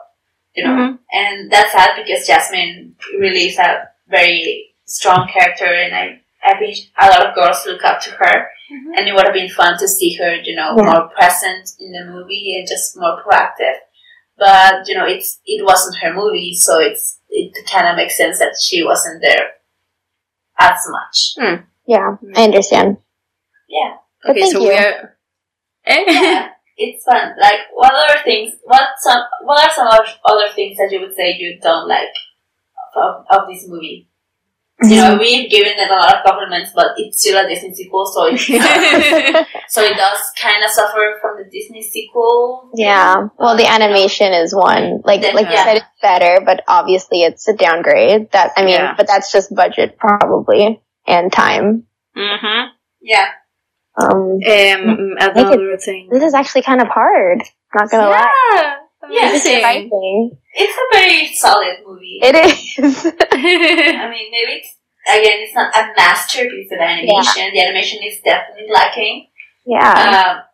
[0.57, 0.99] You know, Mhm.
[1.13, 6.05] and that's sad because Jasmine really is a very strong character, and I
[6.43, 8.37] I think a lot of girls look up to her,
[8.73, 8.97] Mhm.
[8.97, 10.85] and it would have been fun to see her, you know, Yeah.
[10.91, 13.79] more present in the movie and just more proactive.
[14.41, 18.39] But you know, it's it wasn't her movie, so it's it kind of makes sense
[18.41, 19.51] that she wasn't there
[20.59, 21.59] as much.
[21.87, 22.97] Yeah, I understand.
[23.69, 24.69] Yeah, But Okay, thank so you.
[24.69, 25.17] we're.
[25.87, 26.05] Eh?
[26.09, 27.35] yeah, it's fun.
[27.41, 28.55] Like, what other things?
[28.65, 29.23] What some?
[29.45, 32.11] What are some of other things that you would say you don't like
[32.97, 34.09] of, of this movie?
[34.83, 38.07] You know, we've given it a lot of compliments, but it's still a Disney sequel,
[38.07, 38.39] so it
[39.69, 42.71] so it does kind of suffer from the Disney sequel.
[42.75, 43.29] Yeah.
[43.39, 45.03] Well, the animation is one.
[45.05, 48.31] Like, like you said, it's better, but obviously it's a downgrade.
[48.33, 48.95] That I mean, Yeah.
[48.97, 51.85] but that's just budget probably and time.
[52.17, 52.69] mm-hmm.
[53.03, 53.27] Yeah,
[53.97, 56.09] Um, Um, another thing.
[56.11, 57.43] this is actually kind of hard.
[57.75, 58.77] Not gonna lie.
[59.09, 59.31] Yeah.
[59.31, 60.39] Yeah, It's amazing.
[60.55, 62.19] it's a very solid movie.
[62.23, 62.77] It is.
[63.33, 64.77] I mean, maybe it's
[65.09, 67.51] again, it's not a masterpiece of animation.
[67.55, 69.27] The animation is definitely lacking.
[69.67, 70.45] yeah.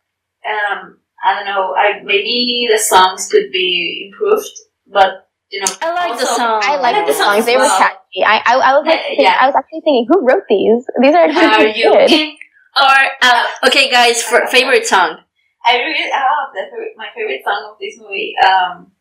[0.47, 1.75] Um, um, I don't know.
[1.75, 4.49] I maybe the songs could be improved,
[4.87, 6.61] but you know, I like the also- song.
[6.63, 7.35] I like like the the songs.
[7.45, 8.23] songs They were catchy.
[8.25, 9.37] I, I, I was like, Yeah, yeah.
[9.41, 10.87] I was actually thinking, who wrote these?
[11.03, 12.11] These are Are actually you good.
[12.77, 13.47] or out?
[13.67, 15.19] Okay, guys, for favorite song.
[15.67, 16.63] I really oh, the
[16.97, 18.35] my favorite song of this movie.
[18.39, 18.93] Um,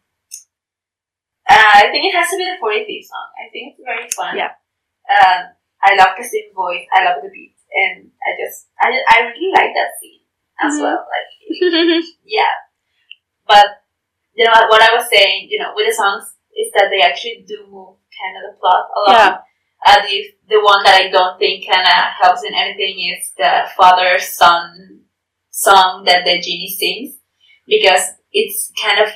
[1.48, 3.28] uh, I think it has to be the Forty Thieves song.
[3.38, 4.34] I think it's very fun.
[4.38, 4.58] Yeah.
[5.06, 6.90] Um, I love the Kasim's voice.
[6.90, 10.26] I love the beat, and I just I I really like that scene
[10.58, 10.82] as Mhm.
[10.82, 11.06] well.
[11.06, 11.30] Like
[12.26, 12.56] yeah,
[13.46, 13.86] but
[14.34, 15.48] you know what I was saying.
[15.50, 18.90] You know, with the songs is that they actually do move kind of the plot
[18.98, 19.14] along.
[19.14, 19.38] Yeah.
[19.86, 20.18] Uh, the
[20.50, 25.05] the one that I don't think kind of helps in anything is the father son
[25.56, 27.16] song that the genie sings
[27.66, 29.08] because it's kind of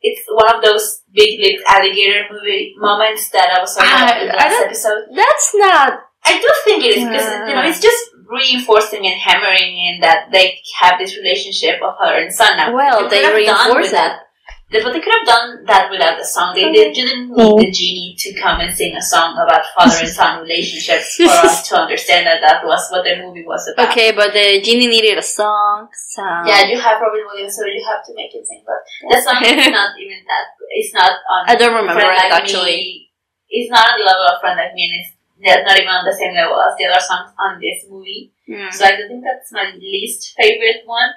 [0.00, 4.28] it's one of those big lipped alligator movie moments that I was talking about in
[4.28, 5.04] the last episode.
[5.12, 6.00] That's not.
[6.24, 10.30] I do think it is because you know it's just reinforcing and hammering in that
[10.32, 12.72] they have this relationship of her and son now.
[12.72, 14.29] Well, they could reinforce that.
[14.70, 16.54] But they could have done that without the song.
[16.54, 20.08] They, they didn't need the genie to come and sing a song about father and
[20.08, 23.90] son relationships for us to understand that that was what the movie was about.
[23.90, 27.82] Okay, but the genie needed a song, so Yeah, you have Robin Williams, so you
[27.82, 28.62] have to make it sing.
[28.62, 28.78] But
[29.10, 30.54] the song is not even that.
[30.70, 31.44] It's not on.
[31.50, 32.78] I don't remember it Like actually.
[32.78, 33.10] Me.
[33.50, 35.10] It's not on the level of Friend Like Me, and it's
[35.42, 38.30] not not even on the same level as the other songs on this movie.
[38.46, 38.70] Mm.
[38.70, 41.10] So I do think that's my least favorite one.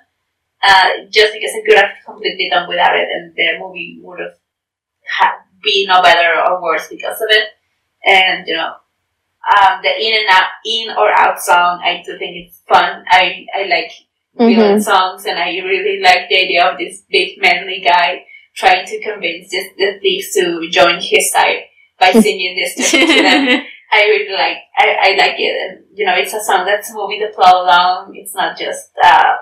[0.65, 4.37] Uh, just because I could have completely done without it, and the movie would have
[5.05, 7.49] ha- been no better or worse because of it.
[8.05, 8.73] And you know,
[9.59, 13.03] um, the in and out, in or out song, I do think it's fun.
[13.09, 13.91] I I like
[14.37, 18.23] villain songs, and I really like the idea of this big manly guy
[18.55, 21.63] trying to convince just the thieves to join his side
[21.99, 23.65] by singing this to, to them.
[23.91, 27.19] I really like I, I like it and you know it's a song that's moving
[27.19, 28.15] the plot along.
[28.15, 29.33] It's not just uh,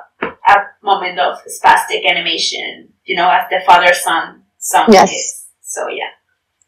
[0.57, 5.11] a moment of spastic animation, you know, as the father son song Yes.
[5.11, 5.45] is.
[5.61, 6.09] So yeah.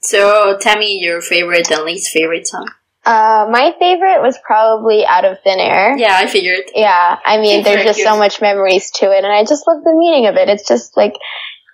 [0.01, 2.68] So tell me your favorite and least favorite song.
[3.05, 5.97] Uh, my favorite was probably Out of Thin Air.
[5.97, 6.72] Yeah, I figured.
[6.73, 8.07] Yeah, I mean, It's there's just cute.
[8.07, 10.47] so much memories to it, and I just love the meaning of it.
[10.47, 11.14] It's just like,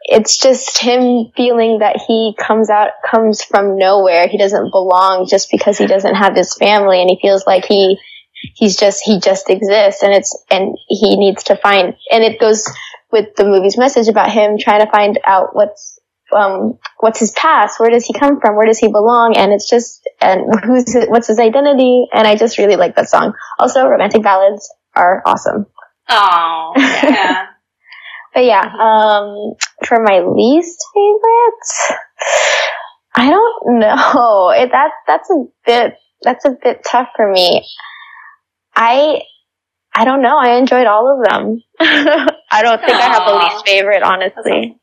[0.05, 4.27] it's just him feeling that he comes out, comes from nowhere.
[4.27, 7.99] He doesn't belong just because he doesn't have his family, and he feels like he,
[8.55, 12.65] he's just, he just exists, and it's, and he needs to find, and it goes
[13.11, 15.99] with the movie's message about him trying to find out what's,
[16.35, 17.79] um, what's his past?
[17.79, 18.55] Where does he come from?
[18.55, 19.35] Where does he belong?
[19.35, 22.05] And it's just, and who's, his, what's his identity?
[22.13, 23.33] And I just really like that song.
[23.57, 25.65] Also, romantic ballads are awesome.
[26.09, 27.45] Oh, yeah.
[28.33, 29.55] But yeah, um,
[29.85, 31.97] for my least favorite,
[33.15, 34.53] I don't know.
[34.55, 37.63] It, that, that's a bit, that's a bit tough for me.
[38.79, 39.21] I,
[39.93, 40.37] I don't know.
[40.39, 41.61] I enjoyed all of them.
[41.79, 44.77] I don't think I have a least favorite, honestly.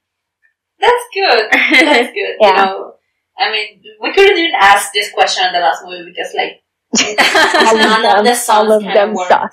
[0.78, 1.48] That's good.
[1.50, 2.36] That's good.
[2.36, 2.64] You Yeah.
[2.64, 2.94] know,
[3.38, 6.60] I mean, we couldn't even ask this question in the last movie because, like,
[7.66, 9.28] All none of of them, the songs all of them work.
[9.28, 9.52] suck.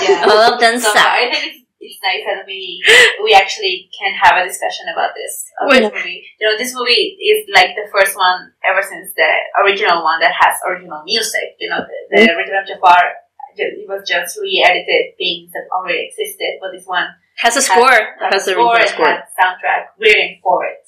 [0.00, 0.24] Yeah.
[0.28, 1.04] All of them So suck.
[1.06, 2.80] I think it's, it's nice that we
[3.24, 6.24] we actually can have a discussion about this this movie.
[6.40, 9.30] You know, this movie is like the first one ever since the
[9.62, 11.58] original one that has original music.
[11.58, 12.38] You know, the, the mm-hmm.
[12.38, 13.02] original Jafar
[13.58, 17.06] it was just re-edited things that already existed, but this one
[17.38, 17.90] Has a score.
[17.90, 19.06] has, Has a score, it score.
[19.06, 20.78] has soundtrack written for it.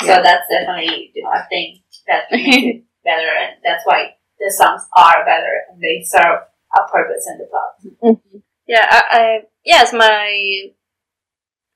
[0.00, 4.50] So that's definitely you know a thing that makes it better, and that's why the
[4.56, 6.40] songs are better and they serve
[6.76, 7.72] a purpose in the plot.
[8.04, 8.38] Mm-hmm.
[8.66, 10.68] Yeah, I, I yes, my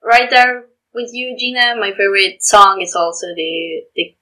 [0.05, 1.75] right there with you, Gina.
[1.79, 4.15] My favorite song is also the the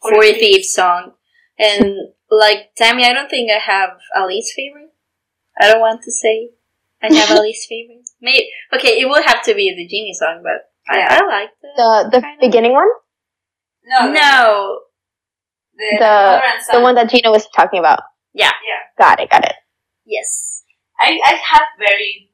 [0.00, 1.12] Forty Thieves song,
[1.58, 1.96] and
[2.30, 4.92] like Tammy, I don't think I have a least favorite.
[5.60, 6.50] I don't want to say
[7.02, 8.08] I have a least favorite.
[8.20, 11.08] Maybe okay, it will have to be the Genie song, but Yeah.
[11.10, 12.40] I, I like the The, the Kind of.
[12.40, 12.88] beginning one?
[13.86, 14.78] No, no.
[15.76, 16.42] the, The- mother.
[16.72, 18.00] The one that Gina was talking about.
[18.32, 18.52] Yeah.
[18.64, 18.82] Yeah.
[18.98, 19.54] Got it, got it.
[20.06, 20.62] Yes.
[20.98, 22.30] I, I have very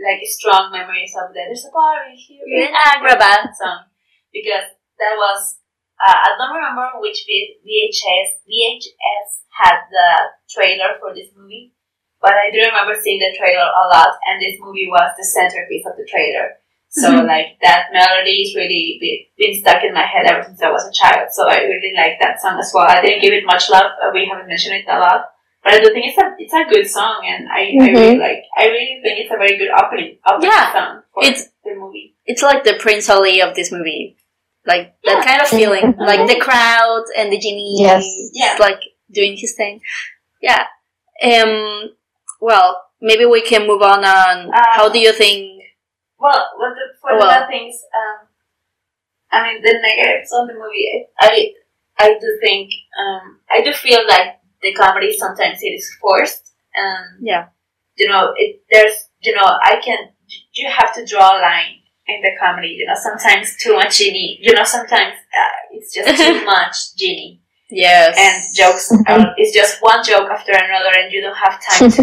[0.00, 1.46] like strong memories of that.
[1.48, 3.52] There's a party here In Agrabah.
[3.54, 3.84] song
[4.32, 4.66] because
[4.98, 5.58] that was
[6.00, 9.28] uh, I don't remember which VHS VHS
[9.60, 10.08] had the
[10.48, 11.74] trailer for this movie,
[12.22, 15.86] but I do remember seeing the trailer a lot, and this movie was the centerpiece
[15.86, 16.56] of the trailer.
[16.92, 20.70] So like that melody is really be, been stuck in my head ever since I
[20.72, 21.28] was a child.
[21.30, 22.84] So I really like that song as well.
[22.88, 23.92] I didn't give it much love.
[24.12, 25.26] We haven't mentioned it a lot,
[25.62, 28.42] but I do think it's a it's a good song, and I, I really like.
[28.58, 30.72] I really think it's a very good opening opening Yeah.
[30.72, 32.16] song for It's- the movie.
[32.26, 34.16] It's like the Prince Ali of this movie.
[34.66, 35.94] Like that kind of feeling.
[35.94, 36.06] Mhm.
[36.06, 38.04] Like the crowd and the genie Yes.
[38.32, 38.56] Yeah.
[38.58, 38.80] like
[39.12, 39.80] doing his thing.
[40.42, 40.64] Yeah.
[41.22, 41.90] Um
[42.40, 45.62] well, maybe we can move on on Uh, how do you think
[46.18, 48.26] Well, what the, for Well- the things, um,
[49.32, 51.52] I mean, the negatives on the movie, I,
[51.98, 56.52] I do think, um, I do feel like the comedy sometimes it is forced.
[56.76, 57.46] Um, Yeah.
[57.96, 59.98] You know, it, there's, you know, I can,
[60.54, 61.76] you have to draw a line
[62.06, 66.08] in the comedy, you know, sometimes too much genie, you know, sometimes uh, it's just
[66.20, 67.40] too much genie
[67.70, 68.16] Yes.
[68.18, 71.90] and jokes are, it's just one joke after another and you don't have time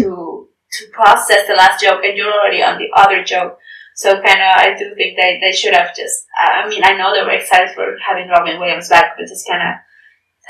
[0.72, 3.58] to process the last joke and you're already on the other joke
[3.94, 7.12] so kind of i do think they, they should have just i mean i know
[7.14, 9.74] they were excited for having robin williams back but it's kind of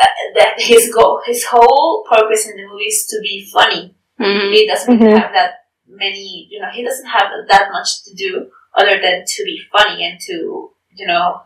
[0.02, 0.06] uh,
[0.38, 4.52] that his goal his whole purpose in the movie is to be funny Mhm.
[4.52, 5.16] he doesn't Mhm.
[5.16, 5.52] have that
[5.86, 10.04] many you know he doesn't have that much to do other than to be funny
[10.04, 11.42] and to you know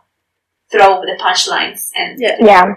[0.71, 2.37] throw the punchlines and Yeah.
[2.41, 2.75] Yeah.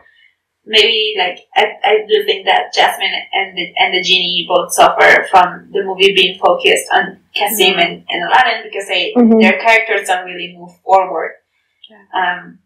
[0.66, 5.26] Maybe like I, I do think that Jasmine and the, and the genie both suffer
[5.30, 9.40] from the movie being focused on Kasim and, and Aladdin because they Mhm.
[9.40, 11.34] their characters don't really move forward.
[12.14, 12.60] Um,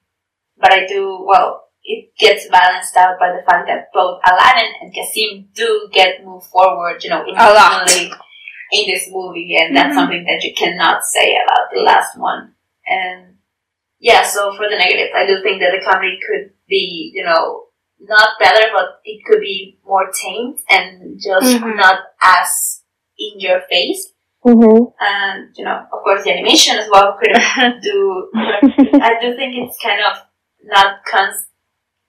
[0.58, 1.66] but I do well.
[1.84, 6.48] It gets balanced out by the fact that both Aladdin and Kasim do get moved
[6.48, 8.12] forward, you know, emotionally
[8.72, 9.96] in this movie, and that's Mhm.
[9.96, 12.54] something that you cannot say about the last one.
[12.88, 13.38] And
[14.00, 17.69] yeah, so for the negatives, I do think that the comedy could be, you know,
[18.02, 21.76] not better, but it could be more tamed and just Mhm.
[21.76, 22.84] not as
[23.18, 24.14] in your face.
[24.46, 24.84] Mm-hmm.
[25.02, 27.34] And you know, of course, the animation as well could
[27.82, 28.30] do.
[28.34, 30.18] I do think it's kind of
[30.64, 31.46] not cons.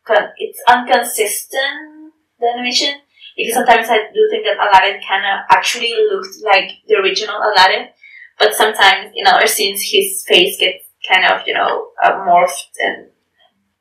[0.06, 2.94] Con- it's inconsistent the animation
[3.36, 7.88] because sometimes I do think that Aladdin kind of actually looked like the original Aladdin,
[8.38, 13.08] but sometimes in other scenes his face gets kind of you know uh, morphed and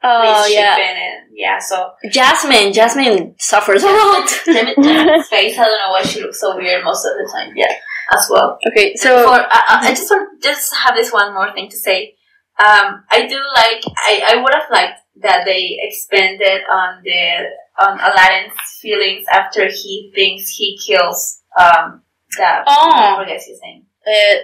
[0.04, 1.60] oh yeah, misshapen and yeah.
[1.60, 2.74] So Jasmine.
[2.74, 4.28] Jasmine suffers a lot.
[4.46, 7.54] Jasmine's face, I don't know why she looks so weird most of the time.
[7.56, 7.74] Yeah,
[8.14, 8.58] as well.
[8.72, 11.78] okay, So so for, I, I just want just have this one more thing to
[11.78, 12.16] say.
[12.60, 17.46] Um, I do like I, I would have liked that they expanded on the
[17.86, 22.02] on Aladdin's feelings after he thinks he kills um
[22.38, 22.92] that Oh.
[22.94, 23.86] I forget his name.
[24.06, 24.38] uh,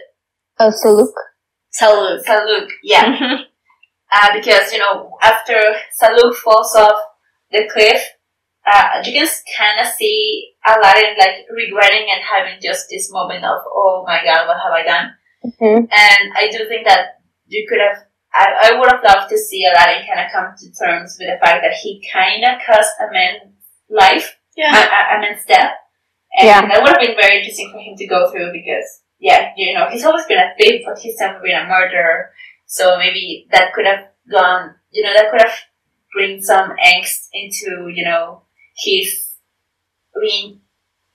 [0.58, 1.16] Oh, so Luke.
[1.78, 2.24] Saluk.
[2.26, 3.40] Saluk, yeah.
[4.16, 5.60] Uh, because you know after
[6.02, 7.00] Saluk falls off
[7.52, 8.02] the cliff,
[8.66, 9.28] uh, you can
[9.58, 14.48] kind of see Aladdin like regretting and having just this moment of oh my god,
[14.48, 15.08] what have I done?
[15.46, 15.86] Mm-hmm.
[15.92, 18.06] And I do think that you could have.
[18.34, 21.40] I, I would have loved to see Aladdin kind of come to terms with the
[21.40, 23.56] fact that he kind of cursed a man's
[23.90, 24.76] life, a, yeah.
[24.76, 25.72] a, a man's death,
[26.38, 26.62] and Yeah.
[26.68, 29.88] that would have been very interesting for him to go through because, yeah, you know,
[29.90, 32.32] he's always been a thief, but he's never been a murderer.
[32.66, 35.58] So maybe that could have gone, you know, that could have
[36.14, 38.44] bring some angst into, you know,
[38.78, 39.36] his
[40.16, 40.60] re-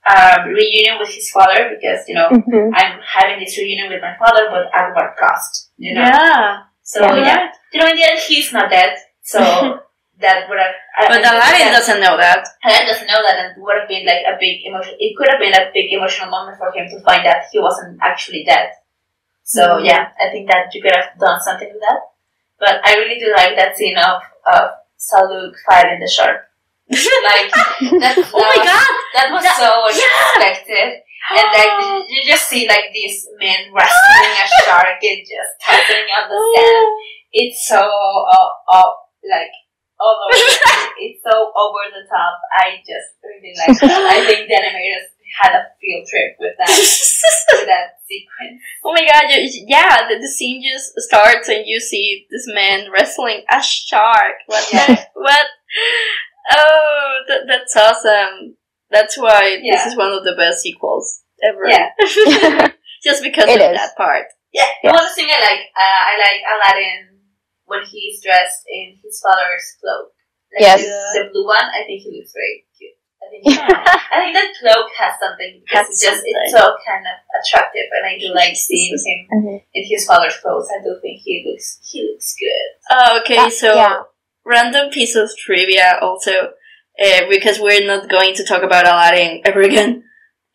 [0.08, 2.74] um, reunion with his father because, you know, Mm-hmm.
[2.74, 5.70] I'm having this reunion with my father, but at what cost?
[5.76, 6.02] You know.
[6.02, 6.62] Yeah.
[6.82, 7.16] So Yeah.
[7.24, 7.48] yeah.
[7.72, 8.96] you know, in the end, he's not dead.
[9.22, 9.38] So
[10.20, 10.74] that would have.
[10.98, 12.46] I- But Aladdin doesn't know that.
[12.64, 14.94] Aladdin doesn't know that, and it would have been like a big emotion.
[14.98, 17.98] It could have been a big emotional moment for him to find that he wasn't
[18.02, 18.70] actually dead.
[19.50, 22.00] So yeah, I think that you could have done something with that.
[22.62, 26.46] But I really do like that scene of of Saluk fighting the shark.
[26.90, 28.14] Like that.
[28.30, 28.92] Oh my was- god!
[29.14, 30.14] that was That- so yeah.
[30.38, 31.02] unexpected.
[31.30, 31.74] And like
[32.10, 36.88] you just see like these men wrestling a shark and just tossing on the sand.
[37.32, 38.90] It's so uh, uh,
[39.26, 39.52] like
[40.00, 40.34] all over.
[41.04, 42.34] it's so over the top.
[42.54, 44.02] I just really like that.
[44.14, 48.62] I think the animators had a field trip with that with that sequence.
[48.84, 49.30] oh my god!
[49.30, 54.42] you- Yeah, the, the scene just starts and you see this man wrestling a shark.
[54.46, 54.66] What?
[54.72, 55.04] Yeah.
[55.14, 55.46] what?
[56.52, 58.56] Oh, that, that's awesome.
[58.90, 59.76] That's why Yeah.
[59.76, 61.66] this is one of the best sequels ever.
[61.68, 61.90] Yeah.
[63.04, 63.78] Just because It of is.
[63.78, 64.26] that part.
[64.52, 64.92] Yeah, Yeah.
[64.92, 67.20] one thing I like, uh, I like Aladdin
[67.66, 70.10] when he's dressed in his father's cloak.
[70.52, 70.82] Like Yes.
[70.82, 71.62] the, the blue one.
[71.70, 72.98] I think he looks very cute.
[73.22, 75.60] I think, I think that cloak has something.
[75.64, 76.76] because Has it's just it's something.
[76.76, 80.68] so kind of attractive, and I do like seeing him in his father's clothes.
[80.74, 82.68] I do think he looks he looks good.
[82.90, 84.02] Oh, okay, Uh, so yeah.
[84.44, 86.30] random piece of trivia also,
[87.02, 90.04] uh, because we're not going to talk about Aladdin ever again.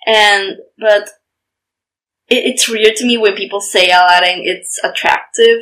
[0.07, 1.09] And, but
[2.27, 5.61] it, it's weird to me when people say Aladdin, it's attractive.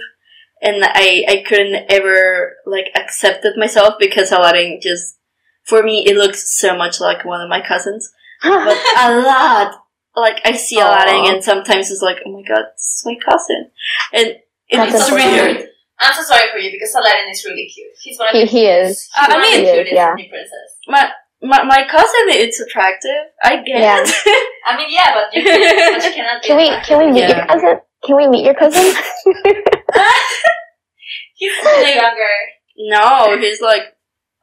[0.62, 5.18] And I, I couldn't ever, like, accept it myself because Aladdin just,
[5.66, 8.12] for me, it looks so much like one of my cousins.
[8.42, 9.76] But a lot!
[10.16, 10.86] Like, I see Aw.
[10.88, 13.72] Aladdin and sometimes it's like, oh my god, this is my cousin.
[14.14, 14.36] And
[14.72, 15.68] That's it's so weird.
[16.00, 17.88] I'm so sorry for you because Aladdin is really cute.
[18.02, 19.04] He's one of He- the he is.
[19.04, 20.16] He's uh, I mean- the He is, cutest yeah.
[20.16, 20.78] Disney princess.
[20.88, 21.10] my
[21.42, 23.10] my, my cousin it's attractive.
[23.44, 24.02] I get Yeah.
[24.04, 24.10] it.
[24.68, 26.42] I mean, yeah, but you, can, but you cannot.
[26.42, 26.88] be Can we attractive.
[26.88, 27.38] can we meet Yeah.
[27.38, 27.80] your cousin?
[28.06, 28.84] Can we meet your cousin?
[31.36, 32.34] He's really younger.
[32.78, 33.82] no, he's like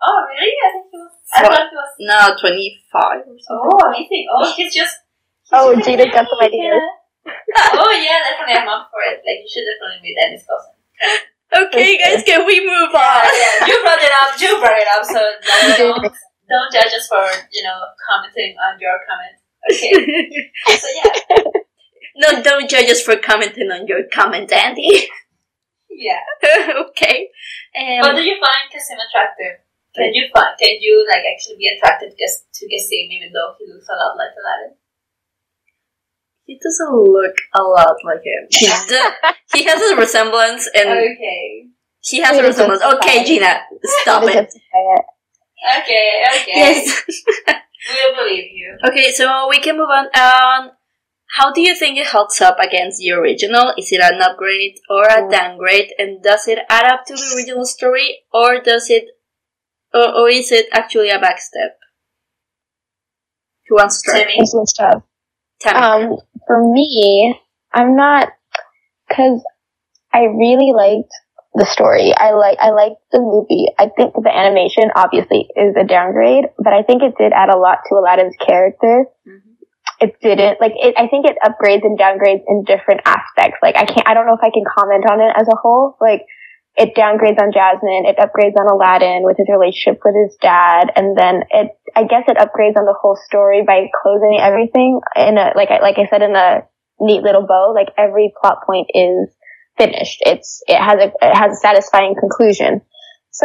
[0.03, 0.57] Oh, really?
[0.65, 1.13] I think he was.
[1.37, 1.93] I thought he was.
[2.01, 3.69] no twenty five or something.
[3.69, 4.27] Oh, amazing.
[4.33, 4.97] Oh, he's just.
[5.45, 6.81] he's Oh, just Gina got some ideas.
[6.81, 7.37] cute.
[7.77, 8.57] oh yeah, definitely.
[8.65, 9.21] I'm up for it.
[9.21, 10.73] Like you should definitely meet Dennis cousin.
[11.51, 13.27] Okay, guys, can we move Yeah, on?
[13.27, 13.67] yeah.
[13.67, 14.31] You brought it up.
[14.41, 15.05] You brought it up.
[15.05, 15.19] So
[15.69, 16.03] like, don't,
[16.49, 17.21] don't judge us for
[17.53, 17.77] you know
[18.09, 19.37] commenting on your comment.
[19.69, 19.93] Okay.
[20.79, 21.45] so yeah,
[22.17, 25.09] no, don't judge us for commenting on your comment, Andy.
[25.91, 26.21] yeah.
[26.89, 27.29] okay.
[27.77, 29.61] Um, But do you find Kasim attractive?
[29.95, 30.55] Can you find?
[30.59, 34.15] Can you like actually be attracted to to Kasim even though he looks a lot
[34.17, 34.77] like Aladdin?
[36.45, 38.43] he doesn't look a lot like him.
[38.51, 39.11] He, do-
[39.55, 41.69] he has a resemblance, and Okay.
[42.01, 42.83] he has a resemblance.
[42.83, 43.25] Okay.
[43.25, 43.61] Gina,
[44.03, 44.53] stop it.
[44.53, 45.05] it?
[45.79, 46.53] Okay, okay.
[46.55, 47.03] Yes.
[47.89, 48.77] We'll believe you.
[48.89, 50.05] okay, so we can move on.
[50.13, 50.71] Um,
[51.39, 53.73] how do you think it holds up against the original?
[53.79, 55.31] Is it an upgrade or a Mm.
[55.33, 55.89] downgrade?
[55.99, 59.05] And does it add up to the original story, or does it,
[59.95, 61.75] or, or is it actually a backstep?
[63.69, 64.19] Who wants to start?
[64.23, 64.35] Timmy.
[64.39, 65.03] It's some stuff.
[65.61, 65.79] Tammy.
[65.79, 67.39] Um, for me,
[67.73, 68.29] I'm not
[69.09, 69.45] because
[70.13, 71.13] I really liked
[71.55, 72.13] the story.
[72.17, 73.67] I like I liked the movie.
[73.79, 77.59] I think the animation obviously is a downgrade, but I think it did add a
[77.59, 79.07] lot to Aladdin's character.
[79.27, 79.41] Mhm.
[80.01, 80.95] It didn't like it.
[80.97, 83.59] I think it upgrades and downgrades in different aspects.
[83.63, 84.09] Like I can't.
[84.09, 85.97] I don't know if I can comment on it as a whole.
[86.01, 86.25] Like
[86.81, 91.13] it downgrades on Jasmine, it upgrades on Aladdin with his relationship with his dad, and
[91.13, 95.53] then it, I guess it upgrades on the whole story by closing everything in a,
[95.55, 96.65] like I, like I said, in a
[96.99, 97.77] neat little bow.
[97.77, 99.29] Like every plot point is
[99.77, 100.25] finished.
[100.25, 102.81] It's, it has a, it has a satisfying conclusion.
[103.31, 103.45] So,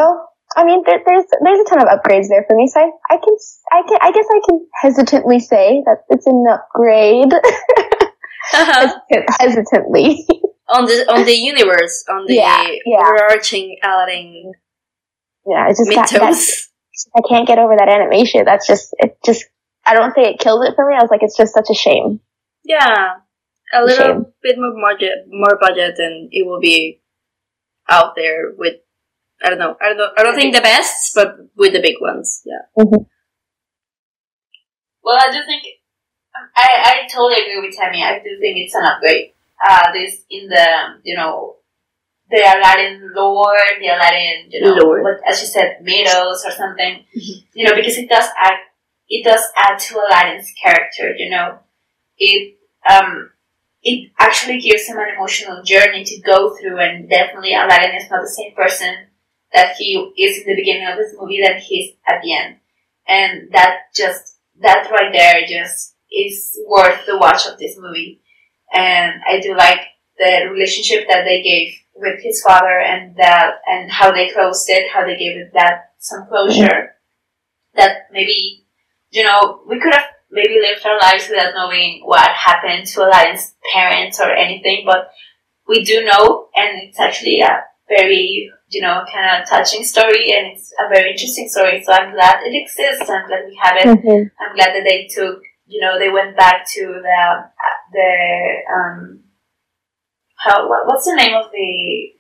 [0.56, 2.72] I mean, there, there's, there's a ton of upgrades there for me.
[2.72, 3.36] So I, I can,
[3.72, 7.34] I can, I guess I can hesitantly say that it's an upgrade.
[8.54, 9.00] Uh-huh.
[9.40, 10.24] hesitantly.
[10.68, 12.98] on the on the universe, on the Yeah, yeah.
[12.98, 14.54] overarching Aladdin
[15.46, 16.38] yeah, it's just that, that.
[17.16, 18.44] I can't get over that animation.
[18.46, 19.18] That's just it.
[19.24, 19.46] Just
[19.86, 20.96] I don't say it kills it for me.
[20.98, 22.20] I was like, it's just such a shame.
[22.64, 23.22] Yeah,
[23.74, 24.26] a little Shame.
[24.42, 27.02] bit more budget, more budget, and it will be
[27.90, 28.76] out there with.
[29.44, 29.76] I don't know.
[29.80, 30.10] I don't know.
[30.18, 32.42] I don't think the best, but with the big ones.
[32.46, 32.84] Yeah.
[32.84, 33.04] Mm-hmm.
[35.04, 35.64] Well, I do think
[36.56, 36.68] I,
[37.06, 38.02] I totally agree with Tammy.
[38.02, 39.34] I do think it's an upgrade.
[39.64, 40.68] Uh, this in the
[41.04, 41.56] you know
[42.30, 45.04] the Aladdin lore, the Aladdin you know Lore.
[45.04, 47.06] what as you said mythos or something.
[47.16, 47.44] Mhm.
[47.54, 48.58] You know because it does add
[49.08, 51.14] it does add to Aladdin's character.
[51.18, 51.60] You know
[52.18, 52.58] it
[52.90, 53.32] um
[53.84, 58.22] it actually gives him an emotional journey to go through, and definitely Aladdin is not
[58.22, 59.08] the same person
[59.54, 62.58] that he is in the beginning of this movie than he is at the end,
[63.08, 68.22] and that just that right there just is worth the watch of this movie.
[68.76, 69.80] And I do like
[70.18, 74.92] the relationship that they gave with his father and that and how they closed it,
[74.92, 76.92] how they gave it that some closure.
[77.76, 78.66] That maybe
[79.16, 83.56] you know, we could have maybe lived our lives without knowing what happened to Aladdin's
[83.74, 85.10] parents or anything, but
[85.68, 90.52] we do know and it's actually a very, you know, kind of touching story and
[90.52, 91.82] it's a very interesting story.
[91.84, 93.10] So I'm glad it exists.
[93.10, 93.86] I'm glad we have it.
[93.86, 94.44] Mm-hmm.
[94.44, 97.50] I'm glad that they took, you know, they went back to the
[97.92, 98.12] the
[98.74, 99.20] um
[100.38, 102.12] how what, what's the name of the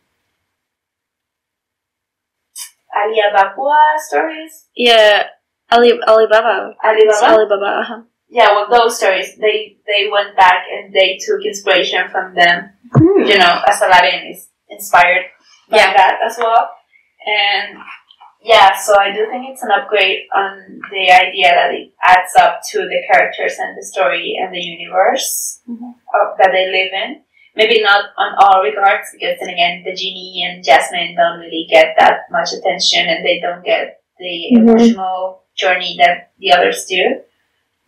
[2.96, 4.66] Ali Baba stories?
[4.76, 5.24] Yeah.
[5.72, 6.76] Ali Alibaba.
[6.84, 7.34] Ali Baba.
[7.34, 7.66] Alibaba.
[7.82, 8.02] Uh-huh.
[8.30, 12.72] Yeah, well, those stories they they went back and they took inspiration from them.
[13.00, 15.26] You know, as Aladdin is inspired
[15.70, 15.94] by Yeah.
[15.94, 16.70] that as well.
[17.26, 17.78] And
[18.46, 22.62] yeah, so I do think it's an upgrade on the idea that it adds up
[22.72, 25.96] to the characters and the story and the universe Mhm.
[26.14, 27.22] of, that they live in.
[27.56, 31.96] Maybe not on all regards, because then again, the genie and Jasmine don't really get
[31.98, 34.58] that much attention, and they don't get the Mhm.
[34.70, 37.22] emotional journey that the others do.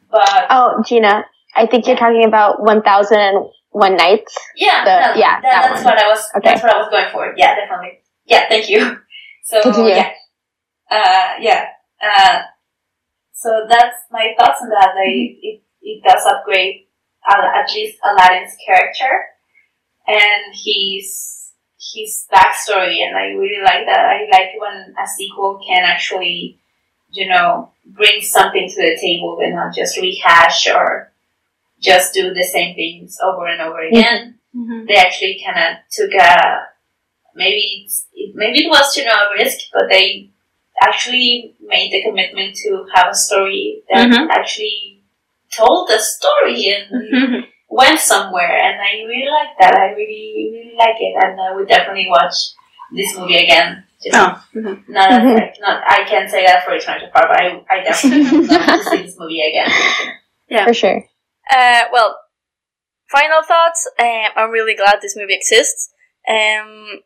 [0.10, 1.26] But Oh, Gina,
[1.56, 4.34] I think you're talking about 1001 Nights.
[4.56, 5.94] Yeah, The- no, yeah, that, that that's one.
[5.96, 6.32] what I was.
[6.38, 6.50] Okay.
[6.50, 7.34] That's what I was going for.
[7.38, 8.00] Yeah, definitely.
[8.26, 9.00] Yeah, thank you.
[9.48, 9.96] So Continue.
[9.96, 10.12] yeah,
[10.90, 11.66] uh, yeah.
[12.02, 12.42] Uh,
[13.34, 14.94] so that's my thoughts on that.
[14.96, 16.88] Like, it it does upgrade
[17.28, 19.12] Al- at least Aladdin's character
[20.08, 24.06] and his his backstory, and I really like that.
[24.06, 26.60] I like when a sequel can actually,
[27.12, 31.12] you know, bring something to the table and not just rehash or
[31.80, 34.86] just do the same things over and over again Mm-hmm.
[34.88, 36.62] they actually kind of took a
[37.36, 40.32] maybe it, maybe it was you know a risk, but they
[40.82, 44.28] actually made the commitment to have a story that Mhm.
[44.30, 45.02] actually
[45.56, 47.40] told the story and Mm-hmm.
[47.70, 49.76] went somewhere, and I really like that.
[49.76, 52.36] I really really like it, and I would definitely watch
[52.96, 53.84] this movie again.
[54.04, 54.40] Just Oh.
[54.56, 54.88] mhm.
[54.88, 55.60] not as, Mhm.
[55.60, 58.66] not I can't say that for Return of Jafar, but I, I definitely would love
[58.68, 59.72] to see this movie again.
[60.50, 60.66] Yeah.
[60.66, 61.04] For sure.
[61.50, 62.20] Uh, well,
[63.10, 63.90] final thoughts.
[64.00, 65.90] Um, I'm really glad this movie exists.
[66.30, 67.02] Um,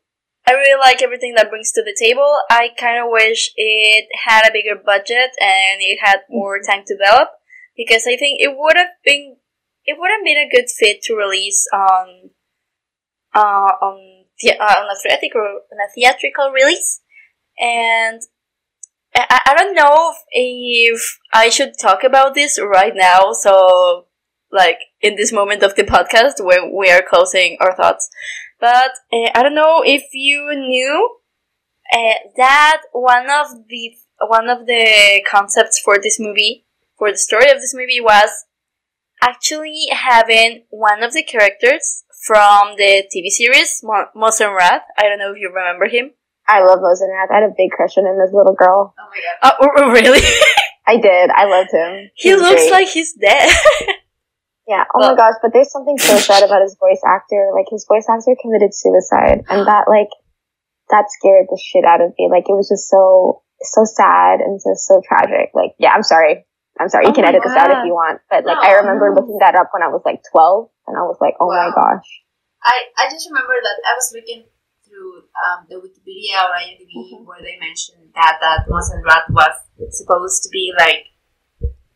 [0.48, 2.36] I really like everything that brings to the table.
[2.50, 6.96] I kind of wish it had a bigger budget and it had more time to
[6.96, 7.30] develop
[7.78, 9.38] because I think it would have been
[9.86, 12.32] it would have been a good fit to release on
[13.34, 15.42] uh, on the, uh, on a theatrical
[15.72, 17.02] on a theatrical release
[17.60, 18.22] and.
[19.14, 24.06] I, I don't know if, if I should talk about this right now, so
[24.52, 28.10] like in this moment of the podcast when we are closing our thoughts.
[28.62, 31.18] But uh, I don't know if you knew
[31.92, 33.96] uh, that one of the
[34.28, 36.66] one of the concepts for this movie,
[36.98, 38.30] for the story of this movie, was
[39.22, 44.82] actually having one of the characters from the TV series Mo- Mozenrath.
[44.96, 46.12] I don't know if you remember him.
[46.48, 47.32] I love Mozenrath.
[47.32, 48.94] I had a big crush on him as a little girl.
[49.00, 49.58] Oh my god.
[49.60, 50.22] Oh, oh, really?
[50.88, 51.30] I did.
[51.32, 52.10] I loved him.
[52.16, 52.72] he was looks great.
[52.72, 53.50] like he's dead.
[54.72, 54.88] Yeah.
[54.96, 57.52] Oh Well- my gosh, but there's something so sad about his voice actor.
[57.52, 60.08] Like his voice actor committed suicide, and that like
[60.96, 62.32] that scared the shit out of me.
[62.32, 65.52] Like it was just so so sad and just so tragic.
[65.54, 66.48] Like yeah, I'm sorry.
[66.80, 67.06] I'm sorry.
[67.06, 68.24] You Oh can edit this out if you want.
[68.32, 69.20] But like No, I remember no.
[69.20, 72.08] looking that up when I was like 12, and I was like, oh my gosh.
[72.64, 74.48] I, I just remember that I was looking
[74.88, 77.28] through um, the Wikipedia or IMDb Mhm.
[77.28, 79.52] where they mentioned that that Mozenrath was
[79.92, 81.11] supposed to be like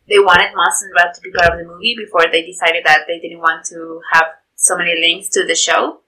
[0.08, 3.40] they wanted Mozenrath to be part of the movie before they decided that they didn't
[3.40, 6.00] want to have so many links to the show.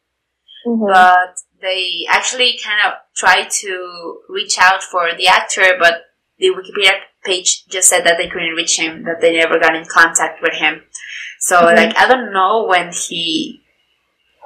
[0.66, 0.92] Mhm.
[0.92, 6.06] But they actually kind of tried to reach out for the actor, but
[6.38, 9.84] the Wikipedia page just said that they couldn't reach him, that they never got in
[9.84, 10.84] contact with him.
[11.40, 11.76] So Mhm.
[11.76, 13.62] like I don't know when he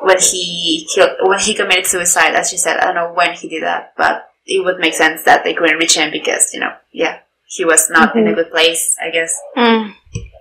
[0.00, 3.48] when he killed when he committed suicide, as you said, I don't know when he
[3.48, 6.74] did that, but it would make sense that they couldn't reach him because, you know,
[6.90, 7.20] yeah,
[7.54, 9.32] he was not in a good place, I guess.
[9.56, 9.94] Mm.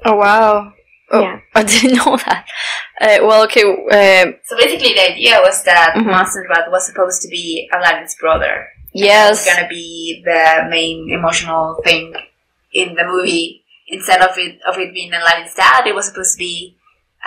[0.05, 0.73] Oh wow.
[1.11, 1.39] Oh, Yeah.
[1.55, 2.45] I didn't know that.
[2.99, 3.63] Uh, well, okay.
[3.63, 6.05] Um, So basically the idea was that Mhm.
[6.05, 8.67] Monster was supposed to be Aladdin's brother.
[8.93, 9.29] yes.
[9.29, 12.13] was gonna be the main emotional thing
[12.73, 13.63] in the movie.
[13.87, 16.77] Instead of it of it being Aladdin's dad, it was supposed to be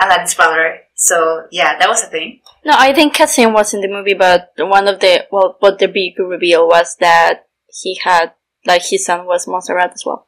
[0.01, 0.79] Aladdin's brother.
[0.95, 1.15] So
[1.51, 2.41] yeah, that was a thing.
[2.65, 5.87] No, I think Kasim was in the movie, but one of the well, what the
[5.87, 7.45] big reveal was that
[7.81, 8.31] he had
[8.65, 10.27] like his son was Mozenrath as well.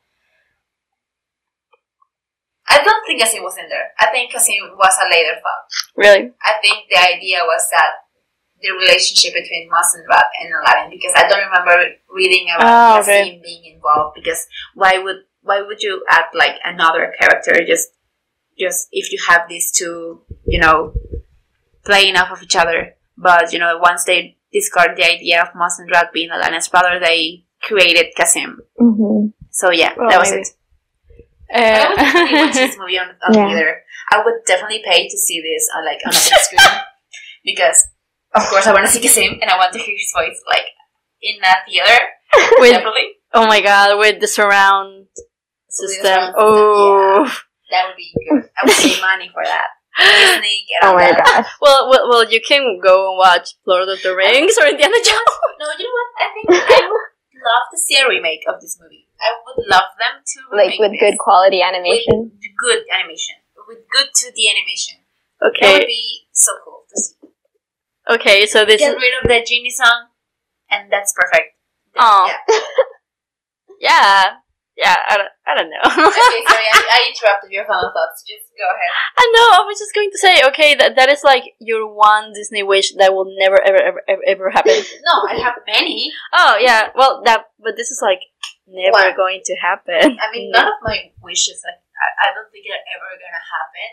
[2.69, 3.91] I don't think Kasim was in there.
[3.99, 5.65] I think Kasim was a later thought.
[5.95, 6.31] Really?
[6.43, 8.07] I think the idea was that
[8.61, 13.39] the relationship between Rat and Aladdin because I don't remember reading about Ah, okay.
[13.43, 17.89] Being involved because why would why would you add like another character just
[18.57, 20.93] just if you have these two you know
[21.85, 25.49] playing off of each other but you know once they discard the idea of
[25.91, 29.33] Rat being Aladdin's brother they created Kasim Mhm.
[29.51, 30.43] so yeah Well, that was maybe.
[30.43, 30.53] it
[31.53, 33.47] I would definitely watch Uh, this movie on, on Yeah.
[33.47, 33.83] theater.
[34.11, 36.67] I would definitely pay to see this on like on a big screen
[37.47, 37.87] because,
[38.35, 40.67] of course, I want to see Kasim and I want to hear his voice like
[41.21, 41.99] in a theater.
[42.59, 45.23] with definitely, oh my god, with the surround the
[45.71, 46.03] system.
[46.03, 47.23] system, Oh.
[47.71, 48.43] that would be good.
[48.51, 49.67] I would pay money for that.
[49.97, 51.23] Disney, get Oh on my that.
[51.25, 51.49] gosh.
[51.63, 55.33] Well, well, well, you can go and watch Lord of the Rings or Indiana Jones.
[55.59, 56.09] No, you know what?
[56.21, 56.91] I think I
[57.43, 59.07] love to see a remake of this movie.
[59.21, 60.99] I would love them to Like with this.
[60.99, 62.31] good quality animation.
[62.33, 63.35] with good animation,
[63.67, 65.01] with good 2D animation.
[65.41, 67.15] Okay, that would be so cool to see.
[68.09, 70.07] okay, so this Get is rid of the genie song,
[70.69, 71.53] and that's perfect.
[71.97, 72.27] Aw.
[72.49, 72.59] Yeah.
[73.79, 74.23] yeah,
[74.75, 74.95] yeah.
[75.47, 75.79] I don't, know.
[75.79, 78.19] okay, sorry, I, I interrupted your final thoughts.
[78.27, 78.91] Just go ahead.
[79.15, 79.47] I know.
[79.55, 82.91] I was just going to say, okay, that that is like your one Disney wish
[82.99, 84.75] that will never, ever, ever, ever, ever happen.
[85.07, 86.11] No, I have many.
[86.35, 88.19] oh yeah, well that, but this is like
[88.67, 89.15] never What?
[89.15, 90.19] going to happen.
[90.19, 93.89] I mean, none of my wishes, like, I, I don't think they're ever gonna happen.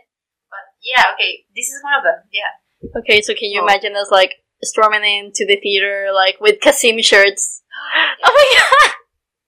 [0.51, 2.26] But yeah, okay, this is one of them.
[2.35, 2.51] Yeah.
[2.98, 3.64] Okay, so can you Oh.
[3.64, 7.62] imagine us like storming into the theater like with Kasim shirts?
[8.26, 8.90] Oh my god!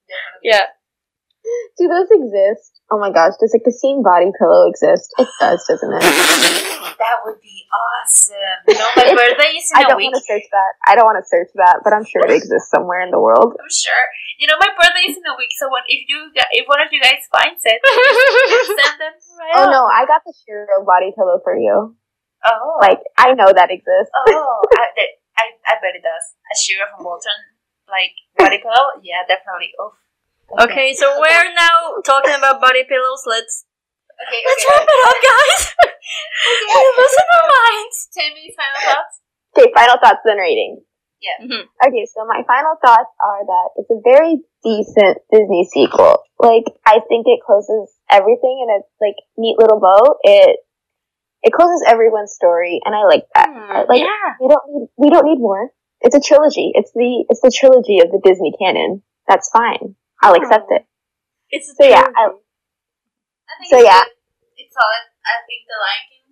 [0.06, 0.46] Definitely.
[0.54, 0.66] Yeah.
[1.78, 2.80] Do those exist?
[2.90, 5.12] Oh my gosh, does a Kasim body pillow exist?
[5.18, 6.02] It does, doesn't it?
[6.96, 8.40] That would be awesome.
[8.72, 10.70] You know, my birthday is in I don't want to search that.
[10.88, 13.52] I don't want to search that, but I'm sure it exists somewhere in the world.
[13.52, 14.04] I'm sure.
[14.40, 16.96] You know, my birthday is in a week, so if you if one of you
[17.04, 17.76] guys finds it,
[18.80, 19.76] send them right Oh up.
[19.76, 21.92] no, I got the Shiro body pillow for you.
[22.48, 24.12] Oh, Like, I know that exists.
[24.32, 24.86] oh, I,
[25.36, 26.24] I, I bet it does.
[26.48, 27.44] A Shiro from Voltron,
[27.92, 28.96] like body pillow.
[29.04, 29.76] Yeah, definitely.
[29.76, 29.92] Oh.
[30.46, 33.22] Okay, so we're now talking about body pillows.
[33.26, 33.66] Let's
[34.16, 34.40] Okay.
[34.46, 34.78] let's okay.
[34.78, 35.62] wrap it up, guys.
[36.70, 37.96] We're losing our minds.
[38.14, 39.14] Ten minutes final thoughts.
[39.52, 40.82] Okay, final thoughts then rating.
[41.42, 41.66] Mhm.
[41.82, 46.22] Okay, so my final thoughts are that it's a very decent Disney sequel.
[46.38, 50.16] Like, I think it closes everything in a like neat little bow.
[50.22, 50.60] It
[51.42, 53.48] it closes everyone's story, and I like that.
[53.50, 54.38] Hmm, like, yeah.
[54.40, 55.70] we don't need we don't need more.
[56.00, 56.70] It's a trilogy.
[56.74, 59.02] It's the it's the trilogy of the Disney canon.
[59.26, 59.96] That's fine.
[60.22, 60.84] I'll accept it.
[61.50, 64.02] It's So yeah, I, I think So, it's yeah.
[64.02, 64.16] good.
[64.56, 65.04] It's solid.
[65.26, 66.26] I think the Lion King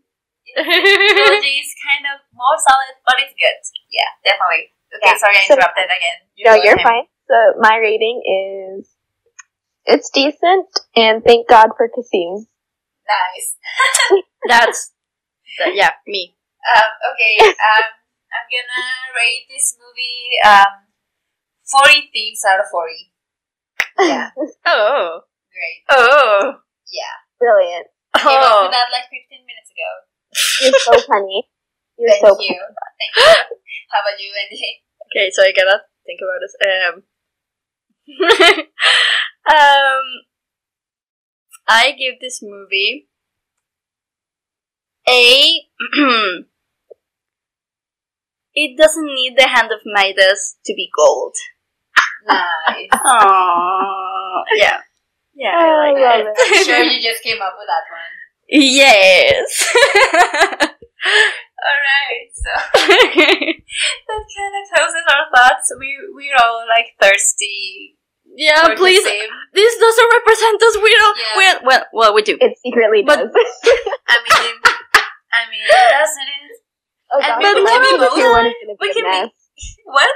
[1.14, 3.58] trilogy is kind of more solid, but it's good.
[3.90, 4.70] Yeah, definitely.
[4.94, 5.18] Okay, Yeah.
[5.18, 6.18] sorry I So- interrupted again.
[6.34, 6.86] You no, you're ahead.
[6.86, 7.06] fine.
[7.28, 8.90] So my rating is
[9.86, 12.46] it's decent, and thank God for Kasim.
[13.04, 13.48] Nice.
[14.48, 14.92] That's
[15.60, 16.36] that, yeah, me.
[16.64, 17.86] Um, okay, um,
[18.32, 18.86] I'm gonna
[19.16, 20.88] rate this movie um,
[21.68, 23.12] 40 thieves out of 40.
[23.98, 24.30] Yeah,
[24.66, 25.20] Oh.
[25.52, 25.84] great.
[25.90, 26.54] Oh.
[26.90, 27.14] Yeah.
[27.38, 27.86] Brilliant.
[28.16, 28.62] Came up Oh.
[28.64, 29.90] with that like 15 minutes ago.
[30.62, 31.48] You're so funny.
[31.98, 32.58] You're Thank so you.
[32.58, 33.34] Thank you.
[33.90, 34.82] How about you, Andy?
[35.14, 36.56] Okay, so I gotta think about this.
[36.64, 36.94] Um,
[39.54, 40.04] um,
[41.68, 43.08] I give this movie
[45.08, 45.68] a.
[48.54, 51.36] it doesn't need the hand of Midas to be gold.
[52.26, 52.88] Nice.
[52.92, 54.78] Aww, yeah,
[55.34, 56.36] yeah, I I like love it.
[56.38, 58.12] I'm sure you just came up with that one.
[58.48, 59.44] yes.
[61.04, 62.52] Alright, so
[62.88, 65.72] that kind of closes our thoughts.
[65.78, 67.96] We we're all like thirsty.
[68.36, 69.04] yeah, please.
[69.52, 70.76] This doesn't represent us.
[70.82, 71.16] We don't.
[71.18, 71.36] Yeah.
[71.36, 72.36] Well, well, well, we do.
[72.40, 73.32] It secretly But- does.
[74.08, 74.54] I mean,
[75.32, 76.52] I mean, it doesn't it?
[77.12, 78.16] oh, and God, we can be Lion both.
[78.16, 78.48] 2 one
[78.80, 79.32] We be can be
[79.86, 80.08] what?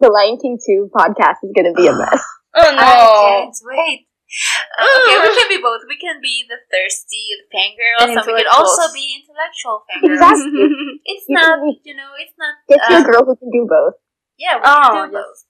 [0.00, 2.22] The Lion King 2 podcast is gonna be a mess.
[2.56, 2.80] Oh no.
[2.80, 3.10] I no.
[3.44, 4.08] can't wait.
[4.80, 5.82] Okay, we can be both.
[5.88, 10.40] We can be the thirsty the fangirls, And and we can also be intellectual fangirls.
[10.40, 10.66] Exactly.
[11.04, 12.54] It's You not, can be- you know, it's not.
[12.68, 13.94] Get you uh, a girl who can do both.
[14.40, 15.24] yeah, we Oh, can do yes.
[15.28, 15.40] both.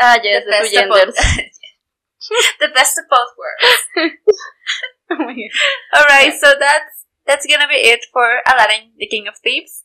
[0.00, 1.14] ah, yes, the the, two best of both.
[1.18, 1.58] genders.
[2.62, 3.82] the best of both worlds.
[5.10, 5.98] Oh my God.
[5.98, 9.84] All right, so that's that's gonna be it for Aladdin, the King of Thieves.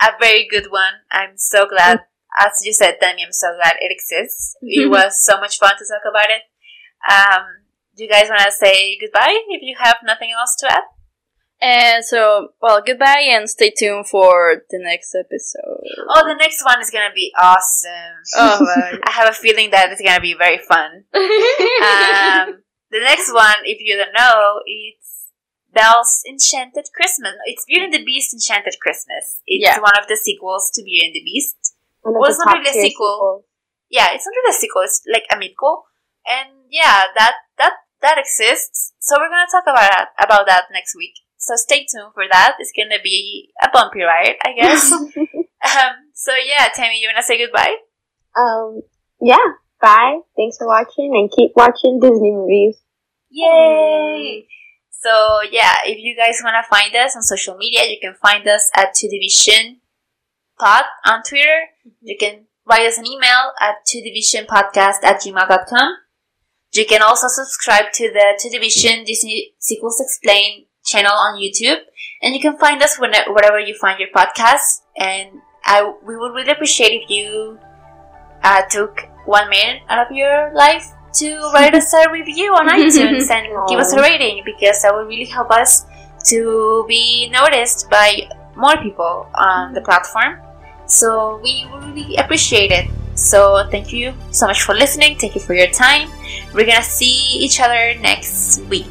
[0.00, 1.04] A very good one.
[1.10, 2.00] I'm so glad,
[2.40, 3.24] as you said, Demi.
[3.24, 4.56] I'm so glad it exists.
[4.62, 6.42] It was so much fun to talk about it.
[7.10, 7.44] Um,
[7.96, 10.84] do you guys want to say goodbye if you have nothing else to add?
[11.60, 15.84] And so, well, goodbye and stay tuned for the next episode.
[16.08, 18.16] Oh, the next one is gonna be awesome.
[18.36, 18.66] Oh.
[19.06, 21.04] I have a feeling that it's gonna be very fun.
[21.14, 25.28] Um, the next one, if you don't know, it's
[25.72, 27.32] Belle's Enchanted Christmas.
[27.46, 29.40] It's Beauty and the Beast Enchanted Christmas.
[29.46, 29.80] It's Yeah.
[29.80, 31.74] one of the sequels to Beauty and the Beast.
[32.02, 33.44] One of Well, the it's not really a tier sequel.
[33.90, 34.82] Yeah, it's not really a sequel.
[34.82, 35.82] It's like a midquel,
[36.26, 38.92] and yeah, that that that exists.
[39.00, 41.14] So we're gonna talk about that about that next week.
[41.38, 42.56] So stay tuned for that.
[42.58, 44.90] It's gonna be a bumpy ride, I guess.
[44.92, 45.94] um.
[46.14, 47.76] So yeah, Tammy, you wanna say goodbye?
[48.36, 48.82] um,
[49.20, 49.44] yeah.
[49.80, 50.20] Bye.
[50.36, 52.78] Thanks for watching and keep watching Disney movies.
[53.30, 54.46] Yay!
[54.90, 58.70] So yeah, if you guys wanna find us on social media, you can find us
[58.74, 59.81] at Two Division
[60.62, 61.74] Pod on Twitter.
[62.00, 65.96] You can write us an email at two division podcast at gmail.com.
[66.72, 71.80] You can also subscribe to the Two Division Disney Sequels Explained channel on YouTube,
[72.22, 74.82] and you can find us wherever you find your podcasts.
[74.96, 77.58] And I we would really appreciate if you
[78.44, 83.28] uh, took one minute out of your life to write us a review on iTunes
[83.30, 85.84] and give us a rating because that would really help us
[86.26, 90.38] to be noticed by more people on the platform.
[90.92, 92.90] So we really appreciate it.
[93.14, 95.16] So thank you so much for listening.
[95.16, 96.10] Thank you for your time.
[96.52, 98.86] We're gonna see each other next week.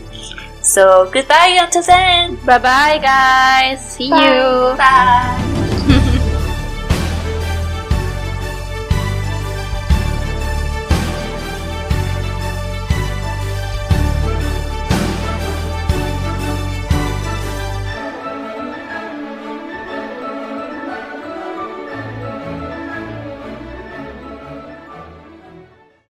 [0.62, 2.42] So goodbye until then.
[2.46, 3.86] Bye bye, guys.
[3.86, 4.26] See Bye.
[4.26, 4.78] you.
[4.78, 5.61] Bye.